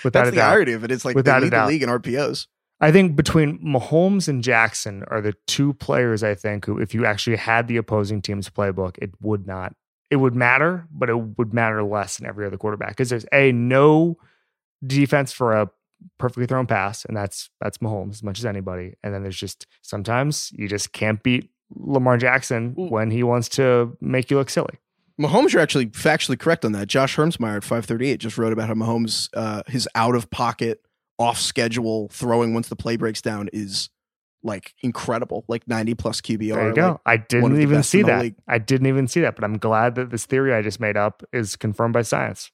that's 0.11 0.31
the 0.31 0.41
irony 0.41 0.73
of 0.73 0.83
it 0.83 0.91
it's 0.91 1.03
like 1.03 1.15
Without 1.15 1.39
they 1.39 1.49
lead 1.49 1.53
the 1.53 1.65
league 1.65 1.83
in 1.83 1.89
RPOs. 1.89 2.47
I 2.79 2.91
think 2.91 3.15
between 3.15 3.57
Mahomes 3.59 4.27
and 4.27 4.43
Jackson 4.43 5.03
are 5.07 5.21
the 5.21 5.33
two 5.47 5.73
players 5.73 6.23
I 6.23 6.35
think 6.35 6.65
who 6.65 6.77
if 6.77 6.93
you 6.93 7.05
actually 7.05 7.37
had 7.37 7.67
the 7.67 7.77
opposing 7.77 8.21
team's 8.21 8.49
playbook 8.49 8.97
it 9.01 9.11
would 9.21 9.47
not 9.47 9.73
it 10.11 10.17
would 10.17 10.35
matter 10.35 10.87
but 10.91 11.09
it 11.09 11.17
would 11.37 11.53
matter 11.53 11.83
less 11.83 12.17
than 12.17 12.27
every 12.27 12.45
other 12.45 12.57
quarterback 12.57 12.89
because 12.89 13.09
there's 13.09 13.25
a 13.33 13.51
no 13.51 14.17
defense 14.85 15.31
for 15.31 15.53
a 15.53 15.69
perfectly 16.17 16.45
thrown 16.45 16.67
pass, 16.67 17.05
and 17.05 17.15
that's 17.15 17.49
that's 17.61 17.79
Mahomes 17.79 18.13
as 18.13 18.23
much 18.23 18.39
as 18.39 18.45
anybody. 18.45 18.95
And 19.03 19.13
then 19.13 19.23
there's 19.23 19.37
just 19.37 19.67
sometimes 19.81 20.51
you 20.53 20.67
just 20.67 20.91
can't 20.91 21.21
beat 21.23 21.49
Lamar 21.73 22.17
Jackson 22.17 22.73
when 22.75 23.11
he 23.11 23.23
wants 23.23 23.49
to 23.49 23.97
make 24.01 24.29
you 24.31 24.37
look 24.37 24.49
silly. 24.49 24.79
Mahomes, 25.19 25.53
you're 25.53 25.61
actually 25.61 25.87
factually 25.87 26.37
correct 26.37 26.65
on 26.65 26.73
that. 26.73 26.87
Josh 26.87 27.15
Hermsmeyer 27.15 27.57
at 27.57 27.63
538 27.63 28.17
just 28.17 28.37
wrote 28.37 28.51
about 28.51 28.67
how 28.67 28.73
Mahomes, 28.73 29.29
uh, 29.33 29.63
his 29.67 29.87
out 29.95 30.15
of 30.15 30.29
pocket, 30.29 30.81
off 31.17 31.39
schedule 31.39 32.09
throwing 32.11 32.53
once 32.53 32.67
the 32.67 32.75
play 32.75 32.97
breaks 32.97 33.21
down 33.21 33.49
is 33.53 33.89
like 34.43 34.73
incredible, 34.81 35.45
like 35.47 35.67
90 35.67 35.95
plus 35.95 36.21
QBR. 36.21 36.53
There 36.53 36.67
you 36.69 36.75
go. 36.75 36.87
Like 36.87 36.99
I 37.05 37.17
didn't 37.17 37.61
even 37.61 37.83
see 37.83 38.01
that. 38.03 38.21
League. 38.21 38.35
I 38.47 38.57
didn't 38.57 38.87
even 38.87 39.07
see 39.07 39.21
that, 39.21 39.35
but 39.35 39.43
I'm 39.43 39.57
glad 39.57 39.95
that 39.95 40.09
this 40.09 40.25
theory 40.25 40.53
I 40.53 40.61
just 40.61 40.79
made 40.79 40.97
up 40.97 41.23
is 41.31 41.55
confirmed 41.55 41.93
by 41.93 42.01
science 42.01 42.51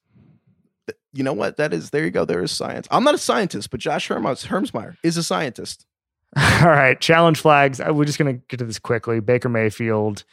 you 1.13 1.23
know 1.23 1.33
what? 1.33 1.57
That 1.57 1.73
is 1.73 1.89
there 1.89 2.03
you 2.03 2.11
go. 2.11 2.25
There 2.25 2.43
is 2.43 2.51
science. 2.51 2.87
I'm 2.91 3.03
not 3.03 3.15
a 3.15 3.19
scientist, 3.19 3.69
but 3.69 3.79
Josh 3.79 4.07
Hermos, 4.07 4.45
Hermsmeyer 4.47 4.97
is 5.03 5.17
a 5.17 5.23
scientist. 5.23 5.85
All 6.37 6.69
right, 6.69 6.99
challenge 6.99 7.41
flags. 7.41 7.79
Uh, 7.81 7.93
we're 7.93 8.05
just 8.05 8.17
gonna 8.17 8.33
get 8.33 8.57
to 8.57 8.65
this 8.65 8.79
quickly. 8.79 9.19
Baker 9.19 9.49
Mayfield, 9.49 10.23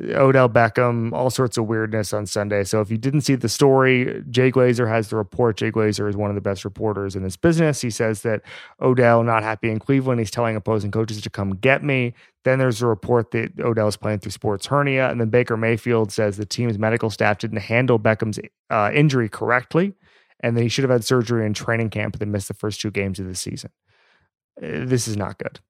Odell 0.00 0.48
Beckham, 0.48 1.12
all 1.12 1.28
sorts 1.28 1.58
of 1.58 1.66
weirdness 1.66 2.12
on 2.12 2.24
Sunday. 2.26 2.64
So 2.64 2.80
if 2.80 2.90
you 2.90 2.96
didn't 2.96 3.22
see 3.22 3.34
the 3.34 3.48
story, 3.48 4.22
Jay 4.30 4.50
Glazer 4.50 4.88
has 4.88 5.08
the 5.08 5.16
report. 5.16 5.58
Jay 5.58 5.70
Glazer 5.70 6.08
is 6.08 6.16
one 6.16 6.30
of 6.30 6.34
the 6.34 6.40
best 6.40 6.64
reporters 6.64 7.14
in 7.14 7.22
this 7.22 7.36
business. 7.36 7.80
He 7.80 7.90
says 7.90 8.22
that 8.22 8.42
Odell 8.80 9.22
not 9.22 9.42
happy 9.42 9.70
in 9.70 9.78
Cleveland. 9.78 10.18
He's 10.18 10.30
telling 10.30 10.56
opposing 10.56 10.90
coaches 10.90 11.20
to 11.20 11.30
come 11.30 11.56
get 11.56 11.84
me. 11.84 12.14
Then 12.44 12.58
there's 12.58 12.80
a 12.80 12.86
report 12.86 13.32
that 13.32 13.52
Odell 13.60 13.88
is 13.88 13.96
playing 13.96 14.20
through 14.20 14.32
sports 14.32 14.66
hernia, 14.66 15.10
and 15.10 15.20
then 15.20 15.28
Baker 15.28 15.56
Mayfield 15.56 16.10
says 16.10 16.36
the 16.36 16.46
team's 16.46 16.78
medical 16.78 17.10
staff 17.10 17.38
didn't 17.38 17.58
handle 17.58 17.98
Beckham's 17.98 18.38
uh, 18.70 18.90
injury 18.94 19.28
correctly 19.28 19.94
and 20.42 20.56
that 20.56 20.62
he 20.62 20.68
should 20.68 20.82
have 20.82 20.90
had 20.90 21.04
surgery 21.04 21.46
in 21.46 21.54
training 21.54 21.90
camp 21.90 22.14
and 22.14 22.20
then 22.20 22.32
missed 22.32 22.48
the 22.48 22.54
first 22.54 22.80
two 22.80 22.90
games 22.90 23.18
of 23.20 23.26
the 23.26 23.34
season. 23.34 23.70
Uh, 24.60 24.84
This 24.84 25.06
is 25.06 25.16
not 25.16 25.38
good. 25.38 25.60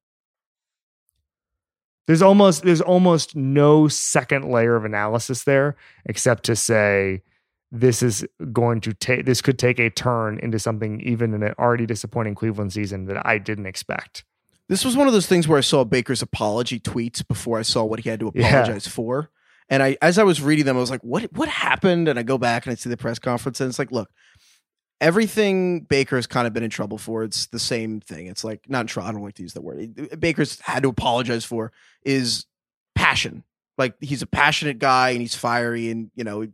There's 2.06 2.22
almost 2.22 2.62
there's 2.64 2.80
almost 2.80 3.36
no 3.36 3.88
second 3.88 4.50
layer 4.50 4.74
of 4.76 4.84
analysis 4.84 5.44
there 5.44 5.76
except 6.06 6.44
to 6.44 6.56
say 6.56 7.22
this 7.70 8.02
is 8.02 8.26
going 8.52 8.80
to 8.82 8.92
take 8.92 9.24
this 9.24 9.40
could 9.40 9.58
take 9.58 9.78
a 9.78 9.88
turn 9.88 10.38
into 10.40 10.58
something 10.58 11.00
even 11.00 11.32
in 11.32 11.42
an 11.42 11.54
already 11.58 11.86
disappointing 11.86 12.34
Cleveland 12.34 12.72
season 12.72 13.06
that 13.06 13.24
I 13.26 13.38
didn't 13.38 13.66
expect. 13.66 14.24
This 14.68 14.84
was 14.84 14.96
one 14.96 15.06
of 15.06 15.12
those 15.12 15.26
things 15.26 15.46
where 15.46 15.58
I 15.58 15.62
saw 15.62 15.84
Baker's 15.84 16.22
apology 16.22 16.80
tweets 16.80 17.26
before 17.26 17.58
I 17.58 17.62
saw 17.62 17.84
what 17.84 18.00
he 18.00 18.10
had 18.10 18.20
to 18.20 18.32
Yeah. 18.34 18.48
apologize 18.48 18.86
for. 18.86 19.30
And 19.68 19.82
I 19.82 19.96
as 20.02 20.18
I 20.18 20.24
was 20.24 20.42
reading 20.42 20.64
them, 20.66 20.76
I 20.76 20.80
was 20.80 20.90
like, 20.90 21.02
what 21.02 21.32
what 21.32 21.48
happened? 21.48 22.08
And 22.08 22.18
I 22.18 22.24
go 22.24 22.36
back 22.36 22.66
and 22.66 22.72
I 22.72 22.74
see 22.74 22.90
the 22.90 22.96
press 22.96 23.18
conference 23.18 23.60
and 23.60 23.68
it's 23.68 23.78
like, 23.78 23.92
look, 23.92 24.10
everything 25.02 25.80
Baker 25.80 26.16
has 26.16 26.26
kind 26.28 26.46
of 26.46 26.52
been 26.54 26.62
in 26.62 26.70
trouble 26.70 26.96
for. 26.96 27.24
It's 27.24 27.46
the 27.46 27.58
same 27.58 28.00
thing. 28.00 28.28
It's 28.28 28.44
like 28.44 28.70
not 28.70 28.82
in 28.82 28.86
trouble. 28.86 29.08
I 29.08 29.12
don't 29.12 29.22
like 29.22 29.34
to 29.34 29.42
use 29.42 29.52
that 29.54 29.62
word. 29.62 30.18
Baker's 30.18 30.58
had 30.60 30.84
to 30.84 30.88
apologize 30.88 31.44
for 31.44 31.72
is 32.04 32.46
passion. 32.94 33.42
Like 33.76 33.94
he's 34.00 34.22
a 34.22 34.26
passionate 34.26 34.78
guy 34.78 35.10
and 35.10 35.20
he's 35.20 35.34
fiery 35.34 35.90
and 35.90 36.10
you 36.14 36.24
know 36.24 36.46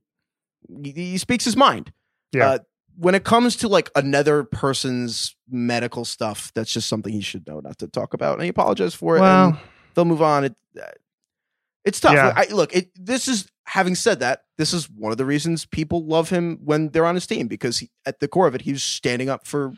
he, 0.83 0.93
he 0.93 1.19
speaks 1.19 1.45
his 1.45 1.57
mind. 1.57 1.93
Yeah. 2.33 2.49
Uh, 2.49 2.59
when 2.97 3.15
it 3.15 3.23
comes 3.23 3.55
to 3.57 3.69
like 3.69 3.91
another 3.95 4.43
person's 4.43 5.37
medical 5.49 6.05
stuff, 6.05 6.51
that's 6.55 6.73
just 6.73 6.89
something 6.89 7.13
he 7.13 7.21
should 7.21 7.47
know 7.47 7.61
not 7.61 7.79
to 7.79 7.87
talk 7.87 8.15
about. 8.15 8.35
And 8.35 8.43
he 8.43 8.49
apologized 8.49 8.97
for 8.97 9.17
it. 9.17 9.21
and 9.21 9.53
Well, 9.53 9.61
they'll 9.95 10.05
move 10.05 10.23
on. 10.23 10.45
It, 10.45 10.57
uh, 10.81 10.87
it's 11.85 12.01
tough. 12.01 12.14
Yeah. 12.14 12.33
I, 12.35 12.47
look, 12.53 12.74
it, 12.74 12.91
this 12.95 13.29
is 13.29 13.51
having 13.66 13.95
said 13.95 14.20
that, 14.20 14.45
this 14.57 14.72
is 14.72 14.91
one 14.91 15.12
of 15.12 15.18
the 15.18 15.24
reasons 15.24 15.66
people 15.66 16.05
love 16.05 16.31
him 16.31 16.59
when 16.64 16.89
they're 16.91 17.07
on 17.07 17.14
his 17.14 17.26
team 17.26 17.49
because 17.49 17.79
he, 17.79 17.91
at 18.07 18.20
the 18.20 18.29
core 18.29 18.47
of 18.47 18.55
it, 18.55 18.62
he's 18.62 18.83
standing 18.83 19.29
up 19.29 19.47
for 19.47 19.72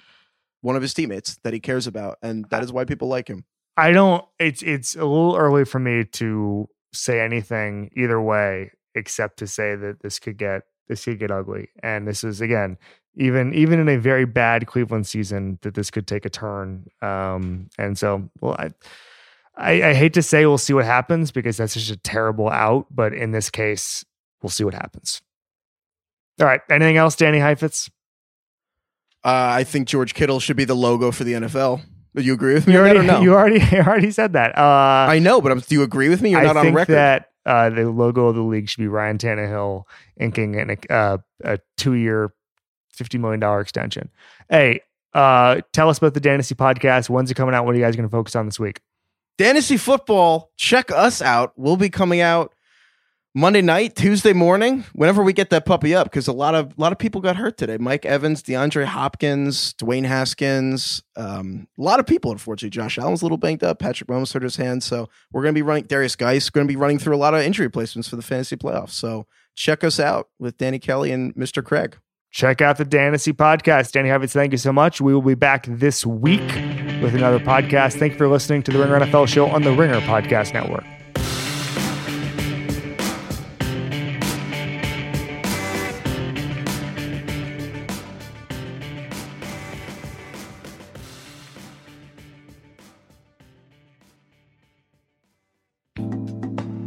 one 0.63 0.77
of 0.77 0.83
his 0.83 0.95
teammates 0.95 1.39
that 1.43 1.53
he 1.53 1.61
cares 1.61 1.87
about, 1.87 2.19
and 2.23 2.45
that 2.51 2.63
is 2.63 2.73
why 2.73 2.85
people 2.85 3.09
like 3.09 3.29
him. 3.29 3.45
I 3.77 3.93
don't. 3.93 4.25
It's 4.39 4.63
it's 4.63 4.95
a 4.95 5.05
little 5.05 5.37
early 5.37 5.65
for 5.65 5.79
me 5.79 6.05
to 6.05 6.69
say 6.93 7.21
anything 7.21 7.91
either 7.97 8.21
way, 8.21 8.73
except 8.95 9.39
to 9.39 9.47
say 9.47 9.75
that 9.75 10.03
this 10.03 10.19
could 10.19 10.37
get 10.37 10.65
this 10.89 11.05
could 11.05 11.19
get 11.19 11.31
ugly, 11.31 11.69
and 11.83 12.07
this 12.07 12.25
is 12.25 12.41
again 12.41 12.77
even 13.15 13.55
even 13.55 13.79
in 13.79 13.89
a 13.89 13.97
very 13.97 14.25
bad 14.25 14.67
Cleveland 14.67 15.07
season 15.07 15.59
that 15.63 15.75
this 15.75 15.91
could 15.91 16.07
take 16.07 16.25
a 16.25 16.31
turn. 16.31 16.87
Um, 17.01 17.71
and 17.79 17.97
so, 17.97 18.29
well, 18.41 18.57
I, 18.59 18.73
I 19.61 19.91
I 19.91 19.95
hate 19.95 20.15
to 20.15 20.23
say 20.23 20.47
we'll 20.47 20.59
see 20.59 20.73
what 20.73 20.85
happens 20.85 21.31
because 21.31 21.57
that's 21.57 21.75
just 21.75 21.91
a 21.91 21.97
terrible 21.97 22.49
out, 22.49 22.87
but 22.91 23.13
in 23.13 23.31
this 23.33 23.51
case, 23.51 24.05
we'll 24.43 24.51
see 24.51 24.65
what 24.65 24.75
happens. 24.75 25.21
All 26.41 26.47
right. 26.47 26.61
Anything 26.71 26.97
else, 26.97 27.17
Danny 27.17 27.39
Heifetz? 27.39 27.91
Uh, 29.23 29.53
I 29.53 29.65
think 29.65 29.87
George 29.89 30.15
Kittle 30.15 30.41
should 30.41 30.57
be 30.57 30.65
the 30.65 30.75
logo 30.75 31.13
for 31.13 31.25
the 31.25 31.35
NFL. 31.35 31.83
Do 32.15 32.23
you 32.23 32.33
agree 32.33 32.55
with 32.55 32.67
me? 32.67 32.73
You 32.73 32.81
already 32.81 33.01
you 33.23 33.35
already 33.35 33.61
you 33.77 33.83
already 33.83 34.11
said 34.11 34.33
that. 34.33 34.57
Uh, 34.57 35.07
I 35.09 35.19
know, 35.19 35.41
but 35.41 35.53
I'm, 35.53 35.61
do 35.61 35.75
you 35.75 35.83
agree 35.83 36.09
with 36.09 36.23
me? 36.23 36.31
You're 36.31 36.41
I 36.41 36.45
not 36.45 36.57
on 36.57 36.65
think 36.65 36.77
record. 36.77 36.95
that 36.95 37.31
uh, 37.45 37.71
the 37.71 37.91
logo 37.91 38.29
of 38.29 38.35
the 38.35 38.43
league 38.43 38.69
should 38.69 38.81
be 38.81 38.89
Ryan 38.89 39.19
Tannehill 39.19 39.85
inking 40.19 40.57
an, 40.57 40.77
uh, 40.89 41.19
a 41.45 41.59
two-year, 41.77 42.33
fifty 42.93 43.19
million 43.19 43.41
dollar 43.41 43.61
extension. 43.61 44.11
Hey, 44.49 44.81
uh, 45.13 45.61
tell 45.73 45.89
us 45.91 45.99
about 45.99 46.15
the 46.15 46.21
Dynasty 46.21 46.55
podcast. 46.55 47.11
When's 47.11 47.31
it 47.31 47.35
coming 47.35 47.55
out? 47.55 47.67
What 47.67 47.75
are 47.75 47.79
you 47.79 47.85
guys 47.85 47.97
going 47.97 48.09
to 48.09 48.13
focus 48.13 48.35
on 48.35 48.47
this 48.47 48.59
week? 48.59 48.81
Fantasy 49.41 49.79
football, 49.79 50.51
check 50.59 50.91
us 50.91 51.23
out. 51.23 51.55
We'll 51.57 51.79
be 51.79 51.89
coming 51.89 52.21
out 52.21 52.53
Monday 53.35 53.63
night, 53.63 53.97
Tuesday 53.97 54.35
morning, 54.35 54.85
whenever 54.93 55.23
we 55.23 55.33
get 55.33 55.49
that 55.49 55.65
puppy 55.65 55.95
up, 55.95 56.05
because 56.05 56.29
a 56.29 56.33
lot 56.35 56.55
of 56.55 56.73
a 56.73 56.75
lot 56.79 56.93
of 56.93 56.99
people 56.99 57.23
got 57.23 57.37
hurt 57.37 57.57
today. 57.57 57.79
Mike 57.79 58.05
Evans, 58.05 58.43
DeAndre 58.43 58.85
Hopkins, 58.85 59.73
Dwayne 59.81 60.05
Haskins, 60.05 61.03
um, 61.17 61.67
a 61.79 61.83
lot 61.83 61.99
of 61.99 62.07
people, 62.07 62.33
unfortunately. 62.33 62.69
Josh 62.69 62.99
Allen's 62.99 63.23
a 63.23 63.25
little 63.25 63.39
banged 63.39 63.65
up. 63.65 63.79
Patrick 63.79 64.11
Mahomes 64.11 64.31
hurt 64.35 64.43
his 64.43 64.57
hand, 64.57 64.83
so 64.83 65.09
we're 65.33 65.43
gonna 65.43 65.55
be 65.55 65.63
running. 65.63 65.85
Derrius 65.85 66.19
Guice 66.19 66.51
going 66.51 66.67
to 66.67 66.71
be 66.71 66.77
running 66.77 66.99
through 66.99 67.17
a 67.17 67.17
lot 67.17 67.33
of 67.33 67.41
injury 67.41 67.65
replacements 67.65 68.11
for 68.11 68.17
the 68.17 68.23
fantasy 68.23 68.57
playoffs. 68.57 68.91
So 68.91 69.27
check 69.55 69.83
us 69.83 69.99
out 69.99 70.29
with 70.39 70.59
Danny 70.59 70.79
Kelly 70.79 71.13
and 71.13 71.35
Mr. 71.35 71.65
Craig. 71.65 71.97
Check 72.31 72.61
out 72.61 72.77
the 72.77 72.85
Dynasty 72.85 73.33
podcast. 73.33 73.93
Danny 73.93 74.11
Heifetz, 74.11 74.35
thank 74.35 74.53
you 74.53 74.59
so 74.59 74.71
much. 74.71 75.01
We 75.01 75.15
will 75.15 75.23
be 75.23 75.35
back 75.35 75.65
this 75.67 76.05
week 76.05 76.70
with 77.01 77.15
another 77.15 77.39
podcast. 77.39 77.99
Thank 77.99 78.13
you 78.13 78.19
for 78.19 78.29
listening 78.29 78.63
to 78.65 78.73
the 78.73 78.79
Ringer 78.79 79.01
NFL 79.01 79.29
show 79.29 79.47
on 79.47 79.63
the 79.63 79.73
Ringer 79.73 80.01
Podcast 80.01 80.53
Network. 80.55 80.85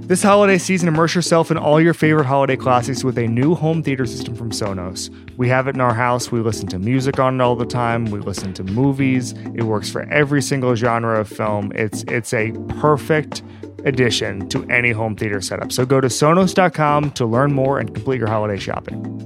This 0.05 0.21
holiday 0.21 0.57
season, 0.57 0.89
immerse 0.89 1.15
yourself 1.15 1.49
in 1.49 1.57
all 1.57 1.79
your 1.79 1.93
favorite 1.93 2.25
holiday 2.25 2.57
classics 2.57 3.05
with 3.05 3.17
a 3.17 3.25
new 3.25 3.55
home 3.55 3.81
theater 3.81 4.05
system 4.05 4.35
from 4.35 4.51
Sonos. 4.51 5.09
We 5.37 5.47
have 5.47 5.65
it 5.69 5.75
in 5.75 5.81
our 5.81 5.93
house. 5.93 6.29
We 6.29 6.41
listen 6.41 6.67
to 6.67 6.79
music 6.79 7.19
on 7.19 7.39
it 7.39 7.43
all 7.43 7.55
the 7.55 7.65
time. 7.65 8.05
We 8.05 8.19
listen 8.19 8.53
to 8.55 8.65
movies. 8.65 9.31
It 9.31 9.63
works 9.63 9.89
for 9.89 10.01
every 10.09 10.41
single 10.41 10.75
genre 10.75 11.21
of 11.21 11.29
film. 11.29 11.71
It's 11.73 12.03
it's 12.09 12.33
a 12.33 12.51
perfect 12.79 13.43
addition 13.85 14.49
to 14.49 14.69
any 14.69 14.91
home 14.91 15.15
theater 15.15 15.39
setup. 15.39 15.71
So 15.71 15.85
go 15.85 16.01
to 16.01 16.09
sonos.com 16.09 17.11
to 17.11 17.25
learn 17.25 17.53
more 17.53 17.79
and 17.79 17.93
complete 17.93 18.19
your 18.19 18.29
holiday 18.29 18.59
shopping. 18.59 19.23